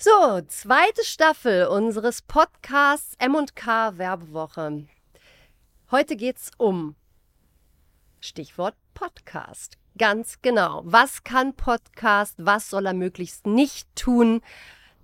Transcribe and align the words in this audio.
So, 0.00 0.40
zweite 0.46 1.04
Staffel 1.04 1.66
unseres 1.66 2.22
Podcasts 2.22 3.16
M&K 3.18 3.98
Werbewoche. 3.98 4.86
Heute 5.90 6.14
geht's 6.14 6.52
um 6.56 6.94
Stichwort 8.20 8.76
Podcast. 8.94 9.76
Ganz 9.98 10.40
genau. 10.40 10.82
Was 10.84 11.24
kann 11.24 11.52
Podcast? 11.52 12.36
Was 12.38 12.70
soll 12.70 12.86
er 12.86 12.94
möglichst 12.94 13.48
nicht 13.48 13.88
tun? 13.96 14.40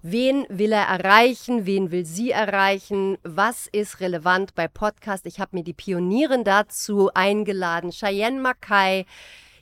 Wen 0.03 0.47
will 0.49 0.71
er 0.71 0.87
erreichen? 0.87 1.67
Wen 1.67 1.91
will 1.91 2.07
sie 2.07 2.31
erreichen? 2.31 3.19
Was 3.25 3.67
ist 3.67 3.99
relevant 3.99 4.55
bei 4.55 4.69
Podcast? 4.69 5.27
Ich 5.27 5.41
habe 5.41 5.57
mir 5.57 5.65
die 5.65 5.75
Pionierin 5.75 6.45
dazu 6.45 7.11
eingeladen. 7.15 7.91
Cheyenne 7.91 8.41
Mackay. 8.41 9.07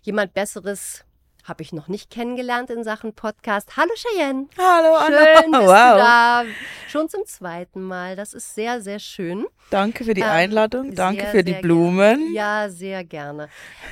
Jemand 0.02 0.34
Besseres 0.34 1.06
habe 1.45 1.62
ich 1.62 1.72
noch 1.72 1.88
nicht 1.88 2.11
kennengelernt 2.11 2.70
in 2.70 2.84
Sachen 2.84 3.14
Podcast. 3.14 3.77
Hallo 3.77 3.92
Cheyenne. 3.95 4.46
Hallo 4.56 4.95
Anna. 4.95 5.41
Schön 5.41 5.51
bist 5.51 5.62
wow. 5.62 5.92
du 5.92 5.98
da. 5.98 6.45
Schon 6.88 7.09
zum 7.09 7.24
zweiten 7.27 7.82
Mal. 7.82 8.15
Das 8.15 8.32
ist 8.32 8.55
sehr, 8.55 8.80
sehr 8.80 8.98
schön. 8.98 9.46
Danke 9.70 10.05
für 10.05 10.15
die 10.15 10.20
ähm, 10.20 10.28
Einladung. 10.28 10.95
Danke 10.95 11.23
sehr, 11.23 11.30
für 11.30 11.45
die 11.45 11.55
Blumen. 11.55 12.18
Gerne. 12.18 12.32
Ja, 12.32 12.68
sehr 12.68 13.05
gerne. 13.05 13.48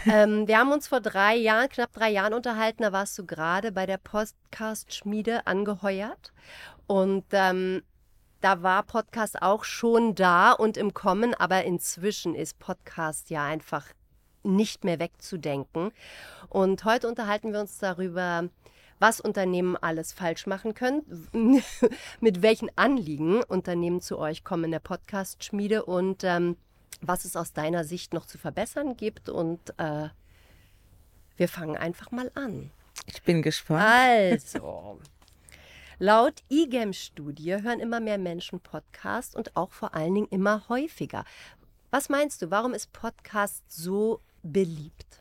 ähm, 0.06 0.46
wir 0.46 0.59
haben 0.59 0.70
uns 0.70 0.86
vor 0.86 1.00
drei 1.00 1.34
Jahren, 1.34 1.68
knapp 1.68 1.92
drei 1.92 2.10
Jahren 2.10 2.34
unterhalten. 2.34 2.82
Da 2.82 2.92
warst 2.92 3.18
du 3.18 3.26
gerade 3.26 3.73
bei 3.73 3.87
der 3.87 3.98
Podcast-Schmiede 3.98 5.46
angeheuert. 5.46 6.32
Und 6.87 7.24
ähm, 7.32 7.82
da 8.40 8.62
war 8.62 8.84
Podcast 8.84 9.42
auch 9.42 9.64
schon 9.64 10.14
da 10.14 10.52
und 10.52 10.76
im 10.76 10.95
Kommen, 10.95 11.34
aber 11.34 11.64
inzwischen 11.64 12.34
ist 12.34 12.59
Podcast 12.59 13.28
ja 13.30 13.45
einfach 13.45 13.87
nicht 14.42 14.84
mehr 14.84 14.98
wegzudenken. 14.98 15.92
Und 16.48 16.84
heute 16.84 17.08
unterhalten 17.08 17.52
wir 17.52 17.60
uns 17.60 17.78
darüber, 17.78 18.48
was 18.98 19.20
Unternehmen 19.20 19.76
alles 19.76 20.12
falsch 20.12 20.46
machen 20.46 20.74
können, 20.74 21.02
mit 22.20 22.42
welchen 22.42 22.70
Anliegen 22.76 23.42
Unternehmen 23.42 24.00
zu 24.00 24.18
euch 24.18 24.45
kommen 24.45 24.65
in 24.65 24.70
der 24.73 24.78
Podcast-Schmiede 24.80 25.84
und 25.84 26.23
ähm, 26.23 26.56
was 27.00 27.24
es 27.24 27.34
aus 27.34 27.52
deiner 27.52 27.84
Sicht 27.84 28.12
noch 28.12 28.26
zu 28.26 28.37
verbessern 28.37 28.96
gibt. 28.96 29.28
Und 29.28 29.70
äh, 29.78 30.09
wir 31.37 31.48
fangen 31.48 31.76
einfach 31.76 32.10
mal 32.10 32.30
an. 32.34 32.70
Ich 33.06 33.22
bin 33.22 33.40
gespannt. 33.43 33.82
Also. 33.82 35.00
Laut 35.98 36.43
IGEM-Studie 36.50 37.62
hören 37.62 37.80
immer 37.80 38.00
mehr 38.00 38.18
Menschen 38.18 38.60
Podcasts 38.60 39.34
und 39.34 39.56
auch 39.56 39.70
vor 39.70 39.95
allen 39.95 40.15
Dingen 40.15 40.28
immer 40.30 40.68
häufiger. 40.68 41.24
Was 41.90 42.09
meinst 42.09 42.40
du, 42.40 42.50
warum 42.50 42.72
ist 42.72 42.93
Podcast 42.93 43.65
so 43.68 44.20
beliebt? 44.43 45.21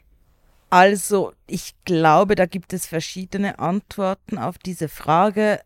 Also, 0.69 1.33
ich 1.47 1.73
glaube, 1.85 2.35
da 2.35 2.45
gibt 2.45 2.73
es 2.73 2.85
verschiedene 2.85 3.59
Antworten 3.59 4.37
auf 4.37 4.57
diese 4.59 4.87
Frage. 4.87 5.61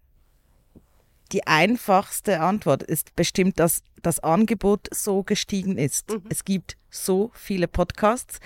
Die 1.33 1.45
einfachste 1.45 2.39
Antwort 2.39 2.83
ist 2.83 3.15
bestimmt, 3.15 3.59
dass 3.59 3.83
das 4.01 4.19
Angebot 4.19 4.87
so 4.93 5.23
gestiegen 5.23 5.77
ist. 5.77 6.09
Mhm. 6.09 6.23
Es 6.29 6.45
gibt 6.45 6.77
so 6.89 7.31
viele 7.33 7.67
Podcasts. 7.67 8.39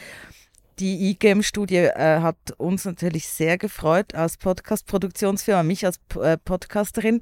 Die 0.79 1.09
IGEM-Studie 1.09 1.75
äh, 1.75 2.21
hat 2.21 2.51
uns 2.57 2.85
natürlich 2.85 3.27
sehr 3.27 3.57
gefreut 3.57 4.13
als 4.15 4.37
Podcast-Produktionsfirma, 4.37 5.63
mich 5.63 5.85
als 5.85 5.99
äh, 6.21 6.37
Podcasterin. 6.37 7.21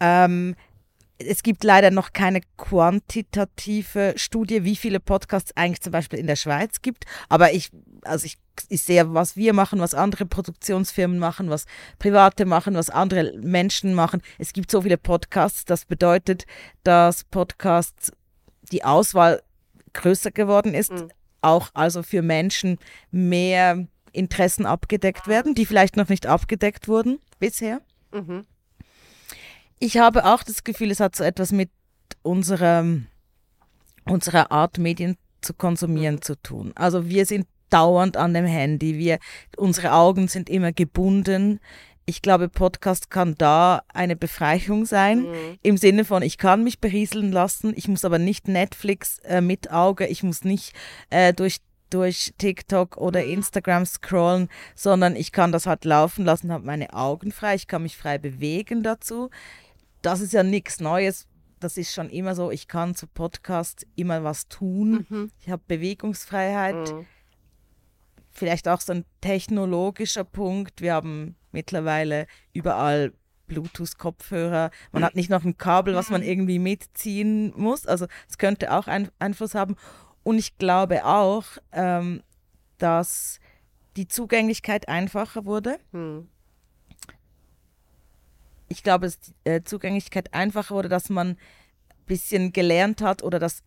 Ähm, 0.00 0.54
es 1.18 1.42
gibt 1.42 1.62
leider 1.62 1.90
noch 1.90 2.12
keine 2.12 2.40
quantitative 2.56 4.14
Studie, 4.16 4.64
wie 4.64 4.76
viele 4.76 5.00
Podcasts 5.00 5.56
eigentlich 5.56 5.80
zum 5.80 5.92
Beispiel 5.92 6.18
in 6.18 6.26
der 6.26 6.36
Schweiz 6.36 6.82
gibt. 6.82 7.04
Aber 7.28 7.52
ich, 7.52 7.70
also 8.02 8.26
ich, 8.26 8.38
ich 8.68 8.82
sehe, 8.82 9.14
was 9.14 9.36
wir 9.36 9.52
machen, 9.52 9.80
was 9.80 9.94
andere 9.94 10.26
Produktionsfirmen 10.26 11.18
machen, 11.18 11.50
was 11.50 11.66
Private 11.98 12.46
machen, 12.46 12.74
was 12.74 12.90
andere 12.90 13.32
Menschen 13.38 13.94
machen. 13.94 14.22
Es 14.38 14.52
gibt 14.52 14.70
so 14.70 14.82
viele 14.82 14.98
Podcasts. 14.98 15.64
Das 15.64 15.84
bedeutet, 15.84 16.46
dass 16.82 17.24
Podcasts 17.24 18.12
die 18.72 18.84
Auswahl 18.84 19.42
größer 19.92 20.32
geworden 20.32 20.74
ist. 20.74 20.92
Mhm. 20.92 21.10
Auch 21.42 21.70
also 21.74 22.02
für 22.02 22.22
Menschen 22.22 22.78
mehr 23.10 23.86
Interessen 24.12 24.66
abgedeckt 24.66 25.28
werden, 25.28 25.54
die 25.54 25.66
vielleicht 25.66 25.96
noch 25.96 26.08
nicht 26.08 26.26
abgedeckt 26.26 26.88
wurden 26.88 27.20
bisher. 27.38 27.80
Mhm 28.12 28.46
ich 29.78 29.98
habe 29.98 30.24
auch 30.24 30.42
das 30.42 30.64
Gefühl, 30.64 30.90
es 30.90 31.00
hat 31.00 31.16
so 31.16 31.24
etwas 31.24 31.52
mit 31.52 31.70
unserer, 32.22 32.84
unserer 34.04 34.50
Art, 34.50 34.78
Medien 34.78 35.16
zu 35.40 35.54
konsumieren 35.54 36.22
zu 36.22 36.36
tun. 36.36 36.72
Also 36.74 37.08
wir 37.08 37.26
sind 37.26 37.46
dauernd 37.70 38.16
an 38.16 38.34
dem 38.34 38.46
Handy, 38.46 38.98
wir, 38.98 39.18
unsere 39.56 39.92
Augen 39.92 40.28
sind 40.28 40.48
immer 40.48 40.72
gebunden. 40.72 41.60
Ich 42.06 42.22
glaube, 42.22 42.48
Podcast 42.48 43.10
kann 43.10 43.34
da 43.36 43.82
eine 43.92 44.14
Befreiung 44.14 44.84
sein, 44.84 45.22
mhm. 45.22 45.58
im 45.62 45.76
Sinne 45.76 46.04
von, 46.04 46.22
ich 46.22 46.38
kann 46.38 46.62
mich 46.62 46.78
berieseln 46.78 47.32
lassen, 47.32 47.72
ich 47.74 47.88
muss 47.88 48.04
aber 48.04 48.18
nicht 48.18 48.46
Netflix 48.46 49.18
äh, 49.20 49.40
mit 49.40 49.70
Auge, 49.70 50.06
ich 50.06 50.22
muss 50.22 50.44
nicht 50.44 50.74
äh, 51.10 51.32
durch 51.32 51.58
durch 51.90 52.34
TikTok 52.38 52.96
oder 52.96 53.22
mhm. 53.22 53.34
Instagram 53.34 53.86
scrollen, 53.86 54.48
sondern 54.74 55.14
ich 55.14 55.30
kann 55.30 55.52
das 55.52 55.66
halt 55.66 55.84
laufen 55.84 56.24
lassen, 56.24 56.50
habe 56.50 56.66
meine 56.66 56.92
Augen 56.92 57.30
frei, 57.30 57.54
ich 57.54 57.68
kann 57.68 57.84
mich 57.84 57.96
frei 57.96 58.18
bewegen 58.18 58.82
dazu 58.82 59.30
das 60.04 60.20
ist 60.20 60.32
ja 60.32 60.42
nichts 60.42 60.80
Neues. 60.80 61.26
Das 61.60 61.76
ist 61.78 61.94
schon 61.94 62.10
immer 62.10 62.34
so, 62.34 62.50
ich 62.50 62.68
kann 62.68 62.94
zu 62.94 63.06
Podcasts 63.06 63.86
immer 63.96 64.22
was 64.22 64.48
tun. 64.48 65.06
Mhm. 65.08 65.30
Ich 65.40 65.48
habe 65.48 65.62
Bewegungsfreiheit. 65.66 66.92
Mhm. 66.92 67.06
Vielleicht 68.30 68.68
auch 68.68 68.80
so 68.80 68.92
ein 68.92 69.04
technologischer 69.20 70.24
Punkt. 70.24 70.82
Wir 70.82 70.94
haben 70.94 71.36
mittlerweile 71.52 72.26
überall 72.52 73.12
Bluetooth-Kopfhörer. 73.46 74.70
Man 74.92 75.04
hat 75.04 75.14
nicht 75.14 75.30
noch 75.30 75.44
ein 75.44 75.56
Kabel, 75.56 75.94
was 75.94 76.10
man 76.10 76.20
mhm. 76.20 76.28
irgendwie 76.28 76.58
mitziehen 76.58 77.52
muss. 77.56 77.86
Also 77.86 78.06
es 78.28 78.36
könnte 78.36 78.72
auch 78.72 78.88
einen 78.88 79.08
Einfluss 79.18 79.54
haben. 79.54 79.76
Und 80.22 80.38
ich 80.38 80.58
glaube 80.58 81.04
auch, 81.06 81.44
ähm, 81.72 82.22
dass 82.78 83.38
die 83.96 84.08
Zugänglichkeit 84.08 84.88
einfacher 84.88 85.44
wurde. 85.46 85.78
Mhm 85.92 86.28
ich 88.74 88.82
glaube, 88.82 89.06
dass 89.06 89.20
die 89.20 89.32
äh, 89.44 89.62
Zugänglichkeit 89.64 90.34
einfacher 90.34 90.74
wurde, 90.74 90.88
dass 90.88 91.08
man 91.08 91.30
ein 91.30 91.36
bisschen 92.06 92.52
gelernt 92.52 93.00
hat 93.00 93.22
oder 93.22 93.38
dass 93.38 93.62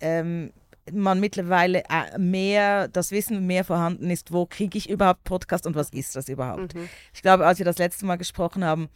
ähm, 0.00 0.52
man 0.92 1.20
mittlerweile 1.20 1.82
äh, 1.88 2.18
mehr, 2.18 2.88
das 2.88 3.10
Wissen 3.10 3.46
mehr 3.46 3.64
vorhanden 3.64 4.10
ist, 4.10 4.32
wo 4.32 4.46
kriege 4.46 4.76
ich 4.76 4.90
überhaupt 4.90 5.24
Podcast 5.24 5.66
und 5.66 5.74
was 5.74 5.90
ist 5.90 6.14
das 6.16 6.28
überhaupt. 6.28 6.74
Mhm. 6.74 6.88
Ich 7.14 7.22
glaube, 7.22 7.46
als 7.46 7.58
wir 7.58 7.64
das 7.64 7.78
letzte 7.78 8.04
Mal 8.04 8.16
gesprochen 8.16 8.64
haben, 8.64 8.88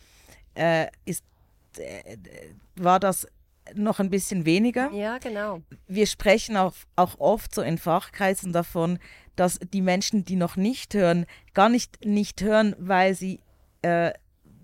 äh, 0.55 0.87
ist, 1.05 1.25
äh, 1.79 2.17
war 2.77 3.01
das 3.01 3.27
noch 3.75 3.99
ein 4.01 4.11
bisschen 4.11 4.45
weniger. 4.45 4.91
Ja, 4.93 5.19
genau. 5.19 5.63
Wir 5.89 6.07
sprechen 6.07 6.57
auch, 6.57 6.75
auch 6.95 7.19
oft 7.19 7.55
so 7.55 7.63
in 7.63 7.79
Fachkreisen 7.79 8.53
davon, 8.53 8.99
dass 9.35 9.59
die 9.73 9.83
Menschen, 9.83 10.25
die 10.25 10.37
noch 10.37 10.57
nicht 10.57 10.95
hören, 10.95 11.27
gar 11.55 11.69
nicht 11.69 12.05
nicht 12.05 12.43
hören, 12.43 12.75
weil 12.79 13.15
sie 13.15 13.41
äh, 13.83 14.13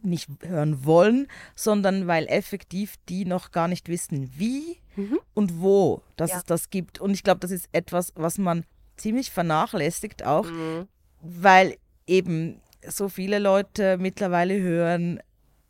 nicht 0.05 0.29
hören 0.43 0.85
wollen, 0.85 1.29
sondern 1.55 2.07
weil 2.07 2.27
effektiv 2.29 2.97
die 3.09 3.25
noch 3.25 3.51
gar 3.51 3.69
nicht 3.69 3.89
wissen, 3.89 4.31
wie 4.37 4.79
mhm. 4.97 5.19
und 5.35 5.61
wo 5.61 6.03
dass 6.17 6.31
ja. 6.31 6.39
es 6.39 6.45
das 6.45 6.71
gibt. 6.71 7.01
Und 7.01 7.13
ich 7.13 7.23
glaube, 7.23 7.41
das 7.41 7.51
ist 7.51 7.69
etwas, 7.73 8.13
was 8.17 8.39
man 8.39 8.65
ziemlich 8.97 9.31
vernachlässigt 9.31 10.25
auch, 10.25 10.47
mhm. 10.47 10.87
weil 11.21 11.77
eben 12.07 12.61
so 12.87 13.09
viele 13.09 13.39
Leute 13.39 13.97
mittlerweile 13.99 14.61
hören. 14.61 15.21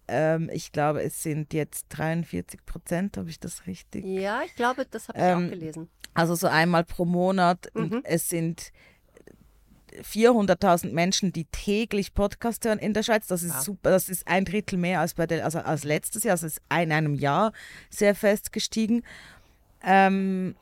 Ähm, 0.09 0.51
ich 0.53 0.73
glaube, 0.73 1.03
es 1.03 1.23
sind 1.23 1.55
jetzt 1.55 1.87
43 1.91 2.65
Prozent, 2.67 3.17
habe 3.17 3.31
ich 3.31 3.39
das 3.39 3.67
richtig? 3.67 4.05
Ja, 4.05 4.43
ich 4.45 4.55
glaube, 4.55 4.87
das 4.91 5.09
habe 5.09 5.19
ich 5.19 5.25
ähm, 5.25 5.47
auch 5.47 5.51
gelesen. 5.51 5.89
Also 6.15 6.35
so 6.35 6.47
einmal 6.47 6.85
pro 6.85 7.05
Monat. 7.05 7.71
Mhm. 7.75 8.01
es 8.05 8.29
sind 8.29 8.73
400.000 10.03 10.93
Menschen, 10.93 11.33
die 11.33 11.45
täglich 11.47 12.15
Podcast 12.15 12.65
hören 12.65 12.79
in 12.79 12.95
der 12.95 13.03
Schweiz. 13.03 13.27
Das 13.27 13.43
ist 13.43 13.55
ja. 13.55 13.61
super. 13.61 13.91
Das 13.91 14.09
ist 14.09 14.27
ein 14.27 14.45
Drittel 14.45 14.79
mehr 14.79 15.01
als 15.01 15.15
bei 15.15 15.27
der, 15.27 15.45
also 15.45 15.59
als 15.59 15.85
letztes 15.85 16.25
Jahr. 16.25 16.33
Also 16.33 16.47
ist 16.47 16.61
in 16.71 16.93
einem 16.93 17.15
Jahr 17.15 17.53
sehr 17.91 18.15
fest 18.15 18.53
gestiegen. 18.53 19.03
Ähm, 19.85 20.55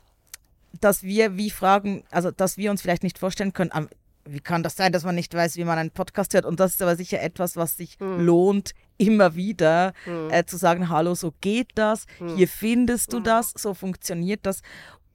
dass 0.81 1.02
wir 1.02 1.37
wie 1.37 1.50
fragen, 1.50 2.05
also 2.10 2.31
dass 2.31 2.56
wir 2.56 2.70
uns 2.70 2.82
vielleicht 2.82 3.02
nicht 3.02 3.19
vorstellen 3.19 3.52
können, 3.52 3.88
wie 4.25 4.40
kann 4.40 4.62
das 4.62 4.76
sein, 4.76 4.93
dass 4.93 5.05
man 5.05 5.14
nicht 5.14 5.34
weiß, 5.34 5.56
wie 5.56 5.64
man 5.64 5.78
einen 5.78 5.90
Podcast 5.90 6.34
hört? 6.34 6.44
Und 6.44 6.60
das 6.60 6.72
ist 6.72 6.82
aber 6.82 6.96
sicher 6.96 7.20
etwas, 7.20 7.56
was 7.56 7.76
sich 7.76 7.99
mhm. 7.99 8.20
lohnt, 8.20 8.75
immer 8.99 9.34
wieder 9.34 9.94
mhm. 10.06 10.31
äh, 10.31 10.44
zu 10.44 10.56
sagen, 10.56 10.88
hallo, 10.88 11.14
so 11.14 11.32
geht 11.40 11.70
das, 11.75 12.06
mhm. 12.19 12.37
hier 12.37 12.49
findest 12.49 13.12
du 13.12 13.16
hm. 13.16 13.25
das, 13.25 13.55
so 13.56 13.72
funktioniert 13.72 14.40
das. 14.44 14.62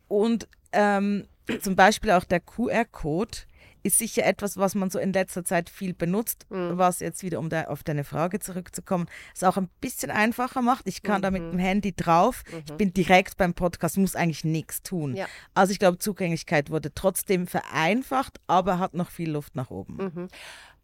Und 0.07 0.47
ähm, 0.71 1.27
zum 1.61 1.75
Beispiel 1.75 2.11
auch 2.11 2.23
der 2.23 2.39
QR-Code 2.39 3.37
ist 3.85 3.99
sicher 3.99 4.25
etwas, 4.25 4.57
was 4.57 4.73
man 4.73 4.89
so 4.89 4.97
in 4.97 5.13
letzter 5.13 5.45
Zeit 5.45 5.69
viel 5.69 5.93
benutzt, 5.93 6.47
mhm. 6.49 6.77
was 6.77 6.99
jetzt 7.01 7.21
wieder, 7.21 7.37
um 7.37 7.49
da 7.49 7.65
auf 7.65 7.83
deine 7.83 8.03
Frage 8.03 8.39
zurückzukommen, 8.39 9.05
es 9.33 9.43
auch 9.43 9.57
ein 9.57 9.69
bisschen 9.79 10.09
einfacher 10.09 10.63
macht. 10.63 10.87
Ich 10.87 11.03
kann 11.03 11.19
mhm. 11.19 11.21
da 11.21 11.31
mit 11.31 11.43
mhm. 11.43 11.51
dem 11.51 11.59
Handy 11.59 11.95
drauf, 11.95 12.43
mhm. 12.51 12.63
ich 12.65 12.73
bin 12.73 12.93
direkt 12.93 13.37
beim 13.37 13.53
Podcast, 13.53 13.97
muss 13.97 14.15
eigentlich 14.15 14.43
nichts 14.43 14.81
tun. 14.81 15.15
Ja. 15.15 15.27
Also 15.53 15.71
ich 15.71 15.77
glaube, 15.77 15.99
Zugänglichkeit 15.99 16.71
wurde 16.71 16.93
trotzdem 16.95 17.45
vereinfacht, 17.45 18.39
aber 18.47 18.79
hat 18.79 18.95
noch 18.95 19.11
viel 19.11 19.29
Luft 19.29 19.55
nach 19.55 19.69
oben. 19.69 19.97
Mhm. 19.97 20.27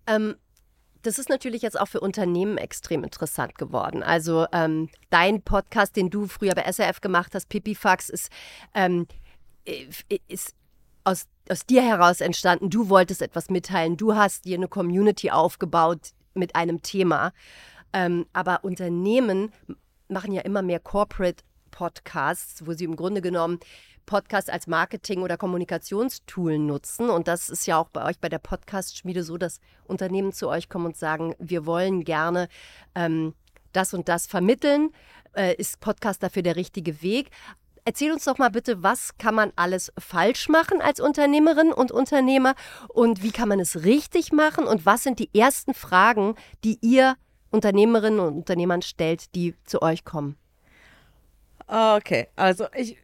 Ähm, 0.05 0.35
das 1.01 1.17
ist 1.17 1.29
natürlich 1.29 1.63
jetzt 1.63 1.79
auch 1.79 1.87
für 1.87 2.01
Unternehmen 2.01 2.59
extrem 2.59 3.03
interessant 3.03 3.57
geworden. 3.57 4.03
Also 4.03 4.45
ähm, 4.53 4.89
dein 5.09 5.41
Podcast, 5.41 5.95
den 5.95 6.11
du 6.11 6.27
früher 6.27 6.53
bei 6.53 6.71
SRF 6.71 7.01
gemacht 7.01 7.33
hast, 7.33 7.49
Pipifax, 7.49 8.09
ist, 8.09 8.29
ähm, 8.75 9.07
ist 10.27 10.53
aus, 11.03 11.25
aus 11.49 11.65
dir 11.65 11.81
heraus 11.81 12.21
entstanden. 12.21 12.69
Du 12.69 12.89
wolltest 12.89 13.21
etwas 13.21 13.49
mitteilen. 13.49 13.97
Du 13.97 14.15
hast 14.15 14.45
dir 14.45 14.57
eine 14.57 14.67
Community 14.67 15.31
aufgebaut 15.31 16.11
mit 16.33 16.55
einem 16.55 16.81
Thema. 16.81 17.33
Ähm, 17.93 18.25
aber 18.33 18.63
Unternehmen 18.63 19.51
machen 20.07 20.33
ja 20.33 20.41
immer 20.41 20.61
mehr 20.61 20.79
Corporate 20.79 21.43
Podcasts, 21.71 22.65
wo 22.65 22.73
sie 22.73 22.85
im 22.85 22.95
Grunde 22.95 23.21
genommen 23.21 23.59
Podcasts 24.05 24.49
als 24.49 24.67
Marketing- 24.67 25.21
oder 25.21 25.37
Kommunikationstool 25.37 26.57
nutzen. 26.59 27.09
Und 27.09 27.27
das 27.27 27.49
ist 27.49 27.65
ja 27.65 27.77
auch 27.77 27.89
bei 27.89 28.03
euch 28.05 28.19
bei 28.19 28.29
der 28.29 28.39
Podcast-Schmiede 28.39 29.23
so, 29.23 29.37
dass 29.37 29.59
Unternehmen 29.85 30.33
zu 30.33 30.49
euch 30.49 30.69
kommen 30.69 30.87
und 30.87 30.97
sagen, 30.97 31.35
wir 31.39 31.65
wollen 31.65 32.03
gerne 32.03 32.47
ähm, 32.95 33.33
das 33.71 33.93
und 33.93 34.09
das 34.09 34.27
vermitteln. 34.27 34.91
Äh, 35.33 35.55
ist 35.55 35.79
Podcast 35.79 36.23
dafür 36.23 36.41
der 36.41 36.57
richtige 36.57 37.01
Weg? 37.01 37.29
Erzähl 37.83 38.11
uns 38.11 38.25
doch 38.25 38.37
mal 38.37 38.49
bitte, 38.49 38.83
was 38.83 39.17
kann 39.17 39.33
man 39.33 39.51
alles 39.55 39.91
falsch 39.97 40.49
machen 40.49 40.81
als 40.81 40.99
Unternehmerin 40.99 41.73
und 41.73 41.91
Unternehmer 41.91 42.53
und 42.89 43.23
wie 43.23 43.31
kann 43.31 43.49
man 43.49 43.59
es 43.59 43.83
richtig 43.83 44.31
machen 44.31 44.65
und 44.65 44.85
was 44.85 45.03
sind 45.03 45.17
die 45.17 45.29
ersten 45.33 45.73
Fragen, 45.73 46.35
die 46.63 46.77
ihr 46.81 47.15
Unternehmerinnen 47.49 48.19
und 48.19 48.35
Unternehmern 48.35 48.83
stellt, 48.83 49.33
die 49.33 49.55
zu 49.65 49.81
euch 49.81 50.05
kommen? 50.05 50.37
Okay, 51.67 52.27
also 52.35 52.67
ich, 52.75 52.97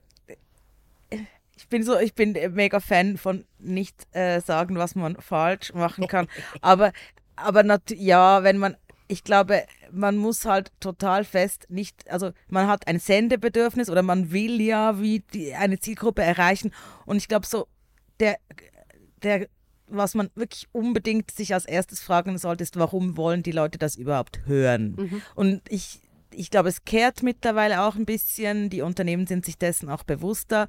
ich 1.55 1.67
bin 1.69 1.83
so, 1.83 1.97
ich 1.97 2.13
bin 2.13 2.37
mega 2.51 2.79
Fan 2.79 3.17
von 3.17 3.45
nicht 3.57 4.07
äh, 4.15 4.41
sagen, 4.41 4.77
was 4.77 4.93
man 4.93 5.15
falsch 5.19 5.73
machen 5.73 6.07
kann. 6.09 6.27
aber, 6.61 6.91
aber 7.35 7.63
ja, 7.89 8.43
wenn 8.43 8.57
man, 8.57 8.77
ich 9.07 9.23
glaube, 9.23 9.63
man 9.91 10.17
muss 10.17 10.45
halt 10.45 10.71
total 10.79 11.23
fest 11.23 11.65
nicht, 11.69 12.09
also 12.11 12.31
man 12.49 12.67
hat 12.67 12.87
ein 12.87 12.99
Sendebedürfnis 12.99 13.89
oder 13.89 14.01
man 14.01 14.31
will 14.31 14.61
ja 14.61 14.99
wie 14.99 15.21
die, 15.33 15.53
eine 15.53 15.79
Zielgruppe 15.79 16.23
erreichen. 16.23 16.71
Und 17.05 17.17
ich 17.17 17.27
glaube, 17.27 17.45
so 17.45 17.67
der, 18.19 18.37
der, 19.23 19.47
was 19.87 20.13
man 20.13 20.29
wirklich 20.35 20.67
unbedingt 20.73 21.31
sich 21.31 21.53
als 21.53 21.65
erstes 21.65 22.01
fragen 22.01 22.37
sollte, 22.37 22.63
ist, 22.63 22.77
warum 22.77 23.15
wollen 23.15 23.43
die 23.43 23.51
Leute 23.51 23.77
das 23.77 23.95
überhaupt 23.95 24.45
hören? 24.45 24.95
Mhm. 24.97 25.21
Und 25.35 25.61
ich, 25.69 26.01
ich 26.31 26.51
glaube, 26.51 26.69
es 26.69 26.83
kehrt 26.83 27.23
mittlerweile 27.23 27.83
auch 27.83 27.95
ein 27.95 28.05
bisschen. 28.05 28.69
Die 28.69 28.81
Unternehmen 28.81 29.25
sind 29.25 29.45
sich 29.45 29.57
dessen 29.57 29.89
auch 29.89 30.03
bewusster. 30.03 30.67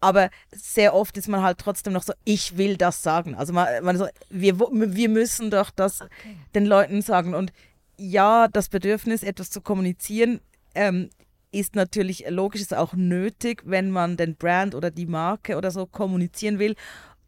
Aber 0.00 0.30
sehr 0.50 0.94
oft 0.94 1.16
ist 1.18 1.28
man 1.28 1.42
halt 1.42 1.58
trotzdem 1.58 1.92
noch 1.92 2.02
so, 2.02 2.14
ich 2.24 2.56
will 2.56 2.76
das 2.76 3.02
sagen. 3.02 3.34
Also 3.34 3.52
man, 3.52 3.84
man 3.84 3.98
so, 3.98 4.06
wir, 4.30 4.58
wir 4.58 5.08
müssen 5.08 5.50
doch 5.50 5.70
das 5.70 6.00
okay. 6.00 6.36
den 6.54 6.66
Leuten 6.66 7.02
sagen. 7.02 7.34
Und 7.34 7.52
ja, 7.98 8.48
das 8.48 8.70
Bedürfnis, 8.70 9.22
etwas 9.22 9.50
zu 9.50 9.60
kommunizieren, 9.60 10.40
ähm, 10.74 11.10
ist 11.52 11.74
natürlich 11.74 12.24
logisch, 12.28 12.62
ist 12.62 12.74
auch 12.74 12.94
nötig, 12.94 13.62
wenn 13.66 13.90
man 13.90 14.16
den 14.16 14.36
Brand 14.36 14.74
oder 14.74 14.90
die 14.90 15.06
Marke 15.06 15.56
oder 15.56 15.70
so 15.70 15.86
kommunizieren 15.86 16.58
will. 16.58 16.76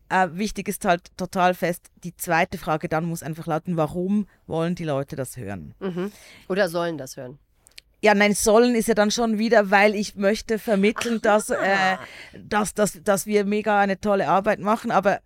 Äh, 0.09 0.29
wichtig 0.33 0.69
ist 0.69 0.85
halt 0.85 1.17
total 1.17 1.55
fest, 1.55 1.91
die 2.05 2.17
zweite 2.17 2.59
Frage 2.59 2.89
dann 2.89 3.05
muss 3.05 3.23
einfach 3.23 3.47
lauten, 3.47 3.77
warum 3.77 4.27
wollen 4.47 4.75
die 4.75 4.85
Leute 4.85 5.17
das 5.17 5.37
hören? 5.37 5.75
Mhm. 5.81 6.13
Oder 6.49 6.69
sollen 6.69 6.99
das 6.99 7.17
hören? 7.17 7.39
Ja, 8.03 8.15
nein, 8.15 8.35
sollen 8.35 8.75
ist 8.75 8.89
ja 8.89 8.95
dann 8.95 9.13
schon 9.13 9.39
wieder, 9.39 9.71
weil 9.71 9.95
ich 9.95 10.17
möchte 10.17 10.59
vermitteln, 10.59 11.23
dass, 11.23 11.51
äh, 11.51 11.97
dass, 12.37 12.75
dass, 12.75 13.01
dass 13.05 13.27
wir 13.27 13.45
mega 13.45 13.79
eine 13.79 14.01
tolle 14.01 14.29
Arbeit 14.29 14.59
machen. 14.59 14.91
Aber 14.91 15.21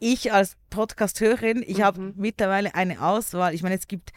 ich 0.00 0.32
als 0.32 0.56
Podcast-Hörerin, 0.70 1.62
ich 1.64 1.78
mhm. 1.78 1.82
habe 1.84 2.12
mittlerweile 2.16 2.74
eine 2.74 3.02
Auswahl. 3.02 3.54
Ich 3.54 3.62
meine, 3.62 3.76
es 3.76 3.86
gibt 3.86 4.12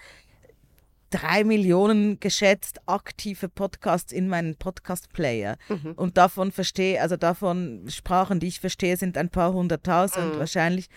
drei 1.12 1.44
Millionen 1.44 2.20
geschätzt 2.20 2.80
aktive 2.88 3.50
Podcasts 3.50 4.12
in 4.12 4.28
meinen 4.28 4.56
Podcast-Player. 4.56 5.58
Mhm. 5.70 5.92
Und 5.96 6.18
davon 6.18 6.52
verstehe, 6.52 7.02
also 7.02 7.18
davon 7.18 7.86
Sprachen, 7.88 8.40
die 8.40 8.48
ich 8.48 8.60
verstehe, 8.60 8.98
sind 8.98 9.16
ein 9.16 9.30
paar 9.30 9.54
hunderttausend 9.54 10.34
mhm. 10.34 10.40
wahrscheinlich. 10.40 10.90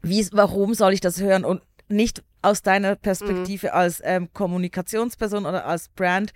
Wie, 0.00 0.26
warum 0.32 0.72
soll 0.72 0.94
ich 0.94 1.00
das 1.00 1.20
hören? 1.20 1.44
Und 1.44 1.60
nicht 1.88 2.22
aus 2.42 2.62
deiner 2.62 2.96
Perspektive 2.96 3.68
mhm. 3.68 3.72
als 3.72 4.02
ähm, 4.04 4.32
Kommunikationsperson 4.32 5.46
oder 5.46 5.66
als 5.66 5.88
Brand. 5.88 6.32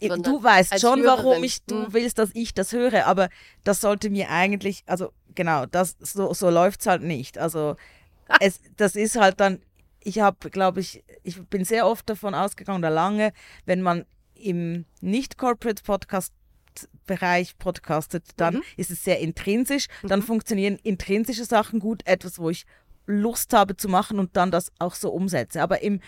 Sondern 0.00 0.22
du 0.22 0.42
weißt 0.42 0.80
schon, 0.80 1.00
Hörerin. 1.00 1.24
warum 1.24 1.44
ich, 1.44 1.64
du 1.64 1.74
mhm. 1.74 1.92
willst, 1.92 2.18
dass 2.18 2.30
ich 2.34 2.54
das 2.54 2.72
höre, 2.72 3.06
aber 3.06 3.28
das 3.64 3.80
sollte 3.80 4.08
mir 4.08 4.30
eigentlich, 4.30 4.82
also 4.86 5.12
genau, 5.34 5.66
das, 5.66 5.96
so, 6.00 6.32
so 6.32 6.48
läuft 6.48 6.80
es 6.80 6.86
halt 6.86 7.02
nicht. 7.02 7.36
Also 7.36 7.76
es, 8.40 8.60
das 8.76 8.96
ist 8.96 9.16
halt 9.16 9.40
dann 9.40 9.60
ich 10.02 10.20
habe, 10.20 10.50
glaube 10.50 10.80
ich, 10.80 11.04
ich 11.22 11.40
bin 11.48 11.64
sehr 11.64 11.86
oft 11.86 12.08
davon 12.08 12.34
ausgegangen, 12.34 12.78
oder 12.80 12.90
lange, 12.90 13.32
wenn 13.66 13.82
man 13.82 14.06
im 14.34 14.84
Nicht-Corporate-Podcast 15.00 16.32
Bereich 17.04 17.58
podcastet, 17.58 18.24
dann 18.36 18.54
mhm. 18.54 18.62
ist 18.76 18.90
es 18.90 19.02
sehr 19.04 19.18
intrinsisch, 19.18 19.86
dann 20.02 20.20
mhm. 20.20 20.24
funktionieren 20.24 20.78
intrinsische 20.82 21.44
Sachen 21.44 21.80
gut, 21.80 22.06
etwas, 22.06 22.38
wo 22.38 22.48
ich 22.48 22.64
Lust 23.06 23.52
habe 23.52 23.76
zu 23.76 23.88
machen 23.88 24.18
und 24.18 24.36
dann 24.36 24.50
das 24.50 24.72
auch 24.78 24.94
so 24.94 25.10
umsetze. 25.10 25.62
Aber 25.62 25.82
im, 25.82 26.00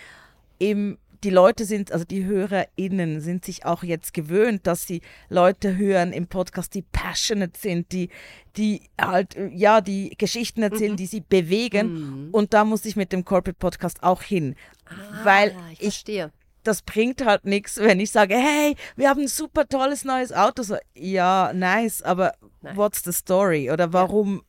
im 0.58 0.98
die 1.24 1.30
Leute 1.30 1.64
sind, 1.64 1.92
also 1.92 2.04
die 2.04 2.24
HörerInnen 2.24 3.20
sind 3.20 3.44
sich 3.44 3.64
auch 3.64 3.82
jetzt 3.82 4.12
gewöhnt, 4.12 4.66
dass 4.66 4.86
sie 4.86 5.02
Leute 5.28 5.76
hören 5.76 6.12
im 6.12 6.26
Podcast, 6.26 6.74
die 6.74 6.82
passionate 6.82 7.58
sind, 7.58 7.92
die, 7.92 8.08
die 8.56 8.82
halt, 9.00 9.36
ja, 9.52 9.80
die 9.80 10.14
Geschichten 10.18 10.62
erzählen, 10.62 10.92
mhm. 10.92 10.96
die 10.96 11.06
sie 11.06 11.20
bewegen. 11.20 12.26
Mhm. 12.26 12.30
Und 12.32 12.54
da 12.54 12.64
muss 12.64 12.84
ich 12.84 12.96
mit 12.96 13.12
dem 13.12 13.24
Corporate 13.24 13.58
Podcast 13.58 14.02
auch 14.02 14.22
hin. 14.22 14.56
Ah, 14.86 15.24
weil 15.24 15.56
ich, 15.72 15.78
verstehe. 15.78 16.32
das 16.64 16.82
bringt 16.82 17.24
halt 17.24 17.44
nichts, 17.44 17.78
wenn 17.78 18.00
ich 18.00 18.10
sage, 18.10 18.34
hey, 18.34 18.74
wir 18.96 19.08
haben 19.08 19.20
ein 19.20 19.28
super 19.28 19.68
tolles 19.68 20.04
neues 20.04 20.32
Auto. 20.32 20.64
So, 20.64 20.76
ja, 20.94 21.52
nice, 21.54 22.02
aber 22.02 22.32
Nein. 22.62 22.76
what's 22.76 23.04
the 23.04 23.12
story? 23.12 23.70
Oder 23.70 23.92
warum 23.92 24.42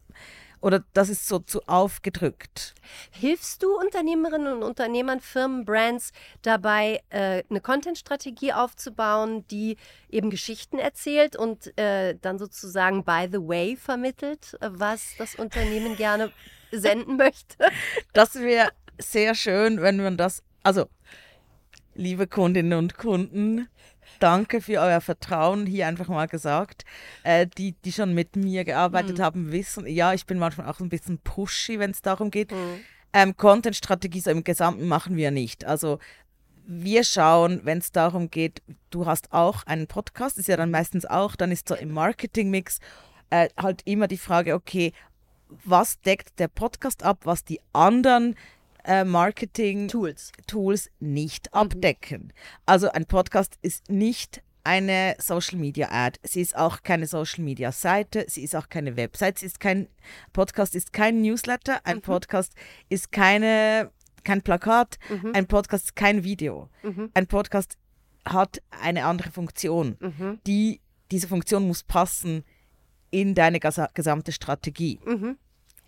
oder 0.64 0.82
das 0.94 1.10
ist 1.10 1.28
so 1.28 1.40
zu 1.40 1.62
aufgedrückt. 1.68 2.74
Hilfst 3.12 3.62
du 3.62 3.78
Unternehmerinnen 3.78 4.54
und 4.54 4.64
Unternehmern, 4.64 5.20
Firmen, 5.20 5.66
Brands 5.66 6.14
dabei, 6.42 7.04
äh, 7.10 7.44
eine 7.50 7.60
Content-Strategie 7.60 8.54
aufzubauen, 8.54 9.46
die 9.52 9.76
eben 10.10 10.30
Geschichten 10.30 10.80
erzählt 10.80 11.36
und 11.36 11.78
äh, 11.78 12.16
dann 12.22 12.40
sozusagen 12.40 13.04
by 13.04 13.28
the 13.30 13.40
way 13.40 13.76
vermittelt, 13.76 14.58
was 14.62 15.16
das 15.18 15.36
Unternehmen 15.36 15.98
gerne 15.98 16.32
senden 16.72 17.18
möchte? 17.18 17.58
Das 18.14 18.36
wäre 18.36 18.70
sehr 18.98 19.36
schön, 19.36 19.82
wenn 19.82 19.98
man 19.98 20.16
das, 20.16 20.44
also 20.64 20.86
liebe 21.94 22.26
Kundinnen 22.26 22.78
und 22.78 22.98
Kunden, 22.98 23.68
danke 24.20 24.62
für 24.62 24.80
euer 24.80 25.02
Vertrauen, 25.02 25.66
hier 25.66 25.88
einfach 25.88 26.08
mal 26.08 26.28
gesagt. 26.28 26.86
Äh, 27.24 27.48
die, 27.48 27.74
die 27.84 27.92
schon 27.92 28.14
mit 28.14 28.36
mir 28.36 28.64
gearbeitet 28.64 29.18
mhm. 29.18 29.24
haben, 29.24 29.52
wissen, 29.52 29.88
ja, 29.88 30.14
ich 30.14 30.26
bin 30.26 30.40
manchmal 30.40 30.70
auch 30.70 30.80
ein 30.80 30.90
bisschen 30.90 31.20
pushy, 31.20 31.80
wenn 31.80 31.92
es 31.92 32.02
darum 32.02 32.32
geht. 32.32 32.52
Mhm. 32.52 32.80
Ähm, 33.14 33.38
Content-Strategie 33.38 34.22
so 34.22 34.32
im 34.32 34.44
Gesamten 34.44 34.88
machen 34.88 35.16
wir 35.16 35.32
nicht. 35.32 35.66
Also 35.66 36.00
wir 36.66 37.04
schauen, 37.04 37.62
wenn 37.64 37.80
es 37.80 37.92
darum 37.92 38.30
geht, 38.30 38.62
du 38.90 39.06
hast 39.06 39.34
auch 39.34 39.64
einen 39.66 39.88
Podcast, 39.88 40.38
ist 40.38 40.48
ja 40.48 40.58
dann 40.58 40.72
meistens 40.72 41.06
auch, 41.06 41.36
dann 41.36 41.52
ist 41.52 41.68
so 41.68 41.76
im 41.76 41.92
Marketing-Mix 41.92 42.80
äh, 43.30 43.50
halt 43.58 43.82
immer 43.86 44.08
die 44.08 44.18
Frage, 44.18 44.54
okay, 44.54 44.94
was 45.64 46.00
deckt 46.02 46.40
der 46.40 46.48
Podcast 46.48 47.04
ab, 47.04 47.22
was 47.24 47.44
die 47.44 47.60
anderen 47.74 48.36
äh, 48.84 49.04
Marketing-Tools 49.04 50.32
Tools 50.48 50.90
nicht 51.00 51.50
mhm. 51.54 51.60
abdecken. 51.60 52.34
Also 52.66 52.90
ein 52.90 53.06
Podcast 53.06 53.58
ist 53.62 53.90
nicht 53.90 54.42
eine 54.64 55.16
Social 55.20 55.58
Media 55.58 55.90
Ad. 55.92 56.20
Sie 56.24 56.42
ist 56.42 56.56
auch 56.56 56.84
keine 56.84 57.08
Social 57.08 57.44
Media 57.44 57.72
Seite, 57.72 58.26
sie 58.28 58.44
ist 58.44 58.56
auch 58.56 58.70
keine 58.70 58.96
Website, 58.96 59.40
sie 59.40 59.48
ist 59.48 59.60
kein 59.60 59.88
Podcast 60.32 60.76
ist 60.76 60.94
kein 60.94 61.22
Newsletter, 61.22 61.82
ein 61.86 61.98
mhm. 61.98 62.02
Podcast 62.02 62.54
ist 62.90 63.12
keine 63.12 63.92
kein 64.24 64.42
Plakat, 64.42 65.00
mhm. 65.10 65.32
ein 65.34 65.48
Podcast 65.48 65.86
ist 65.86 65.96
kein 65.96 66.24
Video. 66.24 66.70
Mhm. 66.82 67.12
Ein 67.14 67.28
Podcast 67.28 67.78
hat 68.26 68.62
eine 68.70 69.06
andere 69.06 69.32
Funktion. 69.32 69.98
Mhm. 70.00 70.40
Die 70.48 70.80
diese 71.12 71.28
Funktion 71.28 71.68
muss 71.68 71.84
passen 71.84 72.46
in 73.12 73.36
deine 73.36 73.60
gesamte 73.60 74.32
Strategie. 74.32 75.00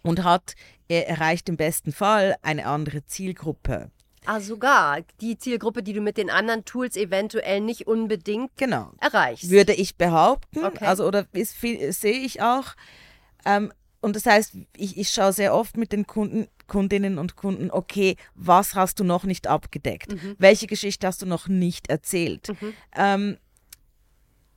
Und 0.05 0.23
hat, 0.23 0.55
er 0.87 1.07
erreicht 1.07 1.49
im 1.49 1.57
besten 1.57 1.91
Fall 1.91 2.35
eine 2.41 2.67
andere 2.67 3.05
Zielgruppe. 3.05 3.89
Ah, 4.25 4.39
sogar. 4.39 5.01
Die 5.21 5.37
Zielgruppe, 5.37 5.83
die 5.83 5.93
du 5.93 6.01
mit 6.01 6.17
den 6.17 6.29
anderen 6.29 6.65
Tools 6.65 6.95
eventuell 6.95 7.61
nicht 7.61 7.87
unbedingt 7.87 8.51
genau. 8.57 8.91
erreichst. 8.99 9.49
Würde 9.49 9.73
ich 9.73 9.97
behaupten. 9.97 10.63
Okay. 10.63 10.85
Also, 10.85 11.05
oder 11.05 11.27
sehe 11.33 12.19
ich 12.19 12.41
auch. 12.41 12.75
Ähm, 13.45 13.71
und 14.01 14.15
das 14.15 14.25
heißt, 14.25 14.55
ich, 14.77 14.97
ich 14.97 15.09
schaue 15.09 15.33
sehr 15.33 15.53
oft 15.53 15.77
mit 15.77 15.91
den 15.91 16.05
Kunden, 16.05 16.47
Kundinnen 16.67 17.17
und 17.17 17.35
Kunden, 17.35 17.71
okay, 17.71 18.17
was 18.33 18.75
hast 18.75 18.99
du 18.99 19.03
noch 19.03 19.23
nicht 19.23 19.47
abgedeckt? 19.47 20.11
Mhm. 20.11 20.35
Welche 20.37 20.67
Geschichte 20.67 21.07
hast 21.07 21.21
du 21.21 21.25
noch 21.25 21.47
nicht 21.47 21.89
erzählt? 21.89 22.49
Mhm. 22.49 22.73
Ähm, 22.95 23.37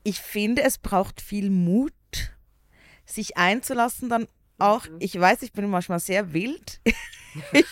ich 0.05 0.21
finde, 0.21 0.63
es 0.63 0.79
braucht 0.79 1.21
viel 1.21 1.51
Mut, 1.51 1.93
sich 3.05 3.37
einzulassen, 3.37 4.09
dann 4.09 4.27
auch, 4.59 4.87
mhm. 4.89 4.97
ich 5.01 5.19
weiß, 5.19 5.43
ich 5.43 5.53
bin 5.53 5.69
manchmal 5.71 6.01
sehr 6.01 6.33
wild. 6.33 6.81
Ich 7.53 7.67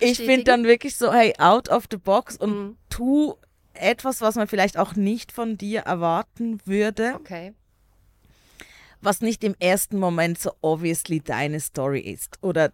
ich, 0.00 0.02
ich 0.02 0.16
finde 0.18 0.44
dann 0.44 0.64
wirklich 0.64 0.96
so, 0.96 1.12
hey, 1.12 1.34
out 1.38 1.68
of 1.68 1.84
the 1.90 1.96
box 1.98 2.36
und 2.36 2.50
Mhm. 2.50 2.76
tu 2.90 3.34
etwas, 3.74 4.20
was 4.20 4.34
man 4.34 4.48
vielleicht 4.48 4.76
auch 4.78 4.94
nicht 4.96 5.30
von 5.32 5.56
dir 5.58 5.80
erwarten 5.82 6.60
würde, 6.66 7.14
Okay. 7.16 7.54
was 9.00 9.20
nicht 9.20 9.44
im 9.44 9.54
ersten 9.60 9.98
Moment 9.98 10.38
so 10.38 10.50
obviously 10.62 11.20
deine 11.20 11.60
Story 11.60 12.00
ist 12.00 12.38
oder 12.42 12.72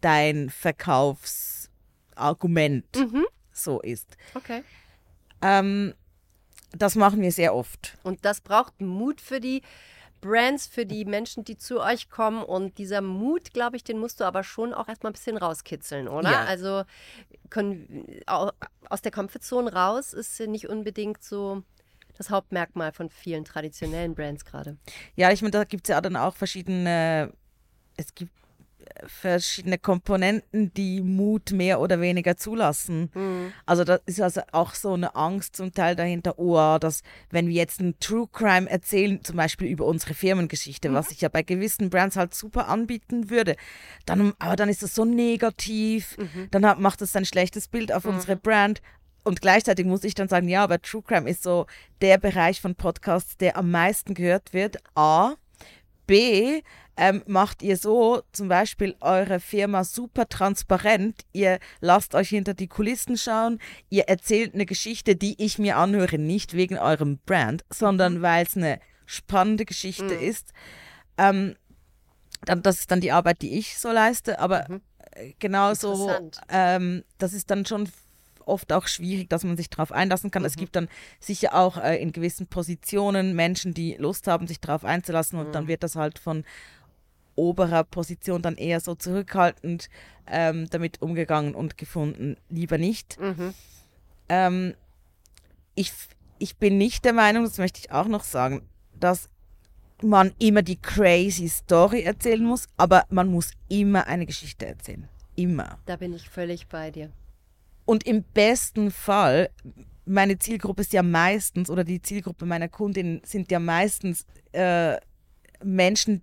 dein 0.00 0.50
Verkaufsargument 0.50 2.96
Mhm. 2.96 3.26
so 3.52 3.80
ist. 3.80 4.16
Okay. 4.34 4.64
Ähm, 5.42 5.94
das 6.72 6.96
machen 6.96 7.20
wir 7.22 7.30
sehr 7.32 7.54
oft. 7.54 7.96
Und 8.02 8.24
das 8.24 8.40
braucht 8.40 8.80
Mut 8.80 9.20
für 9.20 9.40
die 9.40 9.62
Brands, 10.24 10.66
für 10.66 10.86
die 10.86 11.04
Menschen, 11.04 11.44
die 11.44 11.58
zu 11.58 11.80
euch 11.80 12.08
kommen. 12.08 12.42
Und 12.42 12.78
dieser 12.78 13.02
Mut, 13.02 13.52
glaube 13.52 13.76
ich, 13.76 13.84
den 13.84 13.98
musst 13.98 14.20
du 14.20 14.24
aber 14.24 14.42
schon 14.42 14.72
auch 14.72 14.88
erstmal 14.88 15.10
ein 15.10 15.14
bisschen 15.14 15.36
rauskitzeln, 15.36 16.08
oder? 16.08 16.30
Ja. 16.30 16.44
Also 16.44 16.84
können, 17.50 18.06
au- 18.26 18.50
aus 18.88 19.02
der 19.02 19.12
Komfortzone 19.12 19.72
raus 19.72 20.14
ist 20.14 20.40
nicht 20.40 20.68
unbedingt 20.68 21.22
so 21.22 21.62
das 22.16 22.30
Hauptmerkmal 22.30 22.92
von 22.92 23.10
vielen 23.10 23.44
traditionellen 23.44 24.14
Brands 24.14 24.44
gerade. 24.44 24.78
Ja, 25.14 25.30
ich 25.30 25.42
meine, 25.42 25.50
da 25.50 25.64
gibt 25.64 25.86
es 25.86 25.92
ja 25.92 26.00
dann 26.00 26.16
auch 26.16 26.34
verschiedene, 26.34 27.32
es 27.96 28.14
gibt 28.14 28.32
verschiedene 29.06 29.78
Komponenten, 29.78 30.72
die 30.74 31.00
Mut 31.00 31.52
mehr 31.52 31.80
oder 31.80 32.00
weniger 32.00 32.36
zulassen. 32.36 33.10
Also 33.66 33.84
da 33.84 33.98
ist 34.06 34.20
also 34.20 34.40
auch 34.52 34.74
so 34.74 34.94
eine 34.94 35.14
Angst 35.14 35.56
zum 35.56 35.72
Teil 35.72 35.96
dahinter, 35.96 36.38
oh, 36.38 36.78
dass 36.78 37.02
wenn 37.30 37.48
wir 37.48 37.54
jetzt 37.54 37.80
ein 37.80 37.98
True 38.00 38.28
Crime 38.32 38.68
erzählen, 38.68 39.22
zum 39.22 39.36
Beispiel 39.36 39.68
über 39.68 39.84
unsere 39.86 40.14
Firmengeschichte, 40.14 40.92
was 40.92 41.10
ich 41.10 41.20
ja 41.20 41.28
bei 41.28 41.42
gewissen 41.42 41.90
Brands 41.90 42.16
halt 42.16 42.34
super 42.34 42.68
anbieten 42.68 43.30
würde, 43.30 43.56
dann, 44.06 44.32
aber 44.38 44.56
dann 44.56 44.68
ist 44.68 44.82
das 44.82 44.94
so 44.94 45.04
negativ, 45.04 46.16
dann 46.50 46.66
hat, 46.66 46.78
macht 46.80 47.00
das 47.00 47.16
ein 47.16 47.24
schlechtes 47.24 47.68
Bild 47.68 47.92
auf 47.92 48.04
unsere 48.04 48.36
Brand. 48.36 48.80
Und 49.26 49.40
gleichzeitig 49.40 49.86
muss 49.86 50.04
ich 50.04 50.14
dann 50.14 50.28
sagen, 50.28 50.48
ja, 50.48 50.62
aber 50.62 50.82
True 50.82 51.02
Crime 51.02 51.28
ist 51.28 51.42
so 51.42 51.66
der 52.02 52.18
Bereich 52.18 52.60
von 52.60 52.74
Podcasts, 52.74 53.38
der 53.38 53.56
am 53.56 53.70
meisten 53.70 54.12
gehört 54.12 54.52
wird. 54.52 54.76
A. 54.94 55.36
B, 56.06 56.62
ähm, 56.96 57.22
macht 57.26 57.62
ihr 57.62 57.76
so 57.76 58.22
zum 58.32 58.48
Beispiel 58.48 58.94
eure 59.00 59.40
Firma 59.40 59.84
super 59.84 60.28
transparent. 60.28 61.22
Ihr 61.32 61.58
lasst 61.80 62.14
euch 62.14 62.28
hinter 62.28 62.54
die 62.54 62.68
Kulissen 62.68 63.16
schauen. 63.16 63.58
Ihr 63.90 64.04
erzählt 64.04 64.54
eine 64.54 64.66
Geschichte, 64.66 65.16
die 65.16 65.42
ich 65.42 65.58
mir 65.58 65.76
anhöre, 65.76 66.18
nicht 66.18 66.54
wegen 66.54 66.78
eurem 66.78 67.18
Brand, 67.26 67.64
sondern 67.70 68.22
weil 68.22 68.46
es 68.46 68.56
eine 68.56 68.80
spannende 69.06 69.64
Geschichte 69.64 70.14
ist. 70.14 70.52
Ähm, 71.18 71.56
dann, 72.44 72.62
das 72.62 72.80
ist 72.80 72.90
dann 72.90 73.00
die 73.00 73.12
Arbeit, 73.12 73.42
die 73.42 73.58
ich 73.58 73.78
so 73.78 73.90
leiste. 73.90 74.38
Aber 74.38 74.68
äh, 75.12 75.32
genauso, 75.38 76.10
ähm, 76.48 77.04
das 77.18 77.32
ist 77.32 77.50
dann 77.50 77.66
schon 77.66 77.88
oft 78.46 78.72
auch 78.72 78.86
schwierig, 78.86 79.28
dass 79.30 79.44
man 79.44 79.56
sich 79.56 79.70
darauf 79.70 79.92
einlassen 79.92 80.30
kann. 80.30 80.44
Es 80.44 80.56
gibt 80.56 80.76
dann 80.76 80.88
sicher 81.20 81.54
auch 81.54 81.76
äh, 81.76 81.96
in 81.96 82.12
gewissen 82.12 82.46
Positionen 82.46 83.34
Menschen, 83.34 83.74
die 83.74 83.94
Lust 83.94 84.26
haben, 84.26 84.46
sich 84.46 84.60
darauf 84.60 84.84
einzulassen 84.84 85.38
und 85.38 85.54
dann 85.54 85.68
wird 85.68 85.82
das 85.82 85.96
halt 85.96 86.18
von 86.18 86.44
oberer 87.36 87.84
Position 87.84 88.42
dann 88.42 88.56
eher 88.56 88.80
so 88.80 88.94
zurückhaltend 88.94 89.88
ähm, 90.26 90.68
damit 90.70 91.02
umgegangen 91.02 91.54
und 91.54 91.76
gefunden, 91.76 92.36
lieber 92.48 92.78
nicht. 92.78 93.18
Mhm. 93.18 93.54
Ähm, 94.28 94.74
ich, 95.74 95.92
ich 96.38 96.56
bin 96.56 96.78
nicht 96.78 97.04
der 97.04 97.12
Meinung, 97.12 97.44
das 97.44 97.58
möchte 97.58 97.80
ich 97.80 97.90
auch 97.90 98.06
noch 98.06 98.24
sagen, 98.24 98.62
dass 98.98 99.28
man 100.02 100.32
immer 100.38 100.62
die 100.62 100.76
crazy 100.76 101.48
Story 101.48 102.02
erzählen 102.02 102.44
muss, 102.44 102.68
aber 102.76 103.04
man 103.10 103.28
muss 103.28 103.52
immer 103.68 104.06
eine 104.06 104.26
Geschichte 104.26 104.66
erzählen. 104.66 105.08
Immer. 105.36 105.78
Da 105.86 105.96
bin 105.96 106.12
ich 106.14 106.28
völlig 106.28 106.68
bei 106.68 106.90
dir. 106.90 107.10
Und 107.84 108.06
im 108.06 108.22
besten 108.22 108.90
Fall, 108.90 109.50
meine 110.06 110.38
Zielgruppe 110.38 110.82
ist 110.82 110.92
ja 110.92 111.02
meistens, 111.02 111.70
oder 111.70 111.84
die 111.84 112.02
Zielgruppe 112.02 112.46
meiner 112.46 112.68
Kundinnen 112.68 113.20
sind 113.24 113.50
ja 113.50 113.58
meistens 113.58 114.26
äh, 114.52 114.96
Menschen, 115.62 116.22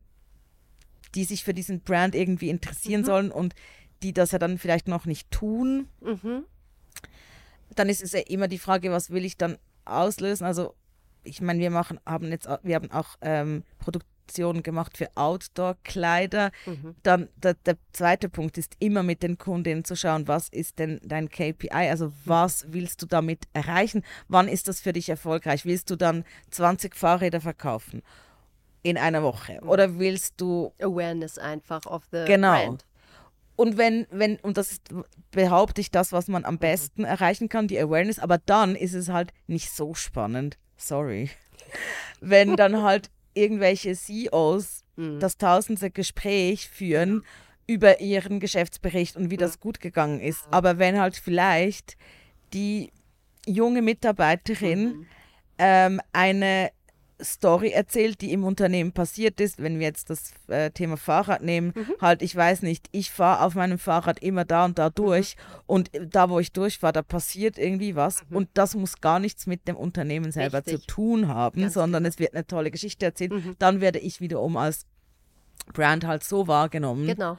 die 1.15 1.23
sich 1.25 1.43
für 1.43 1.53
diesen 1.53 1.81
Brand 1.81 2.15
irgendwie 2.15 2.49
interessieren 2.49 3.03
sollen 3.03 3.31
und 3.31 3.53
die 4.03 4.13
das 4.13 4.31
ja 4.31 4.39
dann 4.39 4.57
vielleicht 4.57 4.87
noch 4.87 5.05
nicht 5.05 5.29
tun. 5.31 5.87
Mhm. 6.01 6.45
Dann 7.75 7.89
ist 7.89 8.01
es 8.01 8.13
ja 8.13 8.21
immer 8.21 8.47
die 8.47 8.57
Frage, 8.57 8.91
was 8.91 9.11
will 9.11 9.25
ich 9.25 9.37
dann 9.37 9.57
auslösen? 9.85 10.45
Also 10.45 10.73
ich 11.23 11.41
meine, 11.41 11.59
wir 11.59 11.69
machen, 11.69 11.99
haben 12.05 12.29
jetzt, 12.29 12.47
wir 12.63 12.75
haben 12.75 12.91
auch 12.91 13.15
ähm, 13.21 13.63
Produktionen 14.31 14.63
gemacht 14.63 14.97
für 14.97 15.09
Outdoor-Kleider. 15.15 16.51
Mhm. 16.65 16.95
Dann 17.03 17.29
der, 17.35 17.55
der 17.55 17.77
zweite 17.91 18.29
Punkt 18.29 18.57
ist 18.57 18.75
immer 18.79 19.03
mit 19.03 19.23
den 19.23 19.37
Kundinnen 19.37 19.83
zu 19.83 19.95
schauen, 19.95 20.27
was 20.27 20.47
ist 20.49 20.79
denn 20.79 20.99
dein 21.03 21.29
KPI? 21.29 21.69
Also 21.71 22.13
was 22.25 22.65
willst 22.69 23.01
du 23.01 23.05
damit 23.05 23.43
erreichen? 23.53 24.03
Wann 24.29 24.47
ist 24.47 24.67
das 24.67 24.79
für 24.79 24.93
dich 24.93 25.09
erfolgreich? 25.09 25.65
Willst 25.65 25.89
du 25.89 25.95
dann 25.97 26.23
20 26.51 26.95
Fahrräder 26.95 27.41
verkaufen 27.41 28.01
in 28.83 28.97
einer 28.97 29.21
Woche? 29.21 29.59
Oder 29.63 29.99
willst 29.99 30.35
du 30.39 30.71
Awareness 30.81 31.37
einfach 31.37 31.85
of 31.85 32.03
the 32.11 32.23
Genau. 32.25 32.53
brand. 32.65 32.85
und 33.57 33.77
wenn, 33.77 34.07
wenn, 34.11 34.37
und 34.37 34.57
das 34.57 34.71
ist, 34.71 34.83
behaupte 35.31 35.81
ich, 35.81 35.91
das, 35.91 36.13
was 36.13 36.27
man 36.29 36.45
am 36.45 36.57
besten 36.57 37.03
erreichen 37.03 37.49
kann, 37.49 37.67
die 37.67 37.79
Awareness, 37.79 38.17
aber 38.17 38.37
dann 38.37 38.75
ist 38.75 38.93
es 38.93 39.09
halt 39.09 39.33
nicht 39.47 39.71
so 39.75 39.93
spannend. 39.93 40.57
Sorry. 40.77 41.29
Wenn 42.21 42.55
dann 42.55 42.81
halt 42.81 43.11
irgendwelche 43.33 43.95
CEOs 43.95 44.83
das 45.19 45.37
tausendste 45.37 45.89
Gespräch 45.89 46.69
führen 46.69 47.23
über 47.65 48.01
ihren 48.01 48.39
Geschäftsbericht 48.39 49.15
und 49.15 49.31
wie 49.31 49.37
das 49.37 49.59
gut 49.59 49.79
gegangen 49.79 50.19
ist. 50.19 50.45
Aber 50.51 50.77
wenn 50.77 50.99
halt 50.99 51.15
vielleicht 51.15 51.97
die 52.53 52.91
junge 53.47 53.81
Mitarbeiterin 53.81 55.07
ähm, 55.57 56.01
eine 56.11 56.71
Story 57.23 57.69
erzählt, 57.71 58.21
die 58.21 58.31
im 58.31 58.43
Unternehmen 58.43 58.91
passiert 58.91 59.39
ist. 59.41 59.61
Wenn 59.61 59.79
wir 59.79 59.87
jetzt 59.87 60.09
das 60.09 60.33
äh, 60.47 60.71
Thema 60.71 60.97
Fahrrad 60.97 61.41
nehmen, 61.43 61.73
halt, 61.99 62.21
ich 62.21 62.35
weiß 62.35 62.61
nicht, 62.63 62.87
ich 62.91 63.11
fahre 63.11 63.45
auf 63.45 63.55
meinem 63.55 63.79
Fahrrad 63.79 64.19
immer 64.23 64.45
da 64.45 64.65
und 64.65 64.77
da 64.79 64.89
durch 64.89 65.35
und 65.67 65.89
da, 66.09 66.29
wo 66.29 66.39
ich 66.39 66.51
durchfahre, 66.51 66.93
da 66.93 67.01
passiert 67.01 67.57
irgendwie 67.57 67.95
was 67.95 68.23
und 68.29 68.49
das 68.53 68.75
muss 68.75 69.01
gar 69.01 69.19
nichts 69.19 69.47
mit 69.47 69.67
dem 69.67 69.75
Unternehmen 69.75 70.31
selber 70.31 70.59
Richtig. 70.59 70.81
zu 70.81 70.87
tun 70.87 71.27
haben, 71.27 71.61
Ganz 71.61 71.73
sondern 71.73 72.05
es 72.05 72.19
wird 72.19 72.33
eine 72.33 72.45
tolle 72.45 72.71
Geschichte 72.71 73.05
erzählt. 73.05 73.33
Dann 73.59 73.81
werde 73.81 73.99
ich 73.99 74.21
wiederum 74.21 74.57
als 74.57 74.85
Brand 75.73 76.05
halt 76.05 76.23
so 76.23 76.47
wahrgenommen, 76.47 77.07
Genau. 77.07 77.37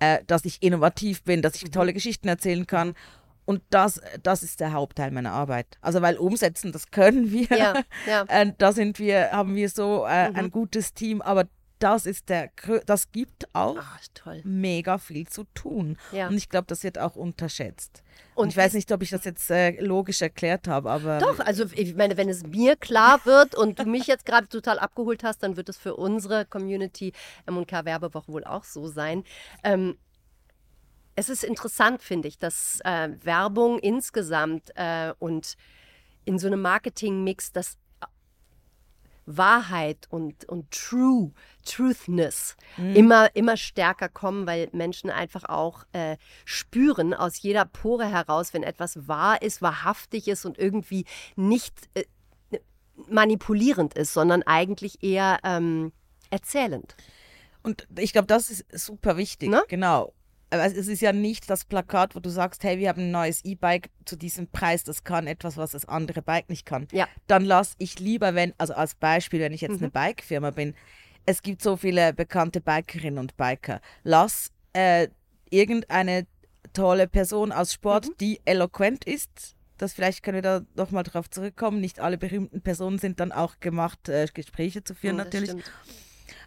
äh, 0.00 0.18
dass 0.26 0.44
ich 0.44 0.62
innovativ 0.62 1.22
bin, 1.22 1.42
dass 1.42 1.54
ich 1.54 1.70
tolle 1.70 1.92
Geschichten 1.92 2.28
erzählen 2.28 2.66
kann. 2.66 2.94
Und 3.44 3.62
das, 3.70 4.00
das 4.22 4.42
ist 4.42 4.60
der 4.60 4.72
Hauptteil 4.72 5.10
meiner 5.10 5.32
Arbeit. 5.32 5.78
Also 5.80 6.02
weil 6.02 6.16
umsetzen, 6.16 6.72
das 6.72 6.90
können 6.90 7.30
wir. 7.32 7.48
Ja, 7.48 7.74
ja. 8.06 8.44
Da 8.58 8.72
sind 8.72 8.98
wir, 8.98 9.32
haben 9.32 9.54
wir 9.54 9.68
so 9.68 10.04
äh, 10.04 10.30
ein 10.34 10.50
gutes 10.50 10.94
Team, 10.94 11.20
aber 11.22 11.46
das 11.80 12.04
ist 12.04 12.28
der, 12.28 12.50
das 12.86 13.10
gibt 13.10 13.48
auch 13.54 13.78
Ach, 13.78 13.98
mega 14.44 14.98
viel 14.98 15.26
zu 15.26 15.44
tun. 15.54 15.96
Ja. 16.12 16.28
Und 16.28 16.36
ich 16.36 16.48
glaube, 16.48 16.66
das 16.66 16.84
wird 16.84 16.98
auch 16.98 17.16
unterschätzt. 17.16 18.02
Und 18.34 18.44
Und 18.44 18.48
ich 18.50 18.56
weiß 18.56 18.74
nicht, 18.74 18.92
ob 18.92 19.02
ich 19.02 19.10
das 19.10 19.24
jetzt 19.24 19.50
äh, 19.50 19.80
logisch 19.80 20.20
erklärt 20.20 20.68
habe, 20.68 20.90
aber 20.90 21.18
Doch, 21.18 21.40
also 21.40 21.64
ich 21.72 21.94
meine, 21.94 22.16
wenn 22.16 22.28
es 22.28 22.46
mir 22.46 22.76
klar 22.76 23.24
wird 23.24 23.54
und 23.54 23.78
du 23.78 23.86
mich 23.86 24.06
jetzt 24.06 24.26
gerade 24.26 24.46
total 24.48 24.78
abgeholt 24.78 25.24
hast, 25.24 25.42
dann 25.42 25.56
wird 25.56 25.68
es 25.70 25.78
für 25.78 25.96
unsere 25.96 26.44
Community 26.44 27.12
M&K 27.46 27.84
Werbewoche 27.86 28.32
wohl 28.32 28.44
auch 28.44 28.64
so 28.64 28.86
sein. 28.86 29.24
Ähm, 29.64 29.96
es 31.20 31.28
ist 31.28 31.44
interessant, 31.44 32.02
finde 32.02 32.28
ich, 32.28 32.38
dass 32.38 32.80
äh, 32.82 33.10
Werbung 33.22 33.78
insgesamt 33.78 34.70
äh, 34.74 35.12
und 35.18 35.56
in 36.24 36.38
so 36.38 36.46
einem 36.46 36.62
Marketing-Mix, 36.62 37.52
dass 37.52 37.76
Wahrheit 39.26 40.06
und, 40.08 40.46
und 40.48 40.70
True, 40.70 41.30
Truthness 41.64 42.56
immer, 42.94 43.36
immer 43.36 43.56
stärker 43.58 44.08
kommen, 44.08 44.46
weil 44.46 44.70
Menschen 44.72 45.10
einfach 45.10 45.44
auch 45.44 45.84
äh, 45.92 46.16
spüren 46.46 47.12
aus 47.14 47.40
jeder 47.42 47.66
Pore 47.66 48.06
heraus, 48.06 48.54
wenn 48.54 48.62
etwas 48.62 49.06
wahr 49.06 49.40
ist, 49.42 49.62
wahrhaftig 49.62 50.26
ist 50.26 50.46
und 50.46 50.58
irgendwie 50.58 51.04
nicht 51.36 51.74
äh, 51.94 52.04
manipulierend 53.08 53.94
ist, 53.94 54.14
sondern 54.14 54.42
eigentlich 54.42 55.02
eher 55.02 55.38
ähm, 55.44 55.92
erzählend. 56.30 56.96
Und 57.62 57.86
ich 57.98 58.12
glaube, 58.12 58.26
das 58.26 58.50
ist 58.50 58.64
super 58.72 59.16
wichtig. 59.16 59.50
Ne? 59.50 59.62
Genau. 59.68 60.12
Aber 60.50 60.64
es 60.64 60.74
ist 60.88 61.00
ja 61.00 61.12
nicht 61.12 61.48
das 61.48 61.64
Plakat, 61.64 62.14
wo 62.16 62.20
du 62.20 62.28
sagst, 62.28 62.64
hey, 62.64 62.78
wir 62.78 62.88
haben 62.88 63.02
ein 63.02 63.10
neues 63.12 63.44
E-Bike 63.44 63.90
zu 64.04 64.16
diesem 64.16 64.48
Preis, 64.48 64.82
das 64.84 65.04
kann 65.04 65.26
etwas, 65.26 65.56
was 65.56 65.70
das 65.72 65.84
andere 65.86 66.22
Bike 66.22 66.48
nicht 66.50 66.66
kann. 66.66 66.88
Ja. 66.92 67.06
Dann 67.28 67.44
lass 67.44 67.74
ich 67.78 68.00
lieber, 68.00 68.34
wenn, 68.34 68.52
also 68.58 68.74
als 68.74 68.94
Beispiel, 68.96 69.40
wenn 69.40 69.52
ich 69.52 69.60
jetzt 69.60 69.72
Mhm. 69.76 69.84
eine 69.84 69.90
Bike-Firma 69.90 70.50
bin, 70.50 70.74
es 71.26 71.42
gibt 71.42 71.62
so 71.62 71.76
viele 71.76 72.12
bekannte 72.12 72.60
Bikerinnen 72.60 73.18
und 73.18 73.36
Biker. 73.36 73.80
Lass 74.02 74.50
äh, 74.72 75.08
irgendeine 75.50 76.26
tolle 76.72 77.06
Person 77.08 77.52
aus 77.52 77.72
Sport, 77.72 78.08
Mhm. 78.08 78.14
die 78.20 78.40
eloquent 78.44 79.04
ist. 79.04 79.54
Das 79.78 79.92
vielleicht 79.92 80.22
können 80.22 80.36
wir 80.36 80.42
da 80.42 80.60
nochmal 80.74 81.04
drauf 81.04 81.30
zurückkommen. 81.30 81.80
Nicht 81.80 82.00
alle 82.00 82.18
berühmten 82.18 82.60
Personen 82.60 82.98
sind 82.98 83.18
dann 83.20 83.32
auch 83.32 83.60
gemacht, 83.60 84.08
äh, 84.08 84.26
Gespräche 84.32 84.82
zu 84.84 84.94
führen 84.94 85.18
Das 85.18 85.26
natürlich. 85.26 85.50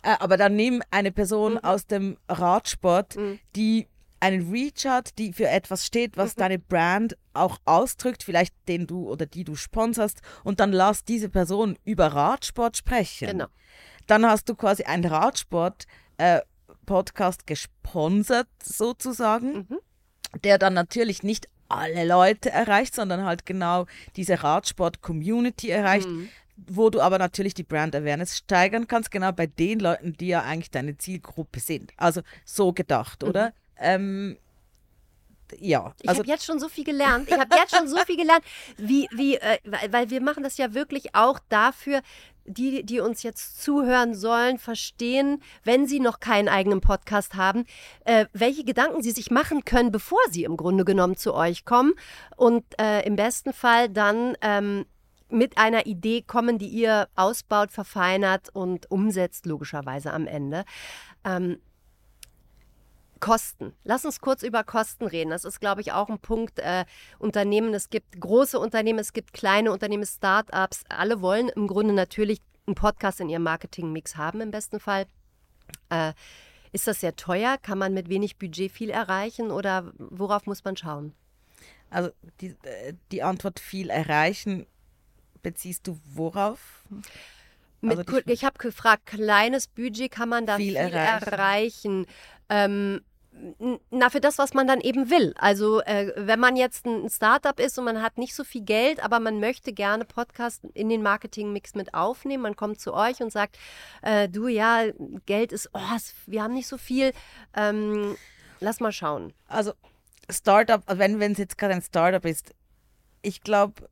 Äh, 0.02 0.16
aber 0.20 0.38
dann 0.38 0.56
nimm 0.56 0.82
eine 0.92 1.12
Person 1.12 1.58
aus 1.58 1.88
dem 1.88 2.18
Radsport, 2.30 3.16
Mhm. 3.16 3.40
die 3.56 3.88
einen 4.24 4.50
Reach 4.50 4.86
hat, 4.86 5.18
die 5.18 5.34
für 5.34 5.50
etwas 5.50 5.86
steht, 5.86 6.16
was 6.16 6.38
mhm. 6.38 6.40
deine 6.40 6.60
Brand 6.60 7.18
auch 7.34 7.58
ausdrückt, 7.66 8.24
vielleicht 8.24 8.56
den 8.70 8.88
du 8.88 9.10
oder 9.10 9.26
die 9.26 9.44
du 9.44 9.56
sponsorst, 9.56 10.22
und 10.46 10.62
dann 10.62 10.72
lass 10.72 11.04
diese 11.04 11.28
Person 11.28 11.78
über 11.84 12.08
Radsport 12.08 12.78
sprechen. 12.78 13.28
Genau. 13.28 13.48
Dann 14.08 14.26
hast 14.26 14.48
du 14.48 14.56
quasi 14.56 14.84
einen 14.84 15.04
Radsport-Podcast 15.06 17.42
äh, 17.42 17.46
gesponsert, 17.46 18.48
sozusagen, 18.64 19.68
mhm. 19.70 19.80
der 20.44 20.58
dann 20.58 20.74
natürlich 20.74 21.24
nicht 21.24 21.50
alle 21.68 22.06
Leute 22.06 22.50
erreicht, 22.50 22.96
sondern 22.96 23.26
halt 23.26 23.46
genau 23.46 23.88
diese 24.16 24.42
Radsport-Community 24.42 25.70
erreicht. 25.70 26.08
Mhm 26.08 26.30
wo 26.68 26.92
du 26.92 27.02
aber 27.02 27.18
natürlich 27.18 27.56
die 27.56 27.64
Brand 27.64 27.96
Awareness 27.96 28.38
steigern 28.38 28.88
kannst, 28.88 29.10
genau 29.10 29.32
bei 29.32 29.48
den 29.48 29.80
Leuten, 29.80 30.14
die 30.14 30.28
ja 30.28 30.44
eigentlich 30.44 30.70
deine 30.70 30.96
Zielgruppe 30.98 31.60
sind. 31.60 31.92
Also 31.98 32.22
so 32.46 32.74
gedacht, 32.74 33.24
mhm. 33.24 33.28
Ähm, 33.78 34.38
ja. 35.60 35.94
Ich 36.02 36.10
also, 36.10 36.20
habe 36.20 36.30
jetzt 36.30 36.46
schon 36.46 36.60
so 36.60 36.70
viel 36.70 36.84
gelernt. 36.84 37.30
Ich 37.30 37.38
habe 37.38 37.56
jetzt 37.56 37.76
schon 37.76 37.88
so 37.88 37.98
viel 37.98 38.18
gelernt, 38.18 38.44
wie, 38.78 39.08
wie, 39.12 39.36
äh, 39.36 39.58
weil 39.90 40.10
wir 40.10 40.22
machen 40.22 40.44
das 40.44 40.58
ja 40.58 40.74
wirklich 40.74 41.16
auch 41.16 41.40
dafür, 41.50 42.02
die, 42.46 42.84
die 42.84 43.00
uns 43.00 43.24
jetzt 43.24 43.62
zuhören 43.62 44.16
sollen, 44.16 44.58
verstehen, 44.58 45.42
wenn 45.64 45.88
sie 45.88 46.00
noch 46.00 46.20
keinen 46.20 46.50
eigenen 46.50 46.82
Podcast 46.82 47.36
haben, 47.36 47.66
äh, 48.06 48.26
welche 48.34 48.64
Gedanken 48.66 49.02
sie 49.02 49.12
sich 49.12 49.32
machen 49.32 49.64
können, 49.64 49.92
bevor 49.92 50.20
sie 50.30 50.44
im 50.44 50.58
Grunde 50.58 50.86
genommen 50.86 51.16
zu 51.16 51.34
euch 51.34 51.66
kommen. 51.66 51.94
Und 52.36 52.64
äh, 52.80 53.06
im 53.06 53.16
besten 53.16 53.54
Fall 53.54 53.90
dann 53.90 54.36
ähm, 54.42 54.86
mit 55.30 55.58
einer 55.58 55.86
Idee 55.86 56.22
kommen, 56.22 56.60
die 56.60 56.68
ihr 56.68 57.08
ausbaut, 57.16 57.72
verfeinert 57.72 58.50
und 58.54 58.92
umsetzt, 58.92 59.46
logischerweise 59.46 60.12
am 60.12 60.28
Ende. 60.28 60.66
Ähm, 61.24 61.60
Kosten. 63.24 63.74
Lass 63.86 64.04
uns 64.04 64.20
kurz 64.20 64.44
über 64.44 64.66
Kosten 64.66 65.06
reden. 65.06 65.30
Das 65.30 65.46
ist, 65.46 65.62
glaube 65.62 65.80
ich, 65.80 65.94
auch 65.94 66.10
ein 66.10 66.20
Punkt. 66.20 66.60
Äh, 66.60 66.84
Unternehmen, 67.20 67.74
es 67.74 67.90
gibt 67.90 68.20
große 68.20 68.60
Unternehmen, 68.60 69.00
es 69.00 69.14
gibt 69.14 69.32
kleine 69.32 69.72
Unternehmen, 69.72 70.06
Start-ups. 70.06 70.84
Alle 70.90 71.22
wollen 71.22 71.48
im 71.48 71.68
Grunde 71.68 71.94
natürlich 71.94 72.42
einen 72.68 72.76
Podcast 72.76 73.22
in 73.22 73.30
ihrem 73.30 73.44
Marketing-Mix 73.44 74.18
haben, 74.18 74.42
im 74.42 74.52
besten 74.52 74.82
Fall. 74.82 75.06
Äh, 75.90 76.12
ist 76.74 76.88
das 76.88 77.00
sehr 77.00 77.16
teuer? 77.16 77.58
Kann 77.62 77.78
man 77.78 77.94
mit 77.94 78.10
wenig 78.10 78.38
Budget 78.38 78.70
viel 78.70 78.90
erreichen 78.90 79.52
oder 79.52 79.94
worauf 79.98 80.46
muss 80.46 80.66
man 80.66 80.76
schauen? 80.76 81.14
Also 81.90 82.10
die, 82.42 82.58
äh, 82.64 82.94
die 83.14 83.24
Antwort 83.24 83.62
viel 83.62 83.90
erreichen 83.90 84.66
beziehst 85.44 85.88
du 85.88 85.98
worauf? 86.14 86.84
Mit, 87.80 88.00
also 88.00 88.20
ich 88.26 88.44
habe 88.44 88.58
gefragt, 88.58 89.06
kleines 89.06 89.68
Budget 89.68 90.12
kann 90.12 90.30
man 90.30 90.46
da 90.46 90.58
viel, 90.58 90.74
viel 90.74 90.76
erreichen. 90.76 91.26
erreichen. 91.28 92.06
Ähm, 92.50 93.02
na, 93.90 94.10
für 94.10 94.22
das, 94.22 94.38
was 94.38 94.54
man 94.54 94.68
dann 94.68 94.80
eben 94.82 95.10
will. 95.10 95.34
Also, 95.38 95.82
äh, 95.82 96.14
wenn 96.16 96.40
man 96.40 96.56
jetzt 96.56 96.86
ein 96.86 97.10
Startup 97.10 97.60
ist 97.60 97.78
und 97.78 97.86
man 97.86 98.02
hat 98.02 98.18
nicht 98.18 98.36
so 98.36 98.44
viel 98.44 98.62
Geld, 98.62 99.04
aber 99.04 99.20
man 99.20 99.40
möchte 99.40 99.74
gerne 99.74 100.06
Podcast 100.06 100.64
in 100.74 100.90
den 100.90 101.02
Marketingmix 101.02 101.76
mit 101.76 101.94
aufnehmen, 101.94 102.44
man 102.44 102.56
kommt 102.56 102.80
zu 102.80 102.94
euch 102.94 103.22
und 103.22 103.32
sagt, 103.32 103.58
äh, 104.02 104.30
du, 104.30 104.48
ja, 104.48 104.86
Geld 105.26 105.52
ist, 105.52 105.70
oh, 105.74 105.98
wir 106.26 106.44
haben 106.44 106.54
nicht 106.54 106.68
so 106.68 106.78
viel, 106.78 107.12
ähm, 107.56 108.16
lass 108.60 108.80
mal 108.80 108.92
schauen. 108.92 109.34
Also, 109.48 109.74
Startup, 110.30 110.82
wenn 110.88 111.20
es 111.22 111.38
jetzt 111.38 111.58
gerade 111.58 111.74
ein 111.74 111.82
Startup 111.82 112.24
ist, 112.26 112.54
ich 113.22 113.42
glaube, 113.42 113.90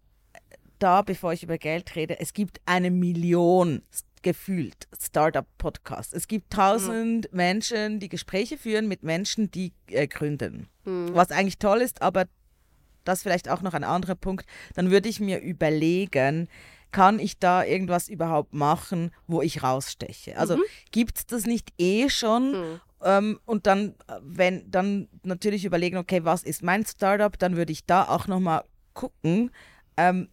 da, 0.80 1.02
bevor 1.02 1.34
ich 1.34 1.44
über 1.44 1.58
Geld 1.58 1.96
rede, 1.96 2.20
es 2.20 2.34
gibt 2.34 2.62
eine 2.66 2.92
Million 2.92 3.84
gefühlt 4.22 4.88
Startup-Podcasts. 5.00 6.14
Es 6.14 6.28
gibt 6.28 6.52
tausend 6.52 7.32
mhm. 7.32 7.38
Menschen, 7.38 8.00
die 8.00 8.10
Gespräche 8.10 8.58
führen 8.58 8.88
mit 8.88 9.04
Menschen, 9.04 9.52
die 9.52 9.74
äh, 9.88 10.08
gründen. 10.08 10.68
Mhm. 10.86 11.10
Was 11.14 11.32
eigentlich 11.32 11.58
toll 11.58 11.82
ist, 11.82 12.02
aber 12.02 12.26
das 13.04 13.24
vielleicht 13.24 13.50
auch 13.50 13.62
noch 13.62 13.74
ein 13.74 13.84
anderer 13.84 14.16
Punkt. 14.16 14.46
Dann 14.76 14.92
würde 14.92 15.10
ich 15.10 15.20
mir 15.20 15.40
überlegen, 15.40 16.48
kann 16.92 17.20
ich 17.20 17.40
da 17.40 17.64
irgendwas 17.64 18.10
überhaupt 18.10 18.54
machen, 18.54 19.12
wo 19.28 19.42
ich 19.42 19.64
raussteche? 19.64 20.38
Also 20.38 20.58
mhm. 20.58 20.64
gibt 20.92 21.18
es 21.18 21.26
das 21.26 21.46
nicht 21.46 21.74
eh 21.78 22.10
schon? 22.10 22.52
Mhm. 22.52 22.82
Ähm, 23.04 23.40
und 23.46 23.66
dann, 23.66 23.96
wenn, 24.22 24.70
dann 24.70 25.08
natürlich 25.24 25.66
überlegen, 25.66 25.98
okay, 25.98 26.24
was 26.24 26.44
ist 26.44 26.64
mein 26.64 26.86
Startup? 26.86 27.38
Dann 27.38 27.56
würde 27.56 27.72
ich 27.72 27.86
da 27.86 28.08
auch 28.08 28.28
nochmal 28.28 28.64
gucken, 28.94 29.52
ähm, 29.98 30.30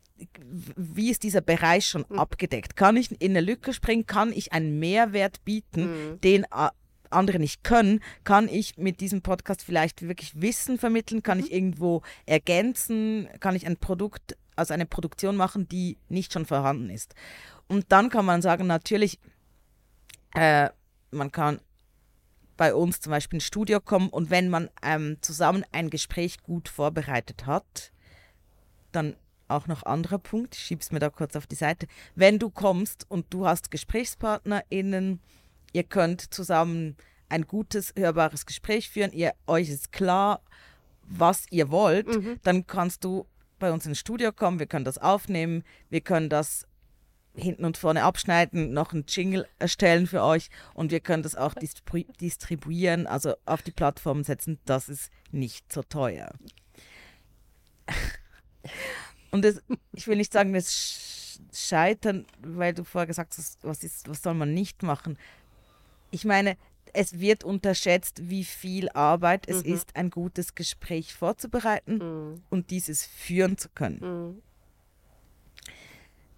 wie 0.76 1.10
ist 1.10 1.22
dieser 1.22 1.40
Bereich 1.40 1.86
schon 1.86 2.04
mhm. 2.08 2.18
abgedeckt? 2.18 2.76
Kann 2.76 2.96
ich 2.96 3.10
in 3.20 3.32
eine 3.32 3.40
Lücke 3.40 3.72
springen? 3.72 4.06
Kann 4.06 4.32
ich 4.32 4.52
einen 4.52 4.78
Mehrwert 4.78 5.44
bieten, 5.44 6.12
mhm. 6.12 6.20
den 6.20 6.46
andere 7.10 7.38
nicht 7.38 7.64
können? 7.64 8.00
Kann 8.24 8.48
ich 8.48 8.76
mit 8.76 9.00
diesem 9.00 9.22
Podcast 9.22 9.62
vielleicht 9.62 10.02
wirklich 10.02 10.40
Wissen 10.40 10.78
vermitteln? 10.78 11.22
Kann 11.22 11.38
mhm. 11.38 11.44
ich 11.44 11.52
irgendwo 11.52 12.02
ergänzen? 12.26 13.28
Kann 13.40 13.56
ich 13.56 13.66
ein 13.66 13.76
Produkt, 13.76 14.36
also 14.56 14.74
eine 14.74 14.86
Produktion 14.86 15.36
machen, 15.36 15.68
die 15.68 15.98
nicht 16.08 16.32
schon 16.32 16.46
vorhanden 16.46 16.90
ist? 16.90 17.14
Und 17.68 17.86
dann 17.90 18.08
kann 18.08 18.24
man 18.24 18.42
sagen, 18.42 18.66
natürlich, 18.66 19.18
äh, 20.34 20.70
man 21.10 21.32
kann 21.32 21.60
bei 22.56 22.74
uns 22.74 23.00
zum 23.00 23.10
Beispiel 23.10 23.36
ins 23.36 23.46
Studio 23.46 23.80
kommen 23.80 24.08
und 24.08 24.30
wenn 24.30 24.48
man 24.50 24.68
ähm, 24.82 25.18
zusammen 25.20 25.64
ein 25.72 25.90
Gespräch 25.90 26.42
gut 26.42 26.68
vorbereitet 26.68 27.46
hat, 27.46 27.92
dann 28.90 29.16
auch 29.48 29.66
noch 29.66 29.82
anderer 29.82 30.18
Punkt, 30.18 30.54
ich 30.54 30.62
schiebe 30.62 30.80
es 30.80 30.92
mir 30.92 30.98
da 30.98 31.10
kurz 31.10 31.36
auf 31.36 31.46
die 31.46 31.56
Seite. 31.56 31.86
Wenn 32.14 32.38
du 32.38 32.50
kommst 32.50 33.06
und 33.08 33.26
du 33.30 33.46
hast 33.46 33.70
GesprächspartnerInnen, 33.70 35.20
ihr 35.72 35.82
könnt 35.84 36.32
zusammen 36.32 36.96
ein 37.28 37.46
gutes, 37.46 37.92
hörbares 37.96 38.46
Gespräch 38.46 38.88
führen, 38.88 39.12
ihr, 39.12 39.34
euch 39.46 39.68
ist 39.68 39.92
klar, 39.92 40.40
was 41.02 41.46
ihr 41.50 41.70
wollt, 41.70 42.06
mhm. 42.08 42.38
dann 42.42 42.66
kannst 42.66 43.04
du 43.04 43.26
bei 43.58 43.72
uns 43.72 43.86
ins 43.86 43.98
Studio 43.98 44.32
kommen, 44.32 44.58
wir 44.58 44.66
können 44.66 44.84
das 44.84 44.98
aufnehmen, 44.98 45.64
wir 45.90 46.00
können 46.00 46.28
das 46.28 46.66
hinten 47.34 47.64
und 47.64 47.76
vorne 47.76 48.02
abschneiden, 48.02 48.72
noch 48.72 48.92
einen 48.92 49.04
Jingle 49.06 49.46
erstellen 49.58 50.06
für 50.06 50.22
euch 50.22 50.48
und 50.74 50.90
wir 50.90 51.00
können 51.00 51.22
das 51.22 51.36
auch 51.36 51.54
distribu 51.54 52.12
distribuieren, 52.20 53.06
also 53.06 53.34
auf 53.46 53.62
die 53.62 53.70
Plattform 53.70 54.24
setzen. 54.24 54.58
Das 54.64 54.88
ist 54.88 55.10
nicht 55.30 55.72
so 55.72 55.82
teuer. 55.82 56.32
Und 59.30 59.44
das, 59.44 59.62
ich 59.92 60.06
will 60.06 60.16
nicht 60.16 60.32
sagen, 60.32 60.52
das 60.52 61.40
Scheitern, 61.52 62.26
weil 62.42 62.74
du 62.74 62.84
vorher 62.84 63.06
gesagt 63.06 63.34
hast, 63.38 63.58
was, 63.62 63.84
ist, 63.84 64.08
was 64.08 64.22
soll 64.22 64.34
man 64.34 64.54
nicht 64.54 64.82
machen. 64.82 65.18
Ich 66.10 66.24
meine, 66.24 66.56
es 66.92 67.20
wird 67.20 67.44
unterschätzt, 67.44 68.28
wie 68.28 68.44
viel 68.44 68.88
Arbeit 68.90 69.48
es 69.48 69.64
mhm. 69.64 69.74
ist, 69.74 69.96
ein 69.96 70.10
gutes 70.10 70.54
Gespräch 70.54 71.14
vorzubereiten 71.14 71.98
mhm. 71.98 72.42
und 72.50 72.70
dieses 72.70 73.06
führen 73.06 73.58
zu 73.58 73.68
können. 73.68 74.00
Mhm. 74.00 74.42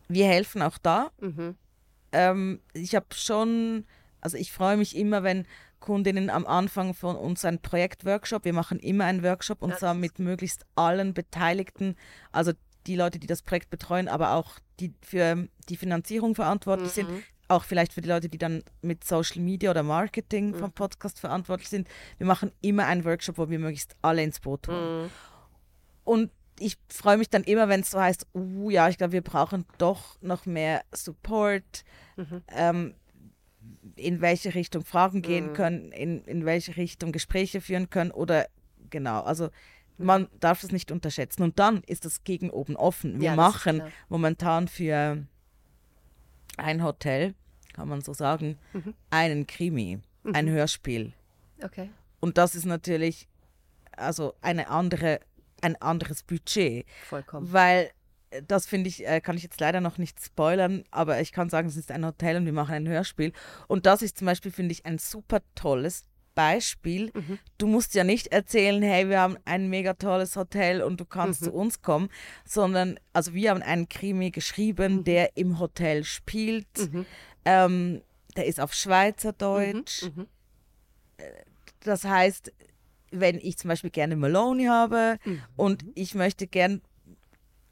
Wir 0.08 0.26
helfen 0.26 0.62
auch 0.62 0.78
da. 0.78 1.12
Mhm. 1.20 1.56
Ähm, 2.12 2.60
ich 2.72 2.94
habe 2.94 3.06
schon, 3.14 3.84
also 4.20 4.36
ich 4.36 4.52
freue 4.52 4.76
mich 4.76 4.96
immer, 4.96 5.22
wenn 5.22 5.46
Kundinnen 5.78 6.30
am 6.30 6.46
Anfang 6.46 6.94
von 6.94 7.16
uns 7.16 7.44
ein 7.44 7.60
Projektworkshop. 7.60 8.44
Wir 8.44 8.52
machen 8.52 8.78
immer 8.80 9.04
einen 9.04 9.22
Workshop 9.22 9.62
und 9.62 9.78
zwar 9.78 9.94
mit 9.94 10.18
möglichst 10.18 10.66
allen 10.74 11.14
Beteiligten, 11.14 11.96
also 12.32 12.52
die 12.90 12.96
Leute, 12.96 13.18
die 13.18 13.26
das 13.26 13.42
Projekt 13.42 13.70
betreuen, 13.70 14.08
aber 14.08 14.34
auch 14.34 14.58
die 14.80 14.92
für 15.00 15.48
die 15.68 15.76
Finanzierung 15.76 16.34
verantwortlich 16.34 16.90
mhm. 16.90 16.94
sind, 16.94 17.08
auch 17.48 17.64
vielleicht 17.64 17.92
für 17.92 18.00
die 18.00 18.08
Leute, 18.08 18.28
die 18.28 18.38
dann 18.38 18.62
mit 18.82 19.04
Social 19.04 19.40
Media 19.42 19.70
oder 19.70 19.82
Marketing 19.82 20.50
mhm. 20.50 20.54
vom 20.56 20.72
Podcast 20.72 21.20
verantwortlich 21.20 21.68
sind. 21.68 21.88
Wir 22.18 22.26
machen 22.26 22.52
immer 22.60 22.86
einen 22.86 23.04
Workshop, 23.04 23.38
wo 23.38 23.48
wir 23.48 23.58
möglichst 23.58 23.96
alle 24.02 24.22
ins 24.22 24.40
Boot 24.40 24.68
holen. 24.68 25.04
Mhm. 25.04 25.10
Und 26.04 26.30
ich 26.58 26.76
freue 26.88 27.16
mich 27.16 27.30
dann 27.30 27.44
immer, 27.44 27.68
wenn 27.68 27.80
es 27.80 27.90
so 27.90 28.00
heißt, 28.00 28.26
uh, 28.34 28.70
ja, 28.70 28.88
ich 28.88 28.98
glaube, 28.98 29.12
wir 29.12 29.22
brauchen 29.22 29.64
doch 29.78 30.20
noch 30.20 30.46
mehr 30.46 30.82
Support, 30.92 31.84
mhm. 32.16 32.42
ähm, 32.48 32.94
in 33.96 34.20
welche 34.20 34.54
Richtung 34.54 34.84
Fragen 34.84 35.22
gehen 35.22 35.48
mhm. 35.48 35.52
können, 35.54 35.92
in, 35.92 36.22
in 36.24 36.44
welche 36.44 36.76
Richtung 36.76 37.12
Gespräche 37.12 37.60
führen 37.60 37.90
können 37.90 38.10
oder 38.10 38.46
genau, 38.90 39.22
also 39.22 39.50
man 40.04 40.28
darf 40.40 40.62
es 40.62 40.72
nicht 40.72 40.90
unterschätzen. 40.90 41.42
Und 41.42 41.58
dann 41.58 41.82
ist 41.84 42.04
das 42.04 42.24
gegen 42.24 42.50
oben 42.50 42.76
offen. 42.76 43.20
Wir 43.20 43.30
ja, 43.30 43.36
machen 43.36 43.82
momentan 44.08 44.68
für 44.68 45.24
ein 46.56 46.82
Hotel, 46.82 47.34
kann 47.72 47.88
man 47.88 48.00
so 48.00 48.12
sagen, 48.12 48.58
mhm. 48.72 48.94
einen 49.10 49.46
Krimi, 49.46 50.00
mhm. 50.22 50.34
ein 50.34 50.48
Hörspiel. 50.48 51.12
Okay. 51.62 51.90
Und 52.20 52.38
das 52.38 52.54
ist 52.54 52.66
natürlich 52.66 53.28
also 53.96 54.34
eine 54.40 54.68
andere, 54.68 55.20
ein 55.62 55.76
anderes 55.76 56.22
Budget. 56.22 56.86
Vollkommen. 57.08 57.52
Weil 57.52 57.90
äh, 58.30 58.42
das 58.46 58.66
finde 58.66 58.88
ich, 58.88 59.06
äh, 59.06 59.20
kann 59.20 59.36
ich 59.36 59.42
jetzt 59.42 59.60
leider 59.60 59.80
noch 59.80 59.98
nicht 59.98 60.22
spoilern, 60.22 60.84
aber 60.90 61.20
ich 61.20 61.32
kann 61.32 61.50
sagen, 61.50 61.68
es 61.68 61.76
ist 61.76 61.90
ein 61.90 62.04
Hotel 62.04 62.36
und 62.36 62.46
wir 62.46 62.52
machen 62.52 62.74
ein 62.74 62.88
Hörspiel. 62.88 63.32
Und 63.68 63.86
das 63.86 64.02
ist 64.02 64.18
zum 64.18 64.26
Beispiel, 64.26 64.52
finde 64.52 64.72
ich, 64.72 64.86
ein 64.86 64.98
super 64.98 65.40
tolles 65.54 66.04
Beispiel. 66.40 67.10
Mhm. 67.14 67.38
Du 67.58 67.66
musst 67.66 67.94
ja 67.94 68.04
nicht 68.04 68.28
erzählen, 68.28 68.82
hey, 68.82 69.08
wir 69.08 69.20
haben 69.20 69.36
ein 69.44 69.68
mega 69.68 69.94
tolles 69.94 70.36
Hotel 70.36 70.82
und 70.82 70.98
du 70.98 71.04
kannst 71.04 71.42
mhm. 71.42 71.46
zu 71.46 71.52
uns 71.52 71.82
kommen, 71.82 72.08
sondern, 72.44 72.98
also 73.12 73.34
wir 73.34 73.50
haben 73.50 73.62
einen 73.62 73.88
Krimi 73.88 74.30
geschrieben, 74.30 74.96
mhm. 74.96 75.04
der 75.04 75.36
im 75.36 75.58
Hotel 75.58 76.04
spielt. 76.04 76.66
Mhm. 76.78 77.06
Ähm, 77.44 78.02
der 78.36 78.46
ist 78.46 78.60
auf 78.60 78.72
Schweizerdeutsch. 78.72 80.04
Mhm. 80.04 80.12
Mhm. 80.16 80.26
Äh, 81.18 81.24
das 81.80 82.04
heißt, 82.04 82.52
wenn 83.10 83.38
ich 83.38 83.58
zum 83.58 83.68
Beispiel 83.68 83.90
gerne 83.90 84.16
Maloney 84.16 84.66
habe 84.66 85.18
und 85.56 85.84
ich 85.94 86.14
möchte 86.14 86.46
gern 86.46 86.80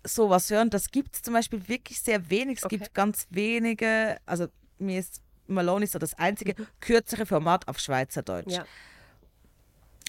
sowas 0.05 0.51
hören. 0.51 0.71
Das 0.71 0.91
gibt 0.91 1.15
es 1.15 1.23
zum 1.23 1.35
Beispiel 1.35 1.69
wirklich 1.69 2.01
sehr 2.01 2.29
wenig. 2.31 2.59
Es 2.59 2.65
Okay. 2.65 2.79
gibt 2.79 2.95
ganz 2.95 3.27
wenige, 3.31 4.17
also 4.27 4.49
mir 4.79 4.99
ist 4.99 5.23
Maloney 5.49 5.87
so 5.87 5.99
das 5.99 6.15
einzige 6.15 6.55
kürzere 6.81 7.27
Format 7.27 7.69
auf 7.69 7.79
Schweizerdeutsch. 7.79 8.47
Mhm. 8.47 8.53
Ja. 8.53 8.67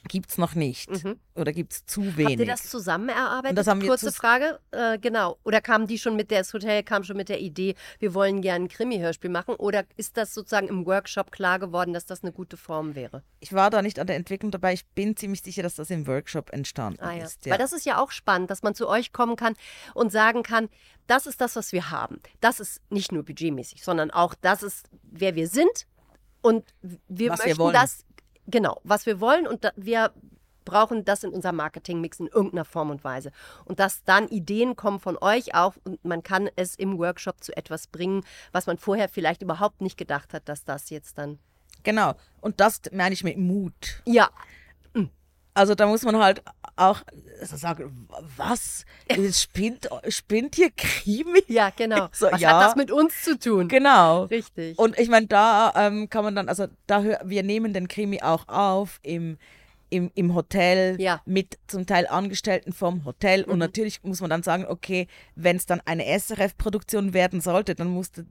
Gibt 0.07 0.31
es 0.31 0.37
noch 0.37 0.55
nicht. 0.55 0.89
Mhm. 1.03 1.19
Oder 1.35 1.51
gibt 1.51 1.73
es 1.73 1.85
zu 1.85 2.05
Habt 2.05 2.17
wenig. 2.17 2.39
ihr 2.39 2.45
das 2.45 2.69
zusammen 2.69 3.09
erarbeitet? 3.09 3.49
Und 3.51 3.55
das 3.57 3.67
haben 3.67 3.81
wir 3.81 3.89
Kurze 3.89 4.11
Frage, 4.11 4.59
äh, 4.71 4.97
genau. 4.97 5.37
Oder 5.43 5.61
kam 5.61 5.87
die 5.87 5.97
schon 5.99 6.15
mit 6.15 6.31
der, 6.31 6.39
das 6.39 6.53
Hotel 6.53 6.83
kam 6.83 7.03
schon 7.03 7.17
mit 7.17 7.29
der 7.29 7.39
Idee, 7.41 7.75
wir 7.99 8.13
wollen 8.13 8.41
gerne 8.41 8.65
ein 8.65 8.67
Krimi-Hörspiel 8.69 9.29
machen? 9.29 9.55
Oder 9.55 9.83
ist 9.97 10.17
das 10.17 10.33
sozusagen 10.33 10.67
im 10.67 10.85
Workshop 10.85 11.31
klar 11.31 11.59
geworden, 11.59 11.93
dass 11.93 12.05
das 12.05 12.23
eine 12.23 12.31
gute 12.31 12.57
Form 12.57 12.95
wäre? 12.95 13.23
ich 13.41 13.53
war 13.53 13.69
da 13.69 13.81
nicht 13.81 13.99
an 13.99 14.07
der 14.07 14.15
Entwicklung 14.17 14.51
dabei. 14.51 14.73
Ich 14.73 14.85
bin 14.87 15.15
ziemlich 15.15 15.41
sicher, 15.41 15.63
dass 15.63 15.75
das 15.75 15.89
im 15.89 16.07
Workshop 16.07 16.51
entstanden 16.51 17.01
Ah 17.01 17.13
ja. 17.13 17.23
ist. 17.25 17.45
Ja. 17.45 17.51
Weil 17.53 17.57
das 17.59 17.71
ist 17.73 17.85
ja 17.85 18.01
auch 18.01 18.11
spannend, 18.11 18.51
dass 18.51 18.63
man 18.63 18.75
zu 18.75 18.87
euch 18.87 19.13
kommen 19.13 19.35
kann 19.37 19.53
und 19.93 20.11
sagen 20.11 20.43
kann, 20.43 20.67
das 21.07 21.25
ist 21.25 21.39
das, 21.41 21.55
was 21.55 21.71
wir 21.71 21.89
haben. 21.89 22.19
Das 22.41 22.59
ist 22.59 22.81
nicht 22.89 23.11
nur 23.11 23.23
budgetmäßig, 23.23 23.83
sondern 23.83 24.11
auch 24.11 24.35
das 24.35 24.61
ist, 24.61 24.87
wer 25.03 25.35
wir 25.35 25.47
sind. 25.47 25.87
Und 26.41 26.63
wir 26.81 27.31
Was 27.31 27.39
wir 27.39 27.45
möchten 27.47 27.57
wollen. 27.59 27.73
das, 27.73 28.05
genau, 28.49 28.79
was 28.83 29.05
wir 29.05 29.19
wollen. 29.19 29.47
Und 29.47 29.63
da, 29.63 29.71
wir 29.75 30.11
brauchen 30.65 31.05
das 31.05 31.23
in 31.23 31.31
unserem 31.31 31.55
Marketingmix 31.55 32.19
in 32.19 32.27
irgendeiner 32.27 32.65
Form 32.65 32.89
und 32.89 33.03
Weise. 33.03 33.31
Und 33.65 33.79
dass 33.79 34.03
dann 34.03 34.27
Ideen 34.27 34.75
kommen 34.75 34.99
von 34.99 35.17
euch 35.19 35.55
auch 35.55 35.75
und 35.83 36.03
man 36.05 36.21
kann 36.21 36.49
es 36.55 36.75
im 36.75 36.97
Workshop 36.97 37.43
zu 37.43 37.55
etwas 37.57 37.87
bringen, 37.87 38.23
was 38.51 38.67
man 38.67 38.77
vorher 38.77 39.09
vielleicht 39.09 39.41
überhaupt 39.41 39.81
nicht 39.81 39.97
gedacht 39.97 40.33
hat, 40.33 40.47
dass 40.47 40.63
das 40.65 40.89
jetzt 40.89 41.17
dann. 41.17 41.39
Genau. 41.83 42.13
Und 42.41 42.59
das 42.59 42.81
meine 42.91 43.13
ich 43.13 43.23
mit 43.23 43.37
Mut. 43.37 44.01
Ja, 44.05 44.29
Also 45.59 45.75
da 45.75 45.87
muss 45.87 46.03
man 46.03 46.15
halt 46.17 46.41
auch 46.79 47.01
so 47.43 47.57
sagen, 47.57 48.07
was? 48.37 48.85
Spinnt, 49.31 49.89
spinnt 50.07 50.55
hier 50.55 50.71
Krimi? 50.75 51.43
ja, 51.47 51.71
genau. 51.75 52.07
So, 52.13 52.27
was 52.31 52.41
ja. 52.41 52.53
hat 52.53 52.67
das 52.67 52.75
mit 52.75 52.91
uns 52.91 53.23
zu 53.23 53.37
tun? 53.37 53.67
Genau. 53.67 54.23
Richtig. 54.23 54.77
Und 54.77 54.97
ich 54.99 55.09
meine, 55.09 55.27
da 55.27 55.73
ähm, 55.75 56.09
kann 56.09 56.23
man 56.23 56.35
dann, 56.35 56.49
also 56.49 56.67
da 56.87 57.03
wir 57.23 57.43
nehmen 57.43 57.73
den 57.73 57.87
Krimi 57.87 58.21
auch 58.21 58.47
auf 58.47 58.99
im, 59.03 59.37
im, 59.89 60.11
im 60.15 60.33
Hotel 60.35 60.99
Ja. 60.99 61.21
Mhm. 61.25 61.33
mit 61.33 61.59
zum 61.67 61.85
Teil 61.85 62.07
Angestellten 62.07 62.73
vom 62.73 63.05
Hotel. 63.05 63.43
Und 63.43 63.59
natürlich 63.59 64.03
muss 64.03 64.21
man 64.21 64.29
dann 64.29 64.43
sagen, 64.43 64.65
okay, 64.67 65.07
wenn 65.35 65.55
es 65.55 65.65
dann 65.65 65.81
eine 65.85 66.05
SRF-Produktion 66.05 67.13
werden 67.13 67.41
sollte, 67.41 67.75
dann 67.75 67.87
musste 67.89 68.25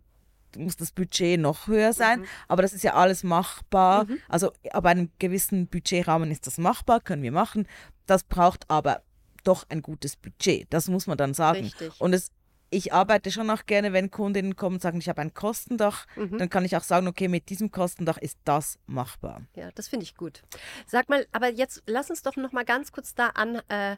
muss 0.57 0.77
das 0.77 0.93
Budget 0.93 1.39
noch 1.41 1.67
höher 1.67 1.93
sein, 1.93 2.25
aber 2.49 2.63
das 2.63 2.73
ist 2.73 2.85
ja 2.85 2.95
alles 2.95 3.23
machbar. 3.25 4.07
Also 4.29 4.53
ab 4.71 4.87
einem 4.87 5.11
gewissen 5.19 5.67
Budgetrahmen 5.67 6.31
ist 6.31 6.47
das 6.47 6.59
machbar, 6.59 7.01
können 7.01 7.23
wir 7.23 7.33
machen. 7.33 7.67
Das 8.07 8.25
braucht 8.25 8.69
aber 8.71 9.03
doch 9.45 9.65
ein 9.69 9.83
gutes 9.83 10.17
Budget, 10.17 10.67
das 10.71 10.89
muss 10.89 11.07
man 11.07 11.17
dann 11.19 11.35
sagen. 11.35 11.61
Richtig. 11.65 12.01
Und 12.01 12.13
es, 12.13 12.33
ich 12.71 12.93
arbeite 12.93 13.31
schon 13.31 13.49
auch 13.51 13.65
gerne, 13.67 13.93
wenn 13.93 14.11
Kundinnen 14.11 14.57
kommen 14.57 14.77
und 14.77 14.83
sagen, 14.83 14.99
ich 14.99 15.09
habe 15.09 15.23
ein 15.23 15.33
Kostendach, 15.33 16.07
Mhm. 16.17 16.39
dann 16.39 16.51
kann 16.51 16.65
ich 16.65 16.77
auch 16.77 16.83
sagen, 16.83 17.07
okay, 17.09 17.29
mit 17.29 17.49
diesem 17.49 17.71
Kostendach 17.71 18.19
ist 18.19 18.39
das 18.45 18.79
machbar. 18.87 19.43
Ja, 19.55 19.71
das 19.75 19.89
finde 19.89 20.05
ich 20.05 20.17
gut. 20.17 20.43
Sag 20.87 21.09
mal, 21.09 21.27
aber 21.33 21.49
jetzt 21.51 21.83
lass 21.87 22.11
uns 22.11 22.23
doch 22.23 22.37
noch 22.37 22.53
mal 22.53 22.65
ganz 22.65 22.93
kurz 22.93 23.15
da 23.15 23.29
an 23.29 23.63
äh, 23.69 23.93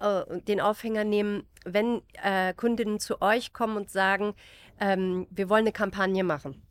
äh, 0.00 0.40
den 0.42 0.60
Aufhänger 0.60 1.04
nehmen, 1.04 1.44
wenn 1.64 2.02
äh, 2.22 2.52
Kundinnen 2.54 3.00
zu 3.00 3.22
euch 3.22 3.52
kommen 3.52 3.76
und 3.76 3.90
sagen, 3.90 4.34
ähm, 4.80 5.26
wir 5.30 5.48
wollen 5.48 5.62
eine 5.62 5.72
Kampagne 5.72 6.24
machen. 6.24 6.62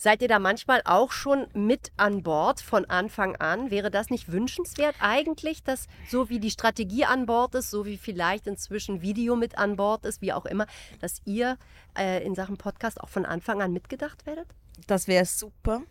Seid 0.00 0.22
ihr 0.22 0.28
da 0.28 0.38
manchmal 0.38 0.80
auch 0.84 1.10
schon 1.10 1.48
mit 1.54 1.90
an 1.96 2.22
Bord 2.22 2.60
von 2.60 2.84
Anfang 2.84 3.34
an? 3.34 3.72
Wäre 3.72 3.90
das 3.90 4.10
nicht 4.10 4.30
wünschenswert 4.30 4.94
eigentlich, 5.00 5.64
dass 5.64 5.88
so 6.08 6.28
wie 6.28 6.38
die 6.38 6.52
Strategie 6.52 7.04
an 7.04 7.26
Bord 7.26 7.56
ist, 7.56 7.70
so 7.70 7.84
wie 7.84 7.96
vielleicht 7.96 8.46
inzwischen 8.46 9.02
Video 9.02 9.34
mit 9.34 9.58
an 9.58 9.74
Bord 9.74 10.04
ist, 10.06 10.22
wie 10.22 10.32
auch 10.32 10.46
immer, 10.46 10.66
dass 11.00 11.20
ihr 11.24 11.58
äh, 11.98 12.24
in 12.24 12.36
Sachen 12.36 12.58
Podcast 12.58 13.00
auch 13.00 13.08
von 13.08 13.26
Anfang 13.26 13.60
an 13.60 13.72
mitgedacht 13.72 14.24
werdet? 14.24 14.46
Das 14.86 15.08
wäre 15.08 15.24
super. 15.24 15.82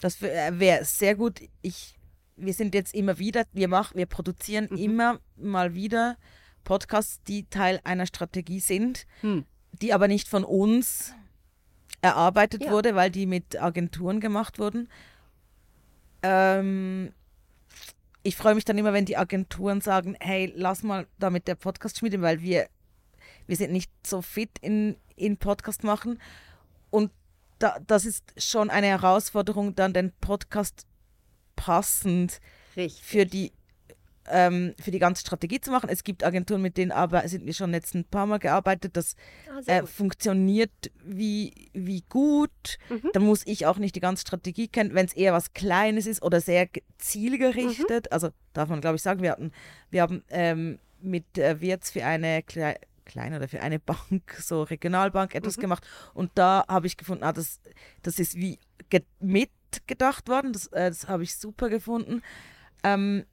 Das 0.00 0.20
wäre 0.20 0.58
wär 0.58 0.84
sehr 0.84 1.14
gut. 1.14 1.40
Ich, 1.62 1.96
wir 2.34 2.52
sind 2.52 2.74
jetzt 2.74 2.94
immer 2.94 3.20
wieder, 3.20 3.44
wir 3.52 3.68
machen, 3.68 3.96
wir 3.96 4.06
produzieren 4.06 4.66
Mhm. 4.72 4.76
immer 4.76 5.20
mal 5.36 5.72
wieder 5.74 6.16
Podcasts, 6.64 7.22
die 7.28 7.44
Teil 7.48 7.78
einer 7.84 8.06
Strategie 8.06 8.58
sind, 8.58 9.06
Hm. 9.20 9.44
Die 9.82 9.92
aber 9.92 10.08
nicht 10.08 10.28
von 10.28 10.44
uns 10.44 11.14
erarbeitet 12.02 12.64
Ja. 12.64 12.70
wurde, 12.70 12.94
weil 12.94 13.10
die 13.10 13.26
mit 13.26 13.60
Agenturen 13.60 14.20
gemacht 14.20 14.58
wurden. 14.58 14.88
Ähm, 16.22 17.12
ich 18.22 18.36
freue 18.36 18.54
mich 18.54 18.64
dann 18.64 18.78
immer, 18.78 18.92
wenn 18.92 19.04
die 19.04 19.16
Agenturen 19.16 19.80
sagen, 19.80 20.16
hey, 20.20 20.52
lass 20.56 20.82
mal 20.82 21.06
da 21.18 21.30
mit 21.30 21.46
der 21.46 21.54
Podcast 21.54 21.98
schmieden, 21.98 22.22
weil 22.22 22.40
wir, 22.42 22.68
wir 23.46 23.56
sind 23.56 23.72
nicht 23.72 23.90
so 24.06 24.22
fit 24.22 24.50
in, 24.60 24.96
in 25.14 25.36
Podcast 25.36 25.84
machen. 25.84 26.20
Und 26.90 27.12
da, 27.58 27.78
das 27.86 28.04
ist 28.04 28.24
schon 28.36 28.68
eine 28.70 28.88
Herausforderung, 28.88 29.74
dann 29.74 29.92
den 29.92 30.12
Podcast 30.20 30.86
passend 31.54 32.40
Richtig. 32.76 33.02
für 33.02 33.24
die, 33.26 33.52
ähm, 34.30 34.74
für 34.80 34.90
die 34.90 34.98
ganze 34.98 35.20
Strategie 35.20 35.60
zu 35.60 35.70
machen. 35.70 35.88
Es 35.90 36.04
gibt 36.04 36.24
Agenturen, 36.24 36.62
mit 36.62 36.76
denen 36.76 36.92
aber 36.92 37.26
sind 37.28 37.46
wir 37.46 37.52
schon 37.54 37.72
jetzt 37.72 37.94
ein 37.94 38.04
paar 38.04 38.26
Mal 38.26 38.38
gearbeitet. 38.38 38.96
Das 38.96 39.14
Ah, 39.48 39.60
äh, 39.66 39.86
funktioniert 39.86 40.70
wie, 41.04 41.70
wie 41.72 42.02
gut. 42.08 42.78
Mhm. 42.88 43.10
Dann 43.12 43.22
muss 43.24 43.42
ich 43.46 43.66
auch 43.66 43.78
nicht 43.78 43.94
die 43.96 44.00
ganze 44.00 44.22
Strategie 44.22 44.68
kennen, 44.68 44.94
wenn 44.94 45.06
es 45.06 45.12
eher 45.14 45.32
was 45.32 45.52
Kleines 45.52 46.06
ist 46.06 46.22
oder 46.22 46.40
sehr 46.40 46.66
ge- 46.66 46.82
zielgerichtet. 46.98 48.12
Also 48.12 48.30
darf 48.52 48.68
man, 48.68 48.80
glaube 48.80 48.96
ich, 48.96 49.02
sagen, 49.02 49.22
wir 49.22 49.32
hatten, 49.32 49.52
wir 49.90 50.02
haben 50.02 50.22
ähm, 50.30 50.78
mit 51.00 51.38
äh, 51.38 51.60
Wirts 51.60 51.90
für 51.90 52.04
eine 52.04 52.42
Klei 52.42 52.76
kleine 53.04 53.36
oder 53.36 53.46
für 53.46 53.60
eine 53.60 53.78
Bank, 53.78 54.34
so 54.40 54.64
Regionalbank 54.64 55.36
etwas 55.36 55.56
Mhm. 55.58 55.60
gemacht. 55.60 55.86
Und 56.12 56.32
da 56.34 56.64
habe 56.68 56.88
ich 56.88 56.96
gefunden, 56.96 57.22
ah, 57.22 57.32
das, 57.32 57.60
das 58.02 58.18
ist 58.18 58.34
wie 58.34 58.58
ge 58.90 59.02
mitgedacht 59.20 60.28
worden. 60.28 60.52
Das, 60.52 60.66
äh, 60.68 60.88
das 60.88 61.06
habe 61.06 61.22
ich 61.22 61.36
super 61.36 61.68
gefunden. 61.68 62.22
Ähm, 62.82 63.24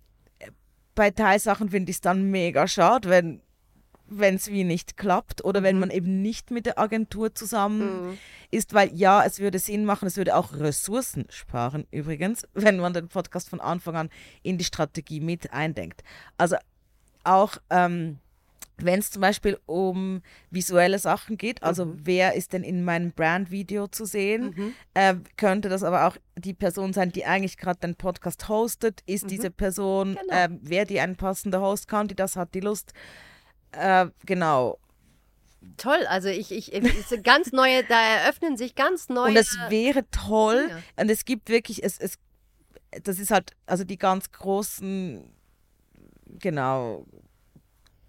bei 0.95 1.12
Teilsachen 1.12 1.69
finde 1.69 1.89
ich 1.89 1.97
es 1.97 2.01
dann 2.01 2.29
mega 2.32 2.67
schade, 2.67 3.10
wenn 3.10 3.41
wenn 4.15 4.36
es 4.36 4.51
wie 4.51 4.63
nicht 4.65 4.97
klappt 4.97 5.43
oder 5.43 5.63
wenn 5.63 5.77
Mhm. 5.77 5.79
man 5.79 5.89
eben 5.89 6.21
nicht 6.21 6.51
mit 6.51 6.65
der 6.67 6.77
Agentur 6.77 7.34
zusammen 7.34 8.10
Mhm. 8.12 8.17
ist, 8.51 8.73
weil 8.73 8.93
ja, 8.93 9.23
es 9.25 9.39
würde 9.39 9.58
Sinn 9.58 9.86
machen, 9.86 10.06
es 10.08 10.17
würde 10.17 10.36
auch 10.36 10.53
Ressourcen 10.53 11.25
sparen 11.29 11.88
übrigens, 11.89 12.45
wenn 12.53 12.77
man 12.77 12.93
den 12.93 13.08
Podcast 13.08 13.49
von 13.49 13.60
Anfang 13.62 13.95
an 13.95 14.10
in 14.43 14.58
die 14.60 14.65
Strategie 14.65 15.19
mit 15.21 15.51
eindenkt. 15.53 16.03
Also 16.38 16.58
auch 17.23 17.58
ähm, 17.71 18.19
wenn 18.77 18.99
es 18.99 19.12
zum 19.12 19.21
Beispiel 19.21 19.59
um 19.65 20.21
visuelle 20.49 20.99
Sachen 20.99 21.38
geht, 21.38 21.62
also 21.63 21.86
Mhm. 21.86 21.99
wer 22.03 22.33
ist 22.36 22.53
denn 22.53 22.63
in 22.63 22.83
meinem 22.83 23.12
Brand-Video 23.12 23.88
zu 23.88 24.05
sehen, 24.05 24.53
Mhm. 24.55 24.73
äh, 24.93 25.15
könnte 25.38 25.69
das 25.69 25.83
aber 25.83 26.07
auch 26.07 26.17
die 26.36 26.53
Person 26.53 26.91
sein, 26.93 27.12
die 27.12 27.25
eigentlich 27.25 27.57
gerade 27.57 27.79
den 27.79 27.95
Podcast 27.95 28.49
hostet. 28.49 29.01
Ist 29.05 29.25
Mhm. 29.25 29.29
diese 29.29 29.51
Person, 29.51 30.17
Genau. 30.21 30.33
ähm, 30.36 30.59
wer 30.62 30.86
die 30.86 30.99
ein 30.99 31.15
passender 31.15 31.62
Host 31.62 31.88
kann, 31.88 32.07
die 32.07 32.15
das 32.15 32.36
hat, 32.36 32.53
die 32.55 32.59
Lust. 32.62 32.93
Äh, 33.71 34.07
genau. 34.25 34.79
Toll, 35.77 36.05
also 36.07 36.27
ich, 36.27 36.51
ich, 36.51 36.73
ist 36.73 37.23
ganz 37.23 37.51
neue, 37.53 37.83
da 37.86 38.01
eröffnen 38.23 38.57
sich 38.57 38.75
ganz 38.75 39.07
neue. 39.07 39.29
Und 39.29 39.38
es 39.38 39.57
wäre 39.69 40.03
toll. 40.12 40.67
Dinge. 40.67 40.83
Und 40.97 41.09
es 41.09 41.23
gibt 41.25 41.49
wirklich, 41.49 41.83
es, 41.83 41.99
es, 41.99 42.17
das 43.03 43.17
ist 43.17 43.31
halt, 43.31 43.51
also 43.65 43.83
die 43.86 43.97
ganz 43.97 44.31
großen, 44.31 45.23
genau, 46.39 47.05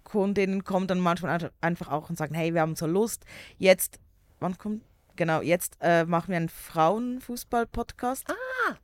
Kundinnen 0.05 0.63
kommen 0.63 0.87
dann 0.87 0.99
manchmal 1.01 1.51
einfach- 1.59 1.89
auch 1.91 2.09
und 2.09 2.17
sagen, 2.17 2.33
hey, 2.33 2.53
wir 2.53 2.61
haben 2.61 2.75
so 2.77 2.85
Lust. 2.87 3.25
Jetzt, 3.57 3.99
wann 4.39 4.57
kommt, 4.57 4.83
genau, 5.17 5.41
jetzt 5.41 5.75
äh, 5.81 6.05
machen 6.05 6.29
wir 6.29 6.37
einen 6.37 6.49
Frauenfußball-Podcast. 6.49 8.25
Ah. 8.29 8.75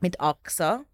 Mit 0.00 0.20
AXA. 0.20 0.84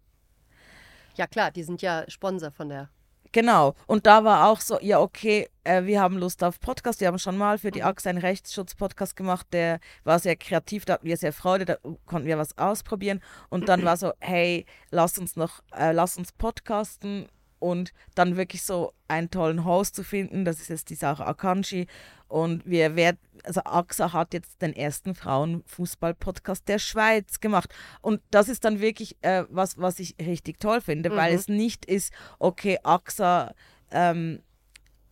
ja 1.15 1.27
klar, 1.27 1.51
die 1.51 1.63
sind 1.63 1.81
ja 1.83 2.05
Sponsor 2.09 2.51
von 2.51 2.69
der. 2.69 2.89
Genau. 3.33 3.73
Und 3.87 4.05
da 4.05 4.23
war 4.23 4.47
auch 4.47 4.59
so, 4.61 4.79
ja, 4.79 4.99
okay, 4.99 5.49
äh, 5.63 5.83
wir 5.85 5.99
haben 6.01 6.17
Lust 6.19 6.43
auf 6.43 6.59
Podcast. 6.59 7.01
Wir 7.01 7.07
haben 7.07 7.17
schon 7.17 7.35
mal 7.37 7.57
für 7.57 7.71
die 7.71 7.79
Mhm. 7.81 7.87
AXA 7.87 8.11
einen 8.11 8.19
Rechtsschutz-Podcast 8.19 9.15
gemacht, 9.15 9.47
der 9.51 9.79
war 10.03 10.19
sehr 10.19 10.35
kreativ, 10.35 10.85
da 10.85 10.93
hatten 10.93 11.07
wir 11.07 11.17
sehr 11.17 11.33
Freude, 11.33 11.65
da 11.65 11.77
konnten 12.05 12.27
wir 12.27 12.37
was 12.37 12.55
ausprobieren. 12.59 13.21
Und 13.49 13.67
dann 13.69 13.83
war 13.85 13.97
so, 13.97 14.13
hey, 14.19 14.65
lass 14.91 15.17
uns 15.17 15.35
noch, 15.35 15.61
äh, 15.75 15.91
lass 15.93 16.15
uns 16.17 16.31
podcasten 16.31 17.27
und 17.63 17.93
dann 18.15 18.35
wirklich 18.35 18.63
so 18.63 18.91
einen 19.07 19.29
tollen 19.31 19.63
Host 19.63 19.95
zu 19.95 20.03
finden. 20.03 20.43
Das 20.43 20.59
ist 20.59 20.67
jetzt 20.67 20.89
die 20.89 20.95
Sarah 20.95 21.27
Akanji. 21.27 21.87
Und 22.27 22.65
wir 22.65 22.95
werden, 22.97 23.17
also 23.45 23.61
AXA 23.63 24.11
hat 24.11 24.33
jetzt 24.33 24.61
den 24.61 24.75
ersten 24.75 25.15
Frauenfußball-Podcast 25.15 26.67
der 26.67 26.79
Schweiz 26.79 27.39
gemacht. 27.39 27.73
Und 28.01 28.21
das 28.31 28.49
ist 28.49 28.65
dann 28.65 28.81
wirklich 28.81 29.15
äh, 29.21 29.45
was, 29.49 29.77
was 29.77 29.99
ich 29.99 30.15
richtig 30.19 30.59
toll 30.59 30.81
finde, 30.81 31.11
weil 31.15 31.31
Mhm. 31.31 31.37
es 31.39 31.47
nicht 31.47 31.85
ist, 31.85 32.11
okay, 32.39 32.79
AXA, 32.83 33.53
ähm, 33.91 34.41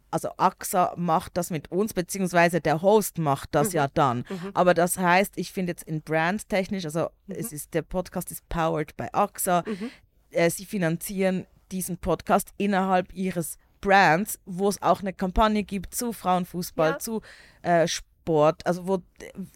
also 0.09 0.29
AXA 0.37 0.93
macht 0.97 1.37
das 1.37 1.51
mit 1.51 1.71
uns, 1.71 1.93
beziehungsweise 1.93 2.59
der 2.59 2.81
Host 2.81 3.17
macht 3.17 3.55
das 3.55 3.69
Mhm. 3.69 3.75
ja 3.75 3.87
dann. 3.93 4.17
Mhm. 4.29 4.51
Aber 4.53 4.73
das 4.73 4.97
heißt, 4.97 5.37
ich 5.37 5.51
finde 5.53 5.71
jetzt 5.71 5.83
in 5.83 6.01
Brand 6.01 6.49
technisch, 6.49 6.83
also 6.85 7.09
Mhm. 7.27 7.35
es 7.37 7.53
ist, 7.53 7.73
der 7.73 7.83
Podcast 7.83 8.29
ist 8.31 8.47
powered 8.49 8.97
by 8.97 9.07
AXA. 9.13 9.63
Mhm. 9.65 9.89
äh, 10.31 10.49
sie 10.49 10.65
finanzieren 10.65 11.45
diesen 11.71 11.97
Podcast 11.97 12.49
innerhalb 12.57 13.13
ihres 13.13 13.57
Brands, 13.81 14.39
wo 14.45 14.69
es 14.69 14.81
auch 14.81 15.01
eine 15.01 15.13
Kampagne 15.13 15.63
gibt 15.63 15.95
zu 15.95 16.13
Frauenfußball, 16.13 16.91
Ja. 16.91 16.99
zu 16.99 17.21
äh, 17.63 17.87
Sport, 17.87 18.65
also 18.67 18.87
wo, 18.87 18.99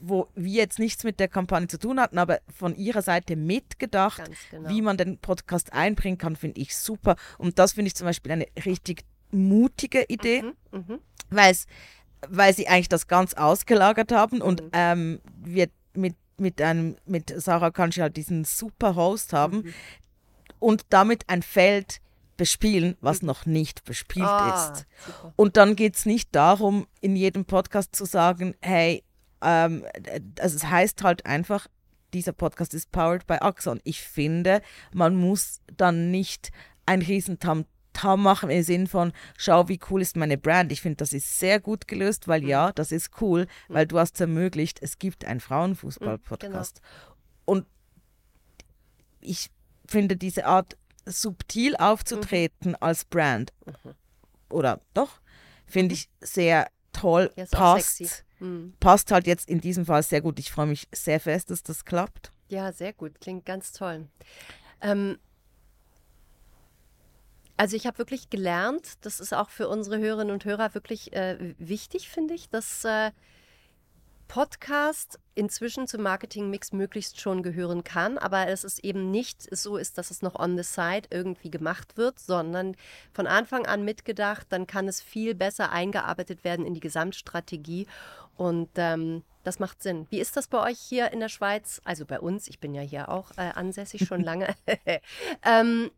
wo 0.01 0.27
wir 0.33 0.51
jetzt 0.63 0.79
nichts 0.79 1.03
mit 1.03 1.19
der 1.19 1.27
Kampagne 1.27 1.67
zu 1.67 1.77
tun 1.77 1.99
hatten, 1.99 2.17
aber 2.17 2.39
von 2.51 2.75
ihrer 2.75 3.03
Seite 3.03 3.35
mitgedacht, 3.35 4.23
genau. 4.49 4.67
wie 4.69 4.81
man 4.81 4.97
den 4.97 5.19
Podcast 5.19 5.73
einbringen 5.73 6.17
kann, 6.17 6.35
finde 6.35 6.59
ich 6.59 6.75
super. 6.75 7.15
Und 7.37 7.59
das 7.59 7.73
finde 7.73 7.87
ich 7.87 7.95
zum 7.95 8.05
Beispiel 8.05 8.31
eine 8.31 8.47
richtig 8.65 9.03
mutige 9.31 10.03
Idee, 10.07 10.43
Mhm, 10.71 10.99
weil 11.29 11.51
es 11.51 11.67
weil 12.27 12.55
sie 12.55 12.67
eigentlich 12.67 12.89
das 12.89 13.07
ganz 13.07 13.35
ausgelagert 13.35 14.11
haben 14.11 14.41
und 14.41 14.63
Mhm. 14.63 14.69
ähm, 14.73 15.21
wir 15.43 15.67
mit, 15.93 16.15
mit, 16.37 16.59
einem, 16.59 16.95
mit 17.05 17.31
Sarah 17.39 17.69
Kanji 17.69 17.99
halt 18.01 18.17
diesen 18.17 18.45
super 18.45 18.95
Host 18.95 19.31
haben 19.31 19.57
Mhm. 19.57 19.73
und 20.57 20.85
damit 20.89 21.29
ein 21.29 21.43
Feld 21.43 22.01
bespielen, 22.37 22.97
was 23.01 23.21
noch 23.21 23.45
nicht 23.45 23.83
bespielt 23.85 24.25
Ah, 24.27 24.71
ist. 24.73 24.85
super. 25.05 25.33
Und 25.35 25.57
dann 25.57 25.75
geht 25.75 25.95
es 25.95 26.05
nicht 26.05 26.35
darum, 26.35 26.87
in 27.01 27.15
jedem 27.15 27.45
Podcast 27.45 27.95
zu 27.95 28.05
sagen, 28.05 28.55
hey, 28.61 29.03
ähm, 29.41 29.85
äh, 29.93 30.21
also 30.39 30.55
es 30.55 30.65
heißt 30.65 31.03
halt 31.03 31.25
einfach, 31.25 31.67
dieser 32.13 32.33
Podcast 32.33 32.73
ist 32.73 32.91
powered 32.91 33.27
by 33.27 33.35
Axon. 33.35 33.79
Ich 33.83 34.01
finde, 34.01 34.61
man 34.93 35.15
muss 35.15 35.61
dann 35.75 36.11
nicht 36.11 36.51
ein 36.85 37.01
riesen 37.01 37.39
Tam 37.39 37.65
machen 38.21 38.49
im 38.49 38.61
Sinn 38.63 38.87
von, 38.87 39.13
schau, 39.37 39.69
wie 39.69 39.79
cool 39.89 40.01
ist 40.01 40.17
meine 40.17 40.37
Brand. 40.37 40.71
Ich 40.71 40.81
finde, 40.81 40.97
das 40.97 41.13
ist 41.13 41.39
sehr 41.39 41.59
gut 41.61 41.87
gelöst, 41.87 42.27
weil 42.27 42.43
ja, 42.45 42.71
das 42.73 42.91
ist 42.91 43.09
cool, 43.21 43.47
weil 43.69 43.87
du 43.87 43.97
hast 43.97 44.15
es 44.15 44.21
ermöglicht, 44.21 44.79
es 44.81 44.99
gibt 44.99 45.23
einen 45.25 45.39
Frauenfußball-Podcast. 45.39 46.81
Und 47.45 47.65
ich 49.21 49.49
finde 49.87 50.17
diese 50.17 50.45
Art, 50.45 50.77
subtil 51.05 51.75
aufzutreten 51.75 52.75
als 52.75 53.05
Brand, 53.05 53.53
oder 54.49 54.81
doch, 54.93 55.19
finde 55.65 55.93
ich 55.95 56.09
sehr 56.21 56.67
toll, 56.93 57.31
Ja, 57.35 57.45
passt. 57.51 58.23
Mhm. 58.39 58.73
passt 58.79 59.11
halt 59.11 59.27
jetzt 59.27 59.47
in 59.47 59.61
diesem 59.61 59.85
Fall 59.85 60.03
sehr 60.03 60.21
gut. 60.21 60.39
Ich 60.39 60.51
freue 60.51 60.65
mich 60.67 60.87
sehr 60.93 61.19
fest, 61.19 61.51
dass 61.51 61.63
das 61.63 61.85
klappt. 61.85 62.31
Ja, 62.49 62.71
sehr 62.73 62.91
gut. 62.91 63.21
Klingt 63.21 63.45
ganz 63.45 63.71
toll. 63.71 64.07
Ähm, 64.81 65.17
also 67.57 67.77
ich 67.77 67.87
habe 67.87 67.97
wirklich 67.97 68.29
gelernt, 68.29 68.93
das 69.05 69.21
ist 69.21 69.33
auch 69.33 69.49
für 69.49 69.69
unsere 69.69 69.99
Hörerinnen 69.99 70.33
und 70.33 70.43
Hörer 70.43 70.73
wirklich 70.73 71.13
äh, 71.13 71.55
wichtig, 71.57 72.09
finde 72.09 72.33
ich, 72.33 72.49
dass 72.49 72.83
äh, 72.83 73.11
Podcast 74.27 75.19
inzwischen 75.35 75.87
zum 75.87 76.01
Marketingmix 76.01 76.71
möglichst 76.71 77.19
schon 77.19 77.43
gehören 77.43 77.83
kann, 77.83 78.17
aber 78.17 78.47
es 78.47 78.63
ist 78.63 78.79
eben 78.79 79.11
nicht 79.11 79.55
so 79.55 79.77
ist, 79.77 79.97
dass 79.97 80.11
es 80.11 80.21
noch 80.21 80.35
on 80.35 80.57
the 80.57 80.63
side 80.63 81.07
irgendwie 81.09 81.51
gemacht 81.51 81.97
wird, 81.97 82.19
sondern 82.19 82.75
von 83.13 83.27
Anfang 83.27 83.65
an 83.65 83.83
mitgedacht, 83.83 84.47
dann 84.49 84.67
kann 84.67 84.87
es 84.87 85.01
viel 85.01 85.35
besser 85.35 85.71
eingearbeitet 85.71 86.43
werden 86.43 86.65
in 86.65 86.73
die 86.73 86.79
Gesamtstrategie 86.79 87.87
und 88.35 88.69
ähm, 88.75 89.23
das 89.43 89.59
macht 89.59 89.81
Sinn. 89.83 90.07
Wie 90.09 90.19
ist 90.19 90.35
das 90.35 90.47
bei 90.47 90.61
euch 90.61 90.79
hier 90.79 91.11
in 91.11 91.19
der 91.19 91.29
Schweiz? 91.29 91.81
Also 91.85 92.05
bei 92.05 92.19
uns, 92.19 92.47
ich 92.47 92.59
bin 92.59 92.73
ja 92.73 92.81
hier 92.81 93.09
auch 93.09 93.31
äh, 93.37 93.51
ansässig 93.53 94.07
schon 94.07 94.21
lange. 94.23 94.55
ähm, 95.45 95.91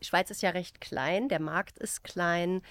Schweiz 0.00 0.30
ist 0.30 0.42
ja 0.42 0.50
recht 0.50 0.80
klein, 0.80 1.28
der 1.28 1.40
Markt 1.40 1.78
ist 1.78 2.04
klein. 2.04 2.62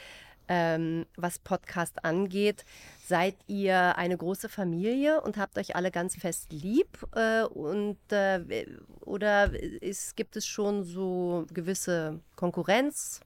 Ähm, 0.50 1.06
was 1.18 1.40
Podcast 1.40 2.06
angeht, 2.06 2.64
seid 3.08 3.36
ihr 3.48 3.98
eine 3.98 4.18
große 4.18 4.50
Familie 4.50 5.22
und 5.22 5.38
habt 5.38 5.58
euch 5.58 5.76
alle 5.76 5.92
ganz 5.92 6.16
fest 6.16 6.52
lieb? 6.52 7.06
Äh, 7.16 7.44
und 7.44 7.98
äh, 8.12 8.66
oder 9.02 9.54
ist, 9.82 10.16
gibt 10.16 10.36
es 10.36 10.46
schon 10.46 10.84
so 10.84 11.46
gewisse 11.54 12.20
Konkurrenz? 12.36 13.22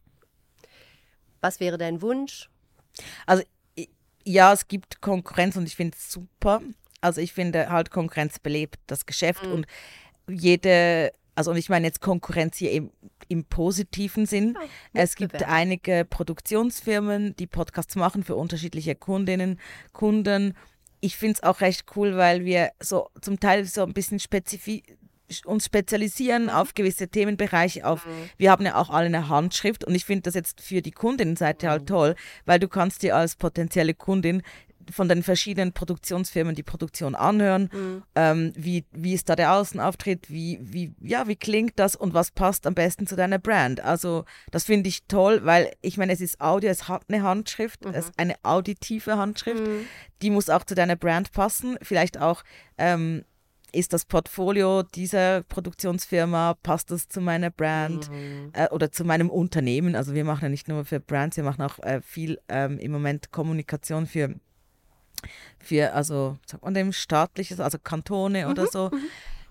Was 1.41 1.59
wäre 1.59 1.77
dein 1.77 2.01
Wunsch? 2.01 2.49
Also 3.25 3.43
ja, 4.23 4.53
es 4.53 4.67
gibt 4.67 5.01
Konkurrenz 5.01 5.55
und 5.55 5.65
ich 5.67 5.75
finde 5.75 5.97
es 5.97 6.11
super. 6.11 6.61
Also 7.01 7.21
ich 7.21 7.33
finde 7.33 7.69
halt 7.69 7.89
Konkurrenz 7.89 8.37
belebt 8.37 8.79
das 8.85 9.07
Geschäft 9.07 9.43
Mhm. 9.43 9.51
und 9.51 9.65
jede, 10.29 11.11
also 11.35 11.51
und 11.51 11.57
ich 11.57 11.69
meine 11.69 11.87
jetzt 11.87 12.01
Konkurrenz 12.01 12.57
hier 12.57 12.71
im, 12.71 12.91
im 13.27 13.45
positiven 13.45 14.25
Sinn. 14.25 14.57
es 14.93 15.15
gibt 15.15 15.43
einige 15.43 16.05
Produktionsfirmen, 16.05 17.35
die 17.35 17.47
Podcasts 17.47 17.95
machen 17.95 18.23
für 18.23 18.35
unterschiedliche 18.35 18.95
Kundinnen, 18.95 19.59
Kunden. 19.93 20.55
Ich 20.99 21.17
finde 21.17 21.35
es 21.35 21.43
auch 21.43 21.61
recht 21.61 21.85
cool, 21.95 22.17
weil 22.17 22.45
wir 22.45 22.71
so 22.79 23.09
zum 23.21 23.39
Teil 23.39 23.65
so 23.65 23.83
ein 23.83 23.93
bisschen 23.93 24.19
spezifi 24.19 24.83
uns 25.45 25.65
spezialisieren 25.65 26.49
auf 26.49 26.73
gewisse 26.73 27.07
Themenbereiche, 27.07 27.85
auf 27.87 28.05
wir 28.37 28.51
haben 28.51 28.65
ja 28.65 28.75
auch 28.75 28.89
alle 28.89 29.05
eine 29.05 29.29
Handschrift 29.29 29.85
und 29.85 29.95
ich 29.95 30.03
finde 30.03 30.23
das 30.23 30.33
jetzt 30.33 30.59
für 30.59 30.81
die 30.81 30.91
Kundinnenseite 30.91 31.69
halt 31.69 31.87
toll, 31.87 32.15
weil 32.45 32.59
du 32.59 32.67
kannst 32.67 33.01
dir 33.01 33.15
als 33.15 33.37
potenzielle 33.37 33.93
Kundin 33.93 34.41
von 34.91 35.09
den 35.09 35.23
verschiedenen 35.23 35.73
Produktionsfirmen 35.73 36.55
die 36.55 36.63
Produktion 36.63 37.15
anhören, 37.15 37.69
ähm, 38.15 38.53
wie, 38.55 38.85
wie 38.91 39.13
ist 39.13 39.29
da 39.29 39.35
der 39.35 39.53
Außenauftritt, 39.53 40.29
wie, 40.29 40.59
wie, 40.61 40.93
ja, 41.01 41.27
wie 41.27 41.35
klingt 41.35 41.79
das 41.79 41.95
und 41.95 42.13
was 42.13 42.31
passt 42.31 42.67
am 42.67 42.73
besten 42.73 43.07
zu 43.07 43.15
deiner 43.15 43.39
Brand. 43.39 43.81
Also 43.81 44.25
das 44.51 44.65
finde 44.65 44.89
ich 44.89 45.05
toll, 45.07 45.41
weil 45.43 45.71
ich 45.81 45.97
meine, 45.97 46.13
es 46.13 46.21
ist 46.21 46.41
Audio, 46.41 46.69
es 46.69 46.87
hat 46.87 47.03
eine 47.07 47.23
Handschrift, 47.23 47.85
es 47.85 48.05
ist 48.05 48.19
eine 48.19 48.35
auditive 48.43 49.17
Handschrift, 49.17 49.63
die 50.21 50.29
muss 50.29 50.49
auch 50.49 50.63
zu 50.63 50.75
deiner 50.75 50.95
Brand 50.95 51.31
passen, 51.31 51.77
vielleicht 51.81 52.19
auch 52.19 52.43
ähm, 52.77 53.23
ist 53.73 53.93
das 53.93 54.05
Portfolio 54.05 54.83
dieser 54.83 55.43
Produktionsfirma, 55.43 56.55
passt 56.61 56.91
das 56.91 57.07
zu 57.07 57.21
meiner 57.21 57.49
Brand 57.49 58.09
äh, 58.53 58.67
oder 58.69 58.91
zu 58.91 59.05
meinem 59.05 59.29
Unternehmen? 59.29 59.95
Also 59.95 60.13
wir 60.13 60.25
machen 60.25 60.43
ja 60.43 60.49
nicht 60.49 60.67
nur 60.67 60.85
für 60.85 60.99
Brands, 60.99 61.37
wir 61.37 61.43
machen 61.43 61.61
auch 61.61 61.79
äh, 61.79 62.01
viel 62.01 62.39
ähm, 62.49 62.77
im 62.79 62.91
Moment 62.91 63.31
Kommunikation 63.31 64.07
für, 64.07 64.35
für 65.59 65.93
also 65.93 66.37
sagt 66.45 66.63
man 66.63 66.73
dem 66.73 66.93
staatliches, 66.93 67.59
also 67.59 67.77
Kantone 67.79 68.49
oder 68.49 68.67
so. 68.67 68.91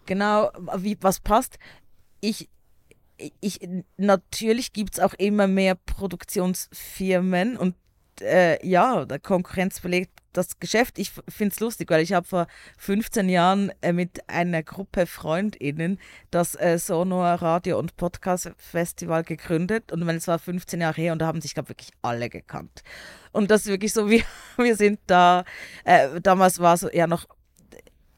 Genau, 0.07 0.51
wie, 0.77 0.97
was 1.01 1.21
passt. 1.21 1.59
Ich, 2.21 2.49
ich, 3.41 3.61
natürlich 3.97 4.73
gibt 4.73 4.95
es 4.95 5.01
auch 5.01 5.15
immer 5.15 5.47
mehr 5.47 5.75
Produktionsfirmen 5.75 7.57
und 7.57 7.75
äh, 8.21 8.65
ja, 8.67 9.05
der 9.05 9.19
Konkurrenz 9.19 9.81
belegt 9.81 10.21
das 10.33 10.61
Geschäft. 10.61 10.99
Ich 10.99 11.11
finde 11.29 11.53
es 11.53 11.61
lustig, 11.61 11.91
weil 11.91 12.03
ich 12.03 12.13
habe 12.13 12.27
vor 12.27 12.47
15 12.79 13.29
Jahren 13.29 13.73
äh, 13.81 13.93
mit 13.93 14.29
einer 14.29 14.63
Gruppe 14.63 15.07
FreundInnen 15.07 15.99
das 16.31 16.55
äh, 16.55 16.79
Sonor 16.79 17.27
Radio- 17.27 17.79
und 17.79 17.97
Podcast-Festival 17.97 19.25
gegründet. 19.25 19.93
Und 19.93 20.07
wenn 20.07 20.17
es 20.17 20.29
war 20.29 20.39
15 20.39 20.81
Jahre 20.81 21.01
her 21.01 21.13
und 21.13 21.21
da 21.21 21.27
haben 21.27 21.41
sich, 21.41 21.55
glaube 21.55 21.67
ich, 21.67 21.71
wirklich 21.71 21.91
alle 22.03 22.29
gekannt. 22.31 22.83
Und 23.33 23.51
das 23.51 23.63
ist 23.63 23.69
wirklich 23.69 23.93
so, 23.93 24.09
wir, 24.11 24.23
wir 24.57 24.77
sind 24.77 25.01
da, 25.07 25.45
äh, 25.85 26.21
damals 26.21 26.61
war 26.61 26.77
so 26.77 26.89
eher 26.89 27.07
noch, 27.07 27.27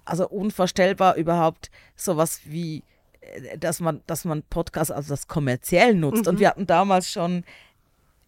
also 0.04 0.28
unvorstellbar 0.28 1.16
überhaupt 1.16 1.70
sowas 1.96 2.40
wie, 2.44 2.82
äh, 3.20 3.56
dass 3.56 3.80
man, 3.80 4.02
dass 4.06 4.24
man 4.24 4.42
Podcast, 4.42 4.92
also 4.92 5.08
das 5.08 5.28
kommerziell 5.28 5.94
nutzt. 5.94 6.28
Und 6.28 6.40
wir 6.40 6.48
hatten 6.48 6.66
damals 6.66 7.10
schon 7.10 7.44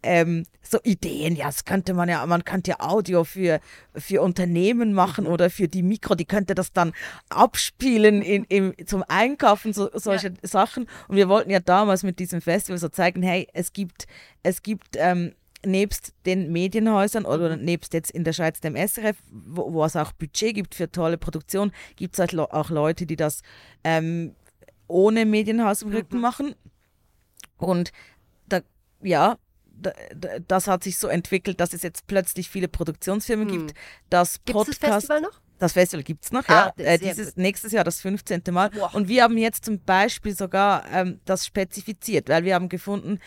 ähm, 0.04 0.44
so 0.62 0.78
Ideen, 0.82 1.34
ja, 1.34 1.46
das 1.46 1.64
könnte 1.64 1.94
man 1.94 2.08
ja, 2.08 2.24
man 2.26 2.44
könnte 2.44 2.72
ja 2.72 2.80
Audio 2.80 3.24
für, 3.24 3.60
für 3.96 4.22
Unternehmen 4.22 4.92
machen 4.92 5.26
oder 5.26 5.50
für 5.50 5.66
die 5.66 5.82
Mikro, 5.82 6.14
die 6.14 6.26
könnte 6.26 6.54
das 6.54 6.72
dann 6.72 6.92
abspielen 7.30 8.22
in, 8.22 8.44
im, 8.44 8.74
zum 8.86 9.02
Einkaufen, 9.08 9.72
so, 9.72 9.88
solche 9.94 10.34
Sachen. 10.42 10.86
Und 11.08 11.16
wir 11.16 11.28
wollten 11.28 11.50
ja 11.50 11.60
damals 11.60 12.02
mit 12.02 12.18
diesem 12.18 12.40
Festival 12.40 12.78
so 12.78 12.88
zeigen, 12.88 13.22
hey, 13.22 13.48
es 13.52 13.72
gibt, 13.72 14.06
es 14.42 14.62
gibt 14.62 14.96
ähm, 14.96 15.32
nebst 15.66 16.12
den 16.26 16.52
Medienhäusern 16.52 17.24
oder 17.24 17.56
nebst 17.56 17.94
jetzt 17.94 18.10
in 18.10 18.24
der 18.24 18.32
Schweiz 18.32 18.60
dem 18.60 18.76
SRF, 18.76 19.16
wo, 19.30 19.72
wo 19.72 19.84
es 19.84 19.96
auch 19.96 20.12
Budget 20.12 20.54
gibt 20.54 20.74
für 20.74 20.90
tolle 20.90 21.18
Produktion, 21.18 21.72
gibt 21.96 22.14
es 22.14 22.18
halt 22.18 22.38
auch 22.38 22.70
Leute, 22.70 23.06
die 23.06 23.16
das 23.16 23.42
ähm, 23.82 24.34
ohne 24.86 25.24
Medienhaus 25.24 25.82
im 25.82 25.92
Rücken 25.92 26.20
machen. 26.20 26.54
Und 27.56 27.92
da, 28.48 28.60
ja, 29.02 29.38
das 30.48 30.66
hat 30.68 30.84
sich 30.84 30.98
so 30.98 31.08
entwickelt, 31.08 31.60
dass 31.60 31.72
es 31.72 31.82
jetzt 31.82 32.06
plötzlich 32.06 32.48
viele 32.48 32.68
Produktionsfirmen 32.68 33.48
gibt. 33.48 33.74
Das 34.10 34.40
Gibt 34.44 34.58
es 34.58 34.66
das 34.66 34.78
Podcast, 34.78 34.94
Festival 35.06 35.20
noch? 35.20 35.40
das 35.58 35.72
Festival 35.72 36.02
gibt 36.02 36.24
es 36.24 36.32
noch, 36.32 36.48
Ah, 36.48 36.72
ja. 36.76 36.84
Äh, 36.84 36.98
dieses 36.98 37.36
nächstes 37.36 37.72
Jahr 37.72 37.84
das 37.84 38.00
15. 38.00 38.42
Mal. 38.50 38.70
Wow. 38.74 38.94
Und 38.94 39.08
wir 39.08 39.22
haben 39.22 39.38
jetzt 39.38 39.64
zum 39.64 39.80
Beispiel 39.80 40.36
sogar 40.36 40.84
ähm, 40.92 41.20
das 41.24 41.46
spezifiziert, 41.46 42.28
weil 42.28 42.44
wir 42.44 42.54
haben 42.54 42.68
gefunden, 42.68 43.18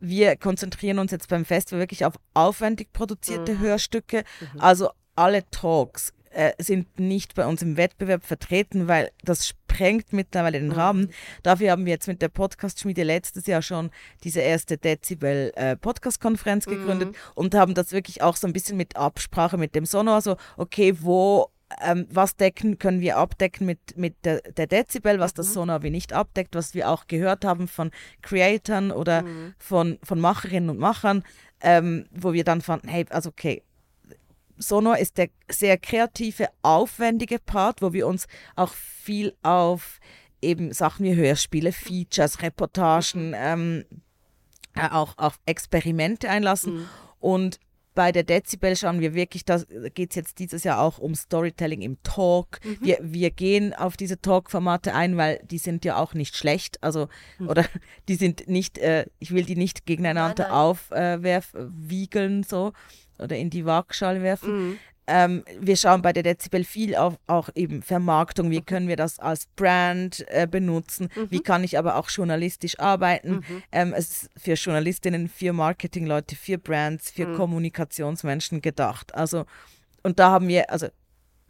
wir 0.00 0.36
konzentrieren 0.36 0.98
uns 0.98 1.10
jetzt 1.10 1.28
beim 1.28 1.44
Festival 1.44 1.80
wirklich 1.80 2.04
auf 2.04 2.14
aufwendig 2.34 2.92
produzierte 2.92 3.54
Mhm. 3.54 3.60
Hörstücke. 3.60 4.24
Also 4.58 4.90
alle 5.14 5.48
Talks 5.50 6.12
äh, 6.36 6.52
sind 6.58 7.00
nicht 7.00 7.34
bei 7.34 7.46
uns 7.46 7.62
im 7.62 7.76
Wettbewerb 7.76 8.24
vertreten, 8.24 8.88
weil 8.88 9.10
das 9.24 9.48
sprengt 9.48 10.12
mittlerweile 10.12 10.58
Mhm. 10.60 10.64
den 10.68 10.72
Rahmen. 10.72 11.10
Dafür 11.42 11.70
haben 11.70 11.86
wir 11.86 11.92
jetzt 11.92 12.08
mit 12.08 12.20
der 12.20 12.28
Podcast-Schmiede 12.28 13.02
letztes 13.04 13.46
Jahr 13.46 13.62
schon 13.62 13.90
diese 14.22 14.40
erste 14.40 14.76
Dezibel 14.76 15.52
äh, 15.56 15.76
Podcast-Konferenz 15.76 16.66
gegründet 16.66 17.08
Mhm. 17.10 17.14
und 17.34 17.54
haben 17.54 17.74
das 17.74 17.92
wirklich 17.92 18.22
auch 18.22 18.36
so 18.36 18.46
ein 18.46 18.52
bisschen 18.52 18.76
mit 18.76 18.96
Absprache 18.96 19.56
mit 19.56 19.74
dem 19.74 19.86
Sonor, 19.86 20.20
so, 20.20 20.36
okay, 20.56 20.94
wo 21.00 21.50
ähm, 21.82 22.06
was 22.10 22.36
decken, 22.36 22.78
können 22.78 23.00
wir 23.00 23.16
abdecken 23.16 23.66
mit, 23.66 23.96
mit 23.96 24.14
der, 24.24 24.40
der 24.40 24.68
Dezibel, 24.68 25.18
was 25.18 25.34
das 25.34 25.52
Sonar 25.52 25.82
wie 25.82 25.90
nicht 25.90 26.12
abdeckt, 26.12 26.54
was 26.54 26.74
wir 26.74 26.88
auch 26.88 27.08
gehört 27.08 27.44
haben 27.44 27.66
von 27.66 27.90
Creatoren 28.22 28.92
oder 28.92 29.22
Mhm. 29.22 29.54
von, 29.58 29.98
von 30.04 30.20
Macherinnen 30.20 30.70
und 30.70 30.78
Machern, 30.78 31.24
ähm, 31.60 32.06
wo 32.12 32.32
wir 32.32 32.44
dann 32.44 32.60
fanden, 32.60 32.86
hey, 32.88 33.04
also 33.10 33.30
okay, 33.30 33.62
Sonor 34.58 34.98
ist 34.98 35.18
der 35.18 35.28
sehr 35.50 35.78
kreative, 35.78 36.48
aufwendige 36.62 37.38
Part, 37.38 37.82
wo 37.82 37.92
wir 37.92 38.06
uns 38.06 38.26
auch 38.54 38.72
viel 38.72 39.34
auf 39.42 40.00
eben 40.42 40.72
Sachen 40.72 41.04
wie 41.04 41.14
Hörspiele, 41.14 41.72
Features, 41.72 42.42
Reportagen, 42.42 43.34
ähm, 43.36 43.84
äh, 44.74 44.88
auch 44.90 45.16
auf 45.18 45.38
Experimente 45.46 46.28
einlassen. 46.28 46.74
Mhm. 46.74 46.88
Und 47.20 47.60
bei 47.96 48.12
der 48.12 48.24
Dezibel 48.24 48.76
schauen 48.76 49.00
wir 49.00 49.14
wirklich, 49.14 49.46
da 49.46 49.62
geht 49.94 50.10
es 50.10 50.16
jetzt 50.16 50.38
dieses 50.38 50.64
Jahr 50.64 50.80
auch 50.80 50.98
um 50.98 51.14
Storytelling 51.14 51.80
im 51.80 51.96
Talk. 52.02 52.60
Mhm. 52.62 52.78
Wir, 52.82 52.98
wir 53.00 53.30
gehen 53.30 53.72
auf 53.72 53.96
diese 53.96 54.20
Talk-Formate 54.20 54.94
ein, 54.94 55.16
weil 55.16 55.40
die 55.50 55.58
sind 55.58 55.84
ja 55.84 55.96
auch 55.96 56.12
nicht 56.12 56.36
schlecht. 56.36 56.82
Also, 56.82 57.08
oder 57.40 57.64
die 58.08 58.16
sind 58.16 58.48
nicht, 58.48 58.76
äh, 58.78 59.06
ich 59.18 59.32
will 59.32 59.44
die 59.44 59.56
nicht 59.56 59.86
gegeneinander 59.86 60.44
Nein, 60.44 60.52
nein. 60.52 60.60
aufwerfen, 60.60 61.74
wiegeln 61.74 62.42
so 62.42 62.72
oder 63.18 63.36
in 63.36 63.50
die 63.50 63.64
Waagschale 63.64 64.22
werfen. 64.22 64.70
Mhm. 64.70 64.78
Ähm, 65.08 65.44
wir 65.60 65.76
schauen 65.76 66.02
bei 66.02 66.12
der 66.12 66.24
Dezibel 66.24 66.64
viel 66.64 66.96
auf 66.96 67.14
auch 67.28 67.48
eben 67.54 67.80
Vermarktung. 67.82 68.50
Wie 68.50 68.60
können 68.60 68.88
wir 68.88 68.96
das 68.96 69.20
als 69.20 69.46
Brand 69.54 70.24
äh, 70.28 70.48
benutzen? 70.50 71.10
Wie 71.30 71.38
kann 71.40 71.62
ich 71.62 71.78
aber 71.78 71.94
auch 71.94 72.10
journalistisch 72.10 72.80
arbeiten? 72.80 73.44
Ähm, 73.70 73.94
es 73.96 74.24
ist 74.24 74.30
für 74.36 74.54
Journalistinnen, 74.54 75.28
für 75.28 75.52
Marketingleute, 75.52 76.34
für 76.34 76.58
Brands, 76.58 77.12
für 77.12 77.36
Kommunikationsmenschen 77.36 78.62
gedacht. 78.62 79.14
Also, 79.14 79.44
und 80.02 80.18
da 80.18 80.32
haben 80.32 80.48
wir, 80.48 80.70
also 80.70 80.88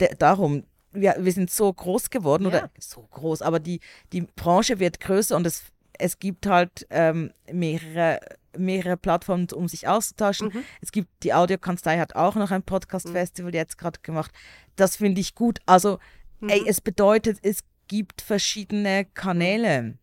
de, 0.00 0.14
darum, 0.18 0.64
wir, 0.92 1.16
wir 1.18 1.32
sind 1.32 1.50
so 1.50 1.72
groß 1.72 2.10
geworden 2.10 2.44
Ja. 2.44 2.48
oder 2.48 2.70
so 2.78 3.08
groß, 3.10 3.40
aber 3.40 3.58
die, 3.58 3.80
die 4.12 4.22
Branche 4.22 4.78
wird 4.80 5.00
größer 5.00 5.34
und 5.34 5.46
es, 5.46 5.64
es 5.98 6.18
gibt 6.18 6.46
halt 6.46 6.86
ähm, 6.90 7.32
mehrere, 7.50 8.20
mehrere 8.58 8.96
Plattformen, 8.96 9.48
um 9.52 9.68
sich 9.68 9.88
auszutauschen. 9.88 10.52
Es 10.80 10.92
gibt, 10.92 11.08
die 11.22 11.34
Audiokanzlei 11.34 11.98
hat 11.98 12.14
auch 12.14 12.34
noch 12.34 12.50
ein 12.50 12.62
Podcast-Festival 12.62 13.54
jetzt 13.54 13.78
gerade 13.78 14.00
gemacht. 14.02 14.30
Das 14.76 14.96
finde 14.96 15.20
ich 15.20 15.34
gut. 15.34 15.60
Also, 15.66 15.98
ey, 16.46 16.62
es 16.66 16.80
bedeutet, 16.80 17.38
es 17.42 17.60
gibt 17.88 18.20
verschiedene 18.20 19.04
Kanäle. 19.04 19.98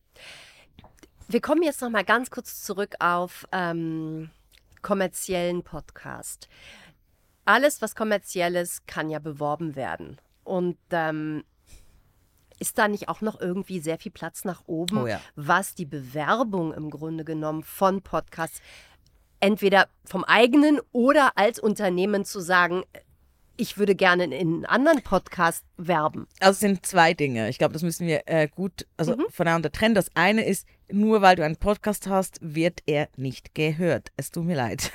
Wir 1.27 1.41
kommen 1.41 1.63
jetzt 1.63 1.81
noch 1.81 1.89
mal 1.89 2.03
ganz 2.03 2.29
kurz 2.29 2.63
zurück 2.63 2.95
auf 2.99 3.47
ähm, 3.51 4.29
kommerziellen 4.81 5.63
Podcast. 5.63 6.47
Alles, 7.45 7.81
was 7.81 7.95
kommerziell 7.95 8.55
ist, 8.55 8.87
kann 8.87 9.09
ja 9.09 9.19
beworben 9.19 9.75
werden. 9.75 10.19
Und 10.43 10.77
ähm, 10.91 11.43
ist 12.63 12.77
da 12.77 12.87
nicht 12.87 13.09
auch 13.09 13.19
noch 13.19 13.41
irgendwie 13.41 13.79
sehr 13.81 13.99
viel 13.99 14.11
Platz 14.13 14.45
nach 14.45 14.63
oben, 14.67 14.97
Oh 14.99 15.07
ja. 15.07 15.19
was 15.35 15.75
die 15.75 15.85
Bewerbung 15.85 16.73
im 16.73 16.89
Grunde 16.89 17.25
genommen 17.25 17.61
von 17.63 18.01
Podcasts 18.01 18.61
entweder 19.41 19.89
vom 20.05 20.23
eigenen 20.23 20.79
oder 20.93 21.33
als 21.37 21.59
Unternehmen 21.59 22.23
zu 22.23 22.39
sagen, 22.39 22.83
ich 23.57 23.77
würde 23.77 23.93
gerne 23.95 24.23
in 24.23 24.31
einen 24.33 24.65
anderen 24.65 25.01
Podcast 25.03 25.65
werben. 25.75 26.25
Also 26.39 26.51
es 26.53 26.59
sind 26.61 26.85
zwei 26.85 27.13
Dinge. 27.13 27.49
Ich 27.49 27.57
glaube, 27.57 27.73
das 27.73 27.83
müssen 27.83 28.07
wir 28.07 28.21
äh, 28.25 28.47
gut 28.47 28.87
also 28.97 29.15
voneinander 29.29 29.71
trennen. 29.71 29.93
Das 29.93 30.09
eine 30.15 30.45
ist, 30.45 30.65
nur 30.89 31.21
weil 31.21 31.35
du 31.35 31.43
einen 31.43 31.57
Podcast 31.57 32.07
hast, 32.07 32.39
wird 32.41 32.79
er 32.85 33.09
nicht 33.17 33.53
gehört. 33.53 34.11
Es 34.15 34.31
tut 34.31 34.45
mir 34.45 34.55
leid. 34.55 34.91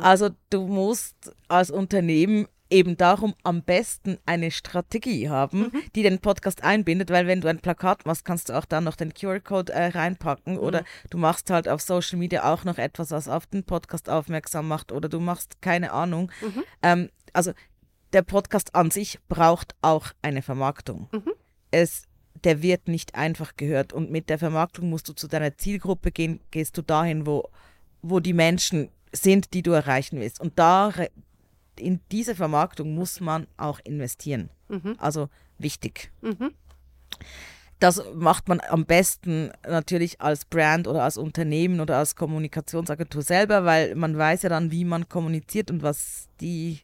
Also 0.00 0.30
du 0.48 0.66
musst 0.66 1.32
als 1.48 1.70
Unternehmen 1.70 2.48
eben 2.70 2.96
darum 2.96 3.34
am 3.42 3.62
besten 3.62 4.18
eine 4.26 4.50
Strategie 4.50 5.28
haben, 5.28 5.72
die 5.94 6.02
den 6.02 6.20
Podcast 6.20 6.62
einbindet, 6.62 7.10
weil 7.10 7.26
wenn 7.26 7.40
du 7.40 7.48
ein 7.48 7.60
Plakat 7.60 8.06
machst, 8.06 8.24
kannst 8.24 8.48
du 8.48 8.52
auch 8.56 8.64
dann 8.64 8.84
noch 8.84 8.96
den 8.96 9.12
QR-Code 9.12 9.72
äh, 9.72 9.86
reinpacken 9.88 10.58
oder 10.58 10.84
du 11.10 11.18
machst 11.18 11.50
halt 11.50 11.68
auf 11.68 11.80
Social 11.80 12.18
Media 12.18 12.52
auch 12.52 12.64
noch 12.64 12.78
etwas, 12.78 13.10
was 13.10 13.28
auf 13.28 13.46
den 13.46 13.64
Podcast 13.64 14.08
aufmerksam 14.08 14.68
macht 14.68 14.92
oder 14.92 15.08
du 15.08 15.20
machst 15.20 15.60
keine 15.60 15.92
Ahnung. 15.92 16.30
Ähm, 16.82 17.10
also 17.32 17.52
der 18.12 18.22
Podcast 18.22 18.74
an 18.74 18.90
sich 18.90 19.18
braucht 19.28 19.74
auch 19.82 20.08
eine 20.22 20.42
Vermarktung. 20.42 21.08
Es, 21.70 22.04
der 22.44 22.62
wird 22.62 22.88
nicht 22.88 23.14
einfach 23.14 23.56
gehört 23.56 23.92
und 23.92 24.10
mit 24.10 24.28
der 24.30 24.38
Vermarktung 24.38 24.90
musst 24.90 25.08
du 25.08 25.12
zu 25.12 25.28
deiner 25.28 25.56
Zielgruppe 25.56 26.10
gehen, 26.10 26.40
gehst 26.50 26.76
du 26.76 26.82
dahin, 26.82 27.26
wo, 27.26 27.48
wo 28.02 28.20
die 28.20 28.32
Menschen 28.32 28.90
sind, 29.12 29.54
die 29.54 29.62
du 29.62 29.72
erreichen 29.72 30.20
willst. 30.20 30.40
Und 30.40 30.58
da 30.58 30.92
in 31.78 32.00
diese 32.10 32.34
Vermarktung 32.34 32.94
muss 32.94 33.20
man 33.20 33.46
auch 33.56 33.80
investieren. 33.84 34.50
Also 34.98 35.28
wichtig. 35.58 36.10
Das 37.78 38.02
macht 38.14 38.46
man 38.48 38.60
am 38.60 38.84
besten 38.84 39.50
natürlich 39.66 40.20
als 40.20 40.44
Brand 40.44 40.86
oder 40.86 41.02
als 41.02 41.16
Unternehmen 41.16 41.80
oder 41.80 41.96
als 41.96 42.14
Kommunikationsagentur 42.14 43.22
selber, 43.22 43.64
weil 43.64 43.94
man 43.94 44.18
weiß 44.18 44.42
ja 44.42 44.50
dann, 44.50 44.70
wie 44.70 44.84
man 44.84 45.08
kommuniziert 45.08 45.70
und 45.70 45.82
was 45.82 46.28
die, 46.42 46.80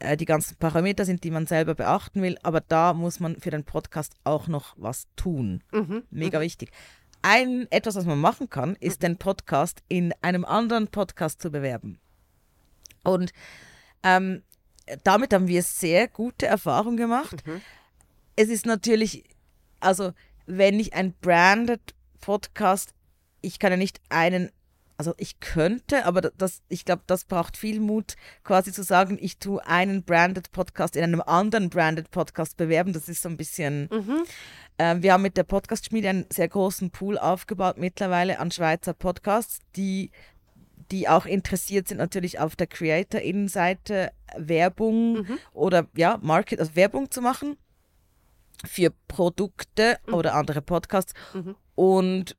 äh, 0.00 0.16
die 0.16 0.24
ganzen 0.24 0.56
Parameter 0.56 1.04
sind, 1.04 1.22
die 1.22 1.30
man 1.30 1.46
selber 1.46 1.76
beachten 1.76 2.20
will. 2.20 2.36
Aber 2.42 2.60
da 2.60 2.94
muss 2.94 3.20
man 3.20 3.36
für 3.36 3.50
den 3.50 3.62
Podcast 3.62 4.14
auch 4.24 4.48
noch 4.48 4.74
was 4.76 5.06
tun. 5.14 5.62
Mega 6.10 6.40
wichtig. 6.40 6.72
Ein, 7.22 7.68
etwas, 7.70 7.94
was 7.94 8.04
man 8.04 8.20
machen 8.20 8.50
kann, 8.50 8.74
ist 8.80 9.02
den 9.04 9.16
Podcast 9.16 9.82
in 9.88 10.12
einem 10.20 10.44
anderen 10.44 10.88
Podcast 10.88 11.40
zu 11.40 11.50
bewerben. 11.50 12.00
Und 13.04 13.32
ähm, 14.04 14.42
damit 15.02 15.32
haben 15.32 15.48
wir 15.48 15.62
sehr 15.62 16.08
gute 16.08 16.46
Erfahrungen 16.46 16.96
gemacht. 16.96 17.42
Es 18.36 18.48
ist 18.48 18.66
natürlich, 18.66 19.24
also 19.80 20.12
wenn 20.46 20.78
ich 20.78 20.94
ein 20.94 21.14
branded 21.20 21.94
Podcast, 22.20 22.94
ich 23.40 23.58
kann 23.58 23.72
ja 23.72 23.76
nicht 23.78 24.00
einen, 24.10 24.50
also 24.96 25.14
ich 25.16 25.40
könnte, 25.40 26.04
aber 26.04 26.20
das, 26.20 26.62
ich 26.68 26.84
glaube, 26.84 27.02
das 27.06 27.24
braucht 27.24 27.56
viel 27.56 27.80
Mut, 27.80 28.14
quasi 28.44 28.72
zu 28.72 28.82
sagen, 28.82 29.18
ich 29.20 29.38
tue 29.38 29.64
einen 29.66 30.04
branded 30.04 30.52
Podcast 30.52 30.96
in 30.96 31.02
einem 31.02 31.20
anderen 31.22 31.70
branded 31.70 32.10
Podcast 32.10 32.56
bewerben. 32.56 32.92
Das 32.92 33.08
ist 33.08 33.22
so 33.22 33.28
ein 33.28 33.36
bisschen. 33.36 33.88
Ähm, 34.78 35.02
wir 35.02 35.12
haben 35.12 35.22
mit 35.22 35.36
der 35.36 35.44
Podcast-Schmiede 35.44 36.08
einen 36.08 36.26
sehr 36.30 36.48
großen 36.48 36.90
Pool 36.90 37.16
aufgebaut 37.16 37.78
mittlerweile 37.78 38.38
an 38.40 38.50
Schweizer 38.50 38.92
Podcasts, 38.92 39.60
die 39.76 40.10
die 40.90 41.08
auch 41.08 41.26
interessiert 41.26 41.88
sind 41.88 41.98
natürlich 41.98 42.38
auf 42.38 42.56
der 42.56 42.66
Creator-Innenseite 42.66 44.12
Werbung 44.36 45.26
oder 45.52 45.86
ja, 45.96 46.18
Market, 46.22 46.60
also 46.60 46.74
Werbung 46.76 47.10
zu 47.10 47.20
machen 47.22 47.56
für 48.66 48.90
Produkte 49.08 49.98
oder 50.10 50.34
andere 50.34 50.62
Podcasts. 50.62 51.12
Und 51.74 52.36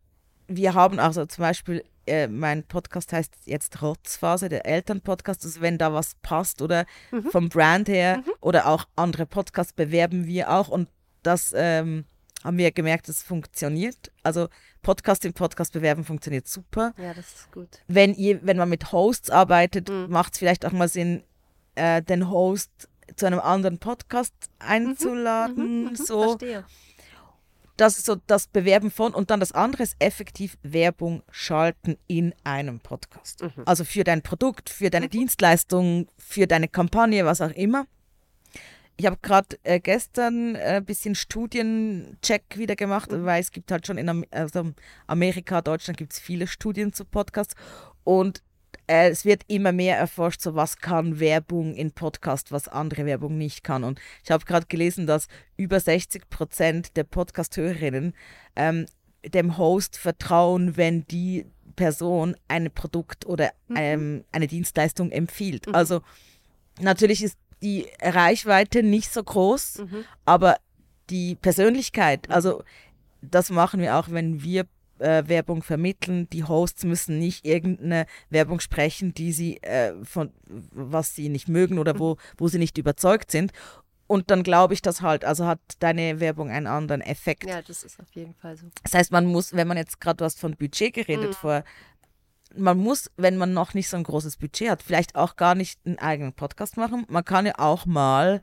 wir 0.48 0.74
haben 0.74 1.00
also 1.00 1.26
zum 1.26 1.42
Beispiel, 1.42 1.84
äh, 2.08 2.28
mein 2.28 2.64
Podcast 2.64 3.14
heißt 3.14 3.34
jetzt 3.46 3.82
Rotzphase, 3.82 4.50
der 4.50 4.66
Elternpodcast, 4.66 5.44
also 5.44 5.62
wenn 5.62 5.78
da 5.78 5.94
was 5.94 6.16
passt 6.22 6.62
oder 6.62 6.86
vom 7.32 7.50
Brand 7.50 7.88
her 7.88 8.24
oder 8.42 8.68
auch 8.68 8.86
andere 8.96 9.26
Podcasts 9.26 9.74
bewerben 9.74 10.26
wir 10.26 10.52
auch. 10.52 10.68
Und 10.70 10.90
das 11.24 11.54
ähm, 11.56 12.06
haben 12.46 12.58
wir 12.58 12.72
gemerkt, 12.72 13.10
es 13.10 13.24
funktioniert. 13.24 14.12
Also 14.24 14.48
Podcast 14.82 15.26
im 15.26 15.34
Podcast 15.34 15.74
bewerben 15.74 16.04
funktioniert 16.06 16.48
super 16.48 16.94
Ja, 16.98 17.14
das 17.14 17.26
ist 17.34 17.52
gut. 17.52 17.68
wenn, 17.88 18.14
ihr, 18.14 18.40
wenn 18.46 18.58
man 18.58 18.70
mit 18.70 18.92
Hosts 18.92 19.30
arbeitet, 19.30 19.90
Mhm. 19.90 20.08
macht 20.10 20.34
es 20.34 20.40
vielleicht 20.40 20.66
auch 20.66 20.72
mal 20.72 20.88
Sinn, 20.88 21.24
äh, 21.76 22.02
den 22.02 22.30
Host 22.30 22.70
zu 23.18 23.26
einem 23.26 23.40
anderen 23.40 23.80
Podcast 23.80 24.34
einzuladen. 24.60 25.96
So, 25.96 26.22
Mhm. 26.24 26.28
Verstehe. 26.30 26.66
das 27.78 27.98
ist 27.98 28.06
so 28.06 28.16
das 28.28 28.48
Bewerben 28.48 28.90
von 28.92 29.14
und 29.14 29.30
dann 29.32 29.40
das 29.40 29.52
andere 29.52 29.84
ist 29.84 29.96
effektiv 30.00 30.58
Werbung 30.64 31.24
schalten 31.30 31.98
in 32.08 32.34
einem 32.44 32.80
Podcast. 32.80 33.44
Mhm. 33.44 33.64
Also 33.66 33.84
für 33.84 34.04
dein 34.04 34.22
Produkt, 34.22 34.70
für 34.70 34.90
deine 34.90 35.10
Dienstleistung, 35.10 36.08
für 36.18 36.48
deine 36.48 36.68
Kampagne, 36.68 37.26
was 37.26 37.42
auch 37.42 37.52
immer. 37.52 37.86
Ich 38.98 39.06
habe 39.06 39.18
gerade 39.22 39.58
äh, 39.64 39.80
gestern 39.80 40.56
ein 40.56 40.86
bisschen 40.86 41.16
Studiencheck 41.16 42.44
wieder 42.56 42.76
gemacht, 42.76 43.12
Mhm. 43.12 43.26
weil 43.26 43.42
es 43.42 43.52
gibt 43.52 43.72
halt 43.72 43.86
schon 43.86 43.98
in 43.98 44.08
Am 44.10 44.24
also 44.32 44.72
Amerika, 45.08 45.62
Deutschland 45.62 45.98
gibt 45.98 46.14
es 46.14 46.20
viele 46.20 46.48
Studien 46.48 46.94
zu 46.94 47.04
Podcasts 47.04 47.56
und 48.04 48.42
äh, 48.88 49.10
es 49.10 49.26
wird 49.26 49.42
immer 49.48 49.72
mehr 49.72 49.98
erforscht, 49.98 50.42
so 50.42 50.56
was 50.56 50.78
kann 50.78 51.20
Werbung 51.20 51.76
in 51.76 51.92
Podcast, 51.92 52.52
was 52.52 52.68
andere 52.68 53.06
Werbung 53.06 53.38
nicht 53.38 53.64
kann. 53.64 53.84
Und 53.84 54.00
ich 54.24 54.32
habe 54.32 54.46
gerade 54.46 54.68
gelesen, 54.68 55.08
dass 55.08 55.28
über 55.58 55.80
60 55.80 56.30
Prozent 56.30 56.96
der 56.96 57.04
Podcast-Hörerinnen 57.04 58.14
ähm, 58.56 58.86
dem 59.26 59.58
Host 59.58 59.98
vertrauen, 59.98 60.78
wenn 60.78 61.06
die 61.08 61.48
Person 61.76 62.36
ein 62.48 62.72
Produkt 62.72 63.26
oder 63.26 63.52
ähm, 63.76 64.24
eine 64.32 64.48
Dienstleistung 64.48 65.12
empfiehlt. 65.12 65.68
Also 65.74 66.02
natürlich 66.80 67.24
ist 67.24 67.38
die 67.66 67.88
Reichweite 68.02 68.84
nicht 68.84 69.12
so 69.12 69.24
groß, 69.24 69.84
aber 70.24 70.58
die 71.10 71.36
Persönlichkeit, 71.36 72.30
also 72.30 72.64
das 73.22 73.50
machen 73.50 73.80
wir 73.82 73.98
auch, 73.98 74.10
wenn 74.12 74.44
wir 74.44 74.66
äh, 75.00 75.24
Werbung 75.28 75.62
vermitteln. 75.64 76.30
Die 76.30 76.44
Hosts 76.44 76.84
müssen 76.86 77.20
nicht 77.20 77.46
irgendeine 77.46 78.06
Werbung 78.30 78.60
sprechen, 78.60 79.14
die 79.14 79.32
sie 79.34 79.58
äh, 79.64 79.94
von 80.06 80.32
was 80.72 81.16
sie 81.16 81.30
nicht 81.30 81.50
mögen 81.50 81.80
oder 81.80 82.00
wo, 82.00 82.18
wo 82.38 82.48
sie 82.48 82.60
nicht 82.60 82.78
überzeugt 82.78 83.32
sind. 83.32 83.52
Und 84.08 84.30
dann 84.30 84.44
glaube 84.44 84.76
ich 84.76 84.84
das 84.84 85.02
halt, 85.02 85.26
also 85.26 85.48
hat 85.48 85.60
deine 85.80 86.20
Werbung 86.20 86.50
einen 86.52 86.68
anderen 86.68 87.02
Effekt. 87.02 87.50
Ja, 87.50 87.62
das 87.64 87.84
ist 87.84 88.00
auf 88.00 88.12
jeden 88.14 88.36
Fall 88.36 88.56
so. 88.56 88.68
Das 88.84 88.94
heißt, 88.94 89.12
man 89.12 89.26
muss, 89.26 89.54
wenn 89.54 89.68
man 89.68 89.78
jetzt 89.78 90.00
gerade 90.00 90.24
was 90.24 90.36
von 90.36 90.56
Budget 90.56 90.94
geredet 90.94 91.30
Mhm. 91.32 91.34
vor, 91.34 91.64
man 92.58 92.78
muss, 92.78 93.12
wenn 93.18 93.38
man 93.38 93.54
noch 93.54 93.74
nicht 93.74 93.90
so 93.90 93.98
ein 93.98 94.04
großes 94.04 94.38
Budget 94.38 94.70
hat, 94.70 94.84
vielleicht 94.84 95.16
auch 95.16 95.36
gar 95.36 95.56
nicht 95.56 95.80
einen 95.86 96.00
eigenen 96.00 96.34
Podcast 96.34 96.78
machen. 96.78 97.06
Man 97.10 97.26
kann 97.26 97.46
ja 97.46 97.54
auch 97.58 97.86
mal 97.86 98.42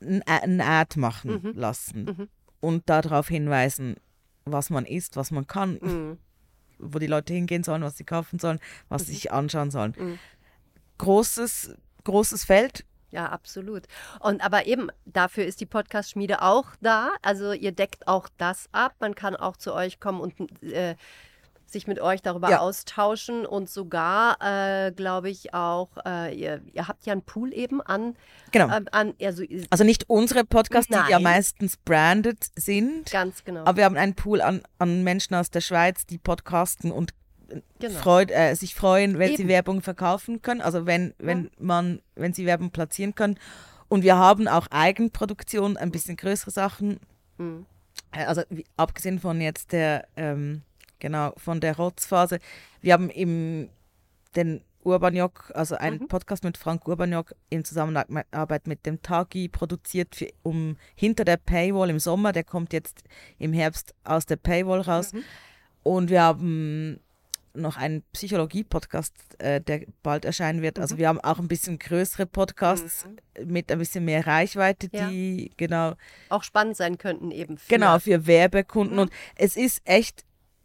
ein, 0.00 0.60
Ad 0.60 0.98
machen 0.98 1.40
Mhm. 1.42 1.52
lassen 1.54 2.04
Mhm. 2.04 2.28
und 2.60 2.88
darauf 2.88 3.28
hinweisen, 3.28 3.96
was 4.44 4.70
man 4.70 4.86
isst, 4.86 5.16
was 5.16 5.30
man 5.30 5.46
kann, 5.46 5.78
Mhm. 5.82 6.18
wo 6.78 6.98
die 6.98 7.06
Leute 7.08 7.32
hingehen 7.34 7.64
sollen, 7.64 7.82
was 7.82 7.96
sie 7.96 8.04
kaufen 8.04 8.38
sollen, 8.38 8.60
was 8.88 9.06
sie 9.06 9.12
sich 9.12 9.32
anschauen 9.32 9.70
sollen. 9.70 9.94
Mhm. 9.98 10.18
Großes, 10.98 11.74
großes 12.04 12.44
Feld. 12.44 12.84
Ja, 13.10 13.26
absolut. 13.30 13.84
Und 14.20 14.44
aber 14.44 14.66
eben, 14.66 14.88
dafür 15.06 15.44
ist 15.46 15.60
die 15.60 15.66
Podcast-Schmiede 15.66 16.42
auch 16.42 16.66
da. 16.80 17.10
Also 17.22 17.52
ihr 17.52 17.72
deckt 17.72 18.06
auch 18.06 18.28
das 18.36 18.68
ab. 18.72 18.94
Man 19.00 19.14
kann 19.14 19.34
auch 19.34 19.56
zu 19.56 19.72
euch 19.72 19.98
kommen 19.98 20.20
und 20.20 20.62
äh, 20.62 20.94
sich 21.70 21.86
mit 21.86 22.00
euch 22.00 22.22
darüber 22.22 22.50
Ja. 22.50 22.58
austauschen 22.60 23.44
und 23.46 23.68
sogar, 23.68 24.38
äh, 24.40 24.92
glaube 24.92 25.28
ich, 25.30 25.52
auch, 25.54 25.90
äh, 26.06 26.34
ihr, 26.34 26.62
ihr 26.72 26.88
habt 26.88 27.04
ja 27.06 27.12
einen 27.12 27.22
Pool 27.22 27.52
eben 27.52 27.80
an, 27.82 28.16
Genau. 28.52 28.68
ähm, 28.74 28.86
an 28.92 29.14
also 29.22 29.42
Also 29.70 29.84
nicht 29.84 30.08
unsere 30.08 30.44
Podcasts, 30.44 30.88
die 30.88 30.94
ja 30.94 31.08
Nein. 31.10 31.22
meistens 31.22 31.76
branded 31.76 32.46
sind, 32.56 33.10
ganz 33.10 33.44
genau. 33.44 33.60
aber 33.62 33.76
wir 33.78 33.84
haben 33.84 33.96
einen 33.96 34.14
Pool 34.14 34.40
an, 34.40 34.62
an 34.78 35.04
Menschen 35.04 35.34
aus 35.34 35.50
der 35.50 35.60
Schweiz, 35.60 36.06
die 36.06 36.18
podcasten 36.18 36.90
und 36.90 37.12
genau. 37.78 37.98
freut, 38.00 38.30
äh, 38.30 38.54
sich 38.54 38.74
freuen, 38.74 39.18
wenn 39.18 39.36
sie 39.36 39.42
Eben. 39.42 39.48
Werbung 39.50 39.82
verkaufen 39.82 40.42
können, 40.42 40.60
also 40.60 40.86
wenn, 40.86 41.14
wenn 41.18 41.50
man, 41.58 42.00
wenn 42.14 42.32
sie 42.32 42.46
Werbung 42.46 42.70
platzieren 42.70 43.14
können. 43.14 43.38
Und 43.88 44.02
wir 44.02 44.16
haben 44.16 44.48
auch 44.48 44.66
Eigenproduktion, 44.70 45.76
ein 45.78 45.90
bisschen 45.90 46.16
größere 46.16 46.50
Sachen. 46.50 47.00
Mhm. 47.38 47.64
Äh, 48.12 48.24
Also 48.24 48.42
wie, 48.50 48.64
abgesehen 48.76 49.18
von 49.18 49.40
jetzt 49.40 49.72
der, 49.72 50.06
ähm, 50.16 50.62
genau, 50.98 51.32
von 51.36 51.60
der 51.60 51.76
Rotzphase. 51.76 52.38
Wir 52.80 52.92
haben 52.92 53.10
im 53.10 53.68
den 54.36 54.62
Urbaniok, 54.84 55.50
also 55.54 55.74
einen 55.74 56.00
Mhm. 56.02 56.08
Podcast 56.08 56.44
mit 56.44 56.56
Frank 56.56 56.86
Urbaniok 56.86 57.34
in 57.50 57.64
Zusammenarbeit 57.64 58.66
mit 58.66 58.86
dem 58.86 59.02
Tagi 59.02 59.48
produziert, 59.48 60.14
für, 60.14 60.28
um 60.42 60.76
hinter 60.94 61.24
der 61.24 61.36
Paywall 61.36 61.90
im 61.90 61.98
Sommer, 61.98 62.32
der 62.32 62.44
kommt 62.44 62.72
jetzt 62.72 63.02
im 63.38 63.52
Herbst 63.52 63.94
aus 64.04 64.26
der 64.26 64.36
Paywall 64.36 64.80
raus. 64.82 65.12
Mhm. 65.12 65.24
Und 65.82 66.10
wir 66.10 66.22
haben 66.22 67.00
noch 67.54 67.76
einen 67.76 68.02
Psychologie-Podcast, 68.12 69.14
äh, 69.38 69.60
der 69.60 69.82
bald 70.02 70.24
erscheinen 70.24 70.62
wird. 70.62 70.78
Also 70.78 70.94
Mhm. 70.94 70.98
wir 71.00 71.08
haben 71.08 71.20
auch 71.20 71.38
ein 71.38 71.48
bisschen 71.48 71.78
größere 71.78 72.26
Podcasts 72.26 73.06
mit 73.44 73.72
ein 73.72 73.78
bisschen 73.78 74.04
mehr 74.04 74.26
Reichweite, 74.26 74.88
Ja. 74.92 75.08
die 75.08 75.50
genau, 75.56 75.94
Auch 76.28 76.44
spannend 76.44 76.76
sein 76.76 76.98
könnten 76.98 77.30
eben. 77.32 77.58
Für, 77.58 77.68
genau 77.74 77.98
für 77.98 78.26
Werbekunden. 78.26 78.94
Mhm. 78.96 79.02
Und 79.02 79.12
es 79.34 79.56
ist 79.56 79.80
echt, 79.84 80.24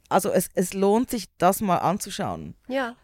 also 0.10 0.30
es, 0.32 0.50
es 0.54 0.74
lohnt 0.74 1.10
sich, 1.10 1.26
das 1.38 1.62
mal 1.62 1.78
anzuschauen. 1.78 2.56
Ja, 2.68 2.96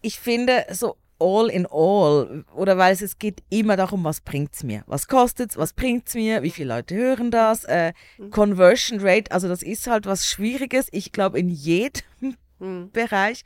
Ich 0.00 0.18
finde 0.18 0.66
so 0.72 0.96
all 1.18 1.48
in 1.48 1.66
all, 1.70 2.44
oder 2.54 2.76
weil 2.76 2.92
es, 2.92 3.00
es 3.00 3.18
geht 3.18 3.42
immer 3.48 3.76
darum, 3.76 4.04
was 4.04 4.20
bringt 4.20 4.52
es 4.54 4.62
mir? 4.64 4.82
Was 4.86 5.06
kostet 5.08 5.52
es? 5.52 5.56
Was 5.56 5.72
bringt 5.72 6.08
es 6.08 6.14
mir? 6.14 6.42
Wie 6.42 6.50
viele 6.50 6.74
Leute 6.74 6.94
hören 6.96 7.30
das? 7.30 7.64
Äh, 7.64 7.92
Mhm. 8.18 8.30
Conversion 8.30 8.98
Rate, 9.00 9.30
also 9.32 9.48
das 9.48 9.62
ist 9.62 9.86
halt 9.86 10.06
was 10.06 10.26
Schwieriges. 10.26 10.88
Ich 10.92 11.12
glaube, 11.12 11.38
in 11.38 11.48
jedem 11.48 12.36
Mhm. 12.58 12.90
Bereich. 12.92 13.44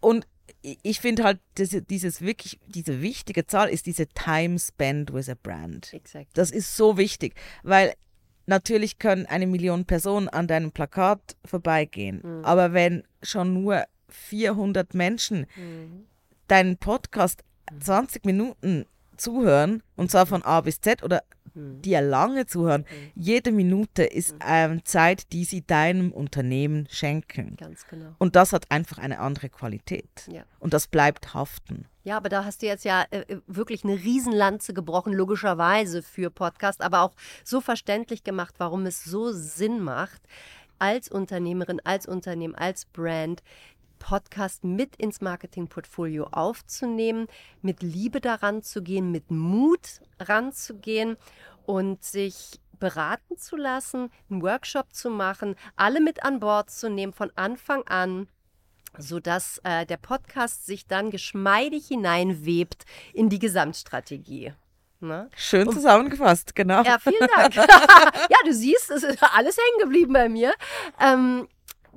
Und 0.00 0.26
ich 0.62 1.00
finde 1.00 1.24
halt, 1.24 1.40
diese, 1.58 1.82
dieses 1.82 2.20
wirklich, 2.20 2.58
diese 2.66 3.00
wichtige 3.00 3.46
Zahl 3.46 3.68
ist 3.68 3.86
diese 3.86 4.06
Time 4.08 4.58
spent 4.58 5.12
with 5.12 5.28
a 5.28 5.34
brand. 5.40 5.92
exakt. 5.92 6.30
Das 6.34 6.50
ist 6.50 6.76
so 6.76 6.96
wichtig, 6.98 7.34
weil 7.62 7.94
natürlich 8.46 8.98
können 8.98 9.26
eine 9.26 9.46
Million 9.46 9.84
Personen 9.84 10.28
an 10.28 10.46
deinem 10.46 10.72
Plakat 10.72 11.36
vorbeigehen. 11.44 12.20
Mhm. 12.22 12.44
Aber 12.44 12.72
wenn 12.72 13.04
schon 13.22 13.52
nur 13.62 13.84
400 14.08 14.94
Menschen 14.94 15.46
Mhm. 15.56 16.06
deinen 16.48 16.76
Podcast 16.76 17.42
20 17.80 18.24
Minuten 18.26 18.84
zuhören, 19.16 19.82
und 19.96 20.10
zwar 20.10 20.26
von 20.26 20.42
A 20.42 20.60
bis 20.60 20.80
Z 20.80 21.02
oder 21.02 21.22
die 21.54 21.90
ja 21.90 22.00
lange 22.00 22.46
zuhören, 22.46 22.86
jede 23.14 23.52
Minute 23.52 24.04
ist 24.04 24.34
ähm, 24.46 24.84
Zeit, 24.84 25.32
die 25.32 25.44
sie 25.44 25.66
deinem 25.66 26.12
Unternehmen 26.12 26.88
schenken. 26.90 27.56
Ganz 27.56 27.86
genau. 27.86 28.14
Und 28.18 28.36
das 28.36 28.52
hat 28.52 28.70
einfach 28.70 28.98
eine 28.98 29.18
andere 29.18 29.50
Qualität. 29.50 30.08
Ja. 30.30 30.44
Und 30.60 30.72
das 30.72 30.86
bleibt 30.86 31.34
haften. 31.34 31.86
Ja, 32.04 32.16
aber 32.16 32.28
da 32.28 32.44
hast 32.44 32.62
du 32.62 32.66
jetzt 32.66 32.84
ja 32.84 33.04
äh, 33.10 33.36
wirklich 33.46 33.84
eine 33.84 33.94
Riesenlanze 33.94 34.74
gebrochen, 34.74 35.12
logischerweise 35.12 36.02
für 36.02 36.30
Podcast, 36.30 36.80
aber 36.80 37.02
auch 37.02 37.12
so 37.44 37.60
verständlich 37.60 38.24
gemacht, 38.24 38.54
warum 38.58 38.86
es 38.86 39.04
so 39.04 39.30
Sinn 39.32 39.80
macht, 39.80 40.22
als 40.78 41.08
Unternehmerin, 41.08 41.80
als 41.84 42.06
Unternehmen, 42.06 42.56
als 42.56 42.86
Brand 42.86 43.42
Podcast 44.02 44.64
mit 44.64 44.96
ins 44.96 45.20
Marketingportfolio 45.20 46.24
aufzunehmen, 46.32 47.28
mit 47.62 47.82
Liebe 47.82 48.20
daran 48.20 48.64
zu 48.64 48.82
gehen, 48.82 49.12
mit 49.12 49.30
Mut 49.30 50.00
ranzugehen 50.18 51.16
und 51.66 52.02
sich 52.02 52.60
beraten 52.80 53.38
zu 53.38 53.54
lassen, 53.54 54.10
einen 54.28 54.42
Workshop 54.42 54.92
zu 54.92 55.08
machen, 55.08 55.54
alle 55.76 56.00
mit 56.00 56.24
an 56.24 56.40
Bord 56.40 56.68
zu 56.68 56.90
nehmen 56.90 57.12
von 57.12 57.30
Anfang 57.36 57.84
an 57.86 58.28
sodass 58.98 59.58
äh, 59.64 59.86
der 59.86 59.96
Podcast 59.96 60.66
sich 60.66 60.86
dann 60.86 61.10
geschmeidig 61.10 61.86
hineinwebt 61.88 62.84
in 63.14 63.30
die 63.30 63.38
Gesamtstrategie. 63.38 64.52
Ne? 65.00 65.30
Schön 65.34 65.72
zusammengefasst, 65.72 66.54
genau. 66.54 66.82
Ja, 66.82 66.98
vielen 66.98 67.26
Dank. 67.34 67.54
ja, 67.56 68.36
du 68.44 68.52
siehst, 68.52 68.90
es 68.90 69.02
ist 69.02 69.22
alles 69.22 69.56
hängen 69.56 69.80
geblieben 69.80 70.12
bei 70.12 70.28
mir. 70.28 70.52
Ähm, 71.00 71.48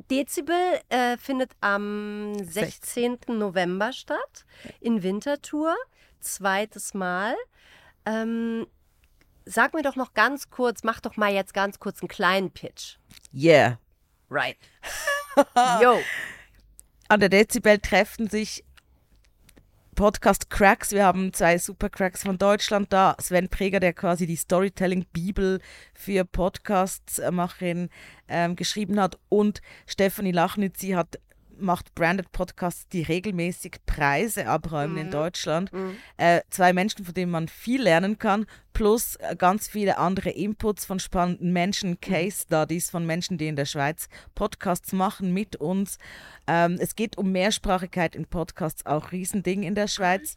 Dezibel 0.10 0.80
äh, 0.90 1.18
findet 1.18 1.52
am 1.62 2.34
16. 2.44 3.18
November 3.28 3.94
statt 3.94 4.46
in 4.80 5.04
Winterthur. 5.04 5.76
Zweites 6.20 6.94
Mal. 6.94 7.36
Ähm, 8.06 8.68
sag 9.46 9.74
mir 9.74 9.84
doch 9.84 9.96
noch 9.96 10.14
ganz 10.14 10.50
kurz, 10.50 10.84
mach 10.84 11.00
doch 11.00 11.18
mal 11.18 11.32
jetzt 11.32 11.54
ganz 11.54 11.80
kurz 11.80 12.02
einen 12.02 12.10
kleinen 12.10 12.52
Pitch. 12.52 12.98
Yeah. 13.34 13.80
Right. 14.30 14.58
Yo. 15.82 16.00
An 17.08 17.20
der 17.20 17.30
Dezibel 17.30 17.78
treffen 17.80 18.30
sich 18.30 18.64
Podcast 19.96 20.50
Cracks. 20.50 20.92
Wir 20.92 21.06
haben 21.06 21.32
zwei 21.32 21.58
Super 21.58 21.90
Cracks 21.90 22.24
von 22.24 22.38
Deutschland 22.38 22.92
da. 22.92 23.16
Sven 23.20 23.48
Preger, 23.48 23.80
der 23.80 23.94
quasi 23.94 24.28
die 24.28 24.36
Storytelling-Bibel 24.36 25.62
für 25.94 26.26
Podcasts-Macherin 26.26 27.90
ähm, 28.28 28.56
geschrieben 28.58 29.00
hat. 29.00 29.18
Und 29.30 29.62
Stefanie 29.88 30.34
Lachnitz, 30.34 30.82
sie 30.82 30.98
hat 30.98 31.20
macht 31.60 31.96
Branded 31.96 32.32
Podcasts, 32.32 32.88
die 32.90 33.02
regelmäßig 33.02 33.78
Preise 33.86 34.48
abräumen 34.48 34.98
in 34.98 35.12
Deutschland. 35.12 35.72
Mhm. 35.72 35.98
Äh, 36.18 36.42
zwei 36.50 36.74
Menschen, 36.74 37.06
von 37.06 37.14
denen 37.14 37.32
man 37.32 37.48
viel 37.48 37.82
lernen 37.82 38.18
kann, 38.18 38.46
plus 38.74 39.16
äh, 39.16 39.36
ganz 39.36 39.68
viele 39.68 39.98
andere 39.98 40.30
Inputs 40.30 40.86
von 40.86 41.00
spannenden 41.00 41.54
Menschen, 41.54 42.00
Case 42.02 42.44
Studies 42.44 42.90
von 42.90 43.06
Menschen, 43.06 43.38
die 43.38 43.48
in 43.48 43.56
der 43.56 43.66
Schweiz 43.66 44.08
Podcasts 44.36 44.94
machen 44.94 45.34
mit 45.34 45.56
uns. 45.56 45.98
Ähm, 46.48 46.78
es 46.80 46.96
geht 46.96 47.18
um 47.18 47.32
Mehrsprachigkeit 47.32 48.16
in 48.16 48.26
Podcasts, 48.26 48.86
auch 48.86 49.12
Riesending 49.12 49.64
in 49.64 49.76
der 49.76 49.88
Schweiz. 49.88 50.36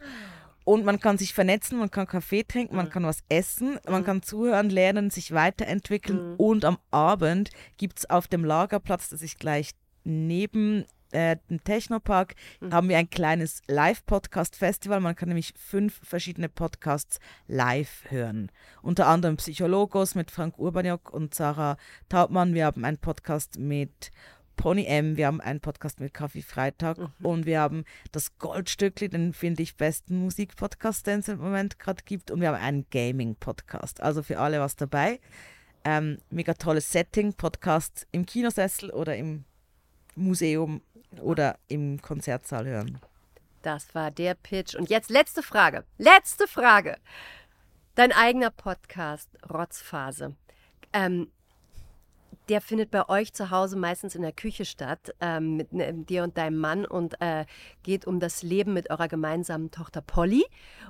Und 0.69 0.85
man 0.85 1.01
kann 1.01 1.17
sich 1.17 1.33
vernetzen, 1.33 1.79
man 1.79 1.91
kann 1.91 2.07
Kaffee 2.07 2.45
trinken, 2.45 2.77
man 2.77 2.91
kann 2.91 3.03
was 3.03 3.25
essen, 3.31 3.79
man 3.89 4.05
kann 4.05 4.21
zuhören, 4.21 4.69
lernen, 4.69 5.09
sich 5.09 5.33
weiterentwickeln. 5.33 6.35
Und 6.37 6.67
am 6.67 6.77
Abend 6.91 7.49
gibt 7.79 8.01
es 8.01 8.11
auf 8.11 8.29
dem 8.29 8.45
Lagerplatz, 8.45 9.09
das 9.09 9.23
ist 9.23 9.39
gleich 9.39 9.71
neben 10.05 10.85
äh, 11.13 11.37
dem 11.51 11.63
Technopark, 11.63 12.35
haben 12.71 12.89
wir 12.89 12.99
ein 12.99 13.11
kleines 13.11 13.63
Live-Podcast-Festival. 13.67 15.01
Man 15.01 15.17
kann 15.17 15.29
nämlich 15.29 15.55
fünf 15.57 16.01
verschiedene 16.03 16.49
Podcasts 16.49 17.19
live 17.47 18.05
hören. 18.09 18.51
Unter 18.83 19.07
anderem 19.07 19.37
Psychologos 19.37 20.15
mit 20.15 20.31
Frank 20.31 20.59
Urbaniok 20.59 21.13
und 21.13 21.35
Sarah 21.35 21.77
Taubmann. 22.09 22.55
Wir 22.55 22.67
haben 22.67 22.85
einen 22.85 22.99
Podcast 22.99 23.59
mit 23.59 24.11
Pony 24.59 24.87
M, 24.87 25.17
wir 25.17 25.29
haben 25.29 25.41
einen 25.41 25.61
Podcast 25.61 26.01
mit 26.01 26.13
Kaffee 26.13 26.43
Freitag 26.43 26.99
und 27.23 27.47
wir 27.47 27.61
haben 27.61 27.85
das 28.11 28.39
Goldstückli, 28.39 29.09
den 29.09 29.33
finde 29.33 29.63
ich 29.63 29.77
besten 29.77 30.19
Musikpodcast, 30.19 31.07
den 31.07 31.21
es 31.21 31.29
im 31.29 31.39
Moment 31.39 31.79
gerade 31.79 32.03
gibt 32.05 32.33
und 32.33 32.41
wir 32.41 32.49
haben 32.49 32.61
einen 32.61 32.87
Gaming-Podcast. 32.91 34.03
Also 34.03 34.25
für 34.25 34.41
alle 34.41 34.59
was 34.59 34.75
dabei. 34.75 35.21
Ähm, 35.85 36.19
mega 36.31 36.55
tolles 36.55 36.91
Setting, 36.91 37.35
Podcast 37.35 38.09
im 38.11 38.27
Kinosessel 38.27 38.91
oder 38.91 39.17
im 39.17 39.45
Museum 40.17 40.83
oder 41.21 41.59
im 41.69 42.01
Konzertsaal 42.03 42.67
hören. 42.67 43.01
Das 43.63 43.95
war 43.95 44.11
der 44.11 44.35
Pitch. 44.35 44.75
Und 44.75 44.91
jetzt 44.91 45.11
letzte 45.11 45.43
Frage. 45.43 45.85
Letzte 45.99 46.47
Frage. 46.47 46.97
Dein 47.95 48.13
eigener 48.13 48.51
Podcast, 48.51 49.29
Rotzphase. 49.51 50.37
Ähm, 50.93 51.31
der 52.49 52.61
findet 52.61 52.91
bei 52.91 53.09
euch 53.09 53.33
zu 53.33 53.51
Hause 53.51 53.77
meistens 53.77 54.15
in 54.15 54.23
der 54.23 54.33
Küche 54.33 54.65
statt, 54.65 55.15
ähm, 55.21 55.57
mit 55.57 55.73
ne, 55.73 55.93
dir 55.93 56.23
und 56.23 56.39
deinem 56.39 56.59
Mann 56.59 56.87
und 56.87 57.21
äh, 57.21 57.45
geht 57.83 58.07
um 58.07 58.21
das 58.21 58.43
Leben 58.43 58.73
mit 58.73 58.91
eurer 58.91 59.09
gemeinsamen 59.09 59.71
Tochter 59.71 60.01
Polly, 60.01 60.47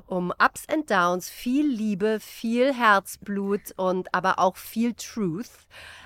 um 0.06 0.30
Ups 0.30 0.68
and 0.68 0.90
Downs, 0.90 1.28
viel 1.28 1.66
Liebe, 1.66 2.18
viel 2.20 2.72
Herzblut 2.72 3.72
und 3.76 4.14
aber 4.14 4.38
auch 4.38 4.56
viel 4.56 4.94
Truth. 4.94 5.50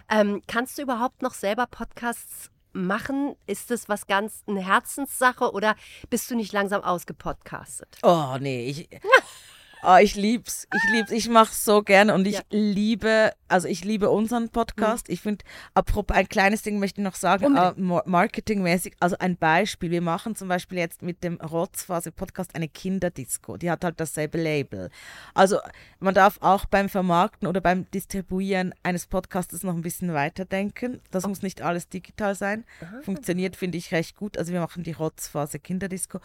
Ähm, 0.08 0.42
kannst 0.46 0.78
du 0.78 0.82
überhaupt 0.82 1.22
noch 1.22 1.34
selber 1.34 1.66
Podcasts 1.66 2.51
machen? 2.72 3.36
Ist 3.46 3.70
das 3.70 3.88
was 3.88 4.06
ganz 4.06 4.42
eine 4.46 4.64
Herzenssache 4.64 5.52
oder 5.52 5.76
bist 6.10 6.30
du 6.30 6.34
nicht 6.36 6.52
langsam 6.52 6.82
ausgepodcastet? 6.82 7.98
Oh 8.02 8.36
nee, 8.40 8.66
ich, 8.68 8.88
Oh, 9.84 9.96
ich 10.00 10.14
lieb's. 10.14 10.68
Ich 10.72 10.92
lieb's. 10.92 11.10
Ich 11.10 11.28
mach's 11.28 11.64
so 11.64 11.82
gerne 11.82 12.14
und 12.14 12.24
ich 12.24 12.36
ja. 12.36 12.42
liebe, 12.50 13.32
also 13.48 13.66
ich 13.66 13.84
liebe 13.84 14.10
unseren 14.10 14.48
Podcast. 14.48 15.08
Mhm. 15.08 15.14
Ich 15.14 15.20
finde, 15.20 15.44
apropos 15.74 16.16
ein 16.16 16.28
kleines 16.28 16.62
Ding 16.62 16.78
möchte 16.78 17.00
ich 17.00 17.04
noch 17.04 17.16
sagen, 17.16 17.56
uh, 17.56 18.00
marketingmäßig, 18.04 18.94
also 19.00 19.16
ein 19.18 19.36
Beispiel. 19.36 19.90
Wir 19.90 20.00
machen 20.00 20.36
zum 20.36 20.46
Beispiel 20.46 20.78
jetzt 20.78 21.02
mit 21.02 21.24
dem 21.24 21.40
Rotzphase 21.40 22.12
Podcast 22.12 22.54
eine 22.54 22.68
Kinderdisco. 22.68 23.56
Die 23.56 23.72
hat 23.72 23.82
halt 23.82 23.98
dasselbe 23.98 24.40
Label. 24.40 24.88
Also 25.34 25.58
man 25.98 26.14
darf 26.14 26.38
auch 26.40 26.64
beim 26.66 26.88
Vermarkten 26.88 27.48
oder 27.48 27.60
beim 27.60 27.90
Distribuieren 27.90 28.74
eines 28.84 29.08
Podcasts 29.08 29.64
noch 29.64 29.74
ein 29.74 29.82
bisschen 29.82 30.14
weiterdenken. 30.14 31.00
Das 31.10 31.24
oh. 31.24 31.28
muss 31.28 31.42
nicht 31.42 31.60
alles 31.60 31.88
digital 31.88 32.36
sein. 32.36 32.64
Aha. 32.82 33.00
Funktioniert, 33.02 33.56
finde 33.56 33.78
ich, 33.78 33.90
recht 33.90 34.14
gut. 34.14 34.38
Also 34.38 34.52
wir 34.52 34.60
machen 34.60 34.84
die 34.84 34.92
Rotzphase 34.92 35.58
Kinderdisco. 35.58 36.20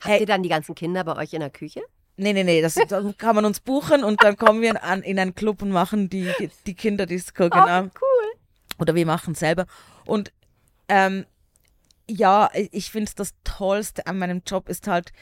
Habt 0.00 0.12
hey, 0.12 0.20
ihr 0.20 0.26
dann 0.26 0.42
die 0.42 0.50
ganzen 0.50 0.74
Kinder 0.74 1.04
bei 1.04 1.16
euch 1.16 1.32
in 1.32 1.40
der 1.40 1.48
Küche? 1.48 1.80
Nee, 2.16 2.32
nee, 2.32 2.44
nee, 2.44 2.62
das, 2.62 2.74
das 2.74 3.16
kann 3.18 3.36
man 3.36 3.44
uns 3.44 3.60
buchen 3.60 4.02
und 4.02 4.22
dann 4.22 4.36
kommen 4.36 4.62
wir 4.62 4.82
an, 4.82 5.02
in 5.02 5.18
einen 5.18 5.34
Club 5.34 5.60
und 5.62 5.70
machen 5.70 6.08
die, 6.08 6.30
die 6.66 6.74
Kinderdisco, 6.74 7.44
oh, 7.44 7.50
genau. 7.50 7.82
Cool. 7.82 8.40
Oder 8.78 8.94
wir 8.94 9.04
machen 9.04 9.32
es 9.32 9.40
selber. 9.40 9.66
Und 10.06 10.32
ähm, 10.88 11.26
ja, 12.08 12.50
ich 12.54 12.90
finde 12.90 13.12
das 13.16 13.34
Tollste 13.44 14.06
an 14.06 14.18
meinem 14.18 14.42
Job 14.46 14.68
ist 14.68 14.86
halt, 14.86 15.12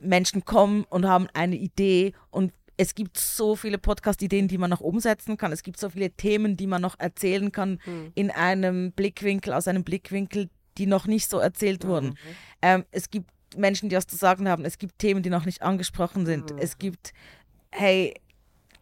Menschen 0.00 0.44
kommen 0.44 0.84
und 0.84 1.06
haben 1.06 1.28
eine 1.34 1.56
Idee 1.56 2.12
und 2.30 2.52
es 2.76 2.94
gibt 2.94 3.18
so 3.18 3.56
viele 3.56 3.76
Podcast-Ideen, 3.76 4.46
die 4.46 4.58
man 4.58 4.70
noch 4.70 4.80
umsetzen 4.80 5.36
kann. 5.36 5.50
Es 5.50 5.64
gibt 5.64 5.80
so 5.80 5.90
viele 5.90 6.10
Themen, 6.12 6.56
die 6.56 6.68
man 6.68 6.80
noch 6.80 6.98
erzählen 7.00 7.50
kann 7.50 7.80
mhm. 7.84 8.12
in 8.14 8.30
einem 8.30 8.92
Blickwinkel, 8.92 9.52
aus 9.52 9.66
einem 9.66 9.82
Blickwinkel, 9.82 10.48
die 10.78 10.86
noch 10.86 11.08
nicht 11.08 11.28
so 11.28 11.40
erzählt 11.40 11.84
wurden. 11.84 12.10
Mhm. 12.10 12.16
Ähm, 12.62 12.84
es 12.92 13.10
gibt 13.10 13.30
Menschen, 13.56 13.88
die 13.88 13.96
was 13.96 14.06
zu 14.06 14.16
sagen 14.16 14.48
haben. 14.48 14.64
Es 14.64 14.78
gibt 14.78 14.98
Themen, 14.98 15.22
die 15.22 15.30
noch 15.30 15.44
nicht 15.44 15.62
angesprochen 15.62 16.26
sind. 16.26 16.52
Mhm. 16.52 16.58
Es 16.58 16.78
gibt, 16.78 17.12
hey, 17.70 18.14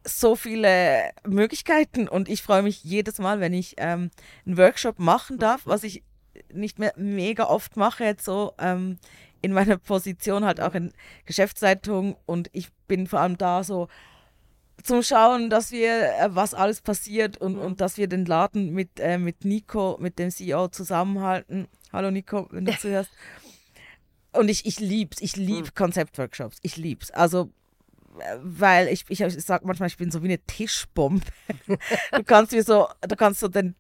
so 0.05 0.37
viele 0.37 1.11
Möglichkeiten 1.27 2.09
und 2.09 2.29
ich 2.29 2.43
freue 2.43 2.63
mich 2.63 2.85
jedes 2.85 3.19
Mal, 3.19 3.41
wenn 3.41 3.53
ich 3.53 3.75
ähm, 3.79 4.11
einen 4.45 4.57
Workshop 4.57 4.99
machen 4.99 5.39
darf, 5.39 5.63
was 5.65 5.83
ich 5.83 6.03
nicht 6.53 6.79
mehr 6.79 6.93
mega 6.97 7.45
oft 7.45 7.77
mache, 7.77 8.05
jetzt 8.05 8.25
so 8.25 8.53
ähm, 8.59 8.99
in 9.43 9.53
meiner 9.53 9.79
Position 9.79 10.45
halt 10.45 10.61
auch 10.61 10.75
in 10.75 10.93
Geschäftsleitung 11.25 12.17
und 12.25 12.51
ich 12.53 12.69
bin 12.87 13.07
vor 13.07 13.21
allem 13.21 13.37
da 13.37 13.65
so 13.65 13.89
zum 14.83 15.03
Schauen, 15.03 15.51
dass 15.51 15.73
wir, 15.73 16.17
äh, 16.19 16.29
was 16.35 16.55
alles 16.55 16.81
passiert 16.81 17.39
und, 17.39 17.57
mhm. 17.57 17.63
und 17.63 17.81
dass 17.81 17.97
wir 17.97 18.09
den 18.09 18.27
Laden 18.27 18.73
mit, 18.73 19.01
äh, 19.01 19.19
mit 19.19 19.45
Nico, 19.45 19.97
mit 20.01 20.19
dem 20.19 20.31
CEO 20.31 20.69
zusammenhalten. 20.69 21.67
Hallo 21.93 22.11
Nico, 22.11 22.47
wenn 22.51 22.67
du 22.67 22.73
zuhörst. 22.79 23.11
Und 24.39 24.49
ich, 24.49 24.67
ich 24.67 24.81
lieb's, 24.81 25.21
ich 25.21 25.37
lieb 25.37 25.67
hm. 25.67 25.75
Konzeptworkshops. 25.75 26.59
Ich 26.63 26.77
lieb's. 26.77 27.11
Also, 27.11 27.51
äh, 28.19 28.37
weil 28.41 28.89
ich, 28.89 29.05
ich, 29.09 29.21
ich 29.21 29.45
sag 29.45 29.65
manchmal, 29.65 29.89
ich 29.89 29.97
bin 29.97 30.11
so 30.11 30.23
wie 30.23 30.29
eine 30.29 30.39
Tischbombe. 30.39 31.27
du 32.13 32.25
kannst 32.25 32.53
wie 32.53 32.63
so, 32.63 32.89
du 33.07 33.17
kannst 33.17 33.41
so 33.41 33.49
den 33.49 33.75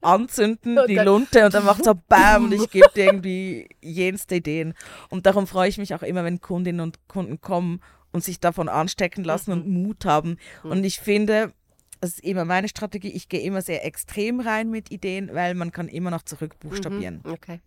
anzünden, 0.00 0.78
die 0.86 0.96
Lunte, 0.96 1.44
und 1.44 1.54
dann 1.54 1.64
macht 1.64 1.84
so 1.84 1.92
BAM 1.94 2.44
und 2.44 2.52
ich 2.52 2.70
gebe 2.70 2.88
dir 2.94 3.06
irgendwie 3.06 3.68
jenste 3.80 4.36
Ideen. 4.36 4.74
Und 5.08 5.26
darum 5.26 5.46
freue 5.46 5.68
ich 5.68 5.78
mich 5.78 5.94
auch 5.94 6.02
immer, 6.02 6.24
wenn 6.24 6.40
Kundinnen 6.40 6.80
und 6.80 7.08
Kunden 7.08 7.40
kommen 7.40 7.80
und 8.12 8.24
sich 8.24 8.40
davon 8.40 8.68
anstecken 8.68 9.24
lassen 9.24 9.52
mhm. 9.52 9.60
und 9.60 9.68
Mut 9.68 10.04
haben. 10.04 10.38
Mhm. 10.62 10.70
Und 10.70 10.84
ich 10.84 11.00
finde, 11.00 11.52
das 12.00 12.10
ist 12.10 12.24
immer 12.24 12.44
meine 12.44 12.68
Strategie, 12.68 13.10
ich 13.10 13.28
gehe 13.28 13.40
immer 13.40 13.62
sehr 13.62 13.84
extrem 13.84 14.40
rein 14.40 14.70
mit 14.70 14.90
Ideen, 14.90 15.30
weil 15.32 15.54
man 15.54 15.72
kann 15.72 15.88
immer 15.88 16.10
noch 16.10 16.22
zurückbuchstabieren. 16.22 17.22
Mhm. 17.24 17.32
Okay. 17.32 17.60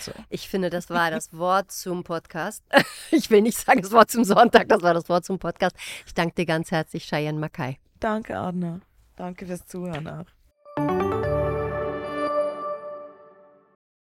So. 0.00 0.12
Ich 0.28 0.48
finde, 0.48 0.70
das 0.70 0.90
war 0.90 1.10
das 1.10 1.32
Wort 1.32 1.70
zum 1.72 2.04
Podcast. 2.04 2.62
Ich 3.12 3.30
will 3.30 3.40
nicht 3.42 3.56
sagen 3.56 3.82
das 3.82 3.92
Wort 3.92 4.10
zum 4.10 4.24
Sonntag, 4.24 4.68
das 4.68 4.82
war 4.82 4.92
das 4.92 5.08
Wort 5.08 5.24
zum 5.24 5.38
Podcast. 5.38 5.76
Ich 6.06 6.14
danke 6.14 6.34
dir 6.34 6.46
ganz 6.46 6.70
herzlich, 6.72 7.06
Cheyenne 7.06 7.38
Mackay. 7.38 7.78
Danke, 8.00 8.36
Adna. 8.36 8.80
Danke 9.14 9.46
fürs 9.46 9.64
Zuhören 9.66 10.06
auch. 10.08 10.35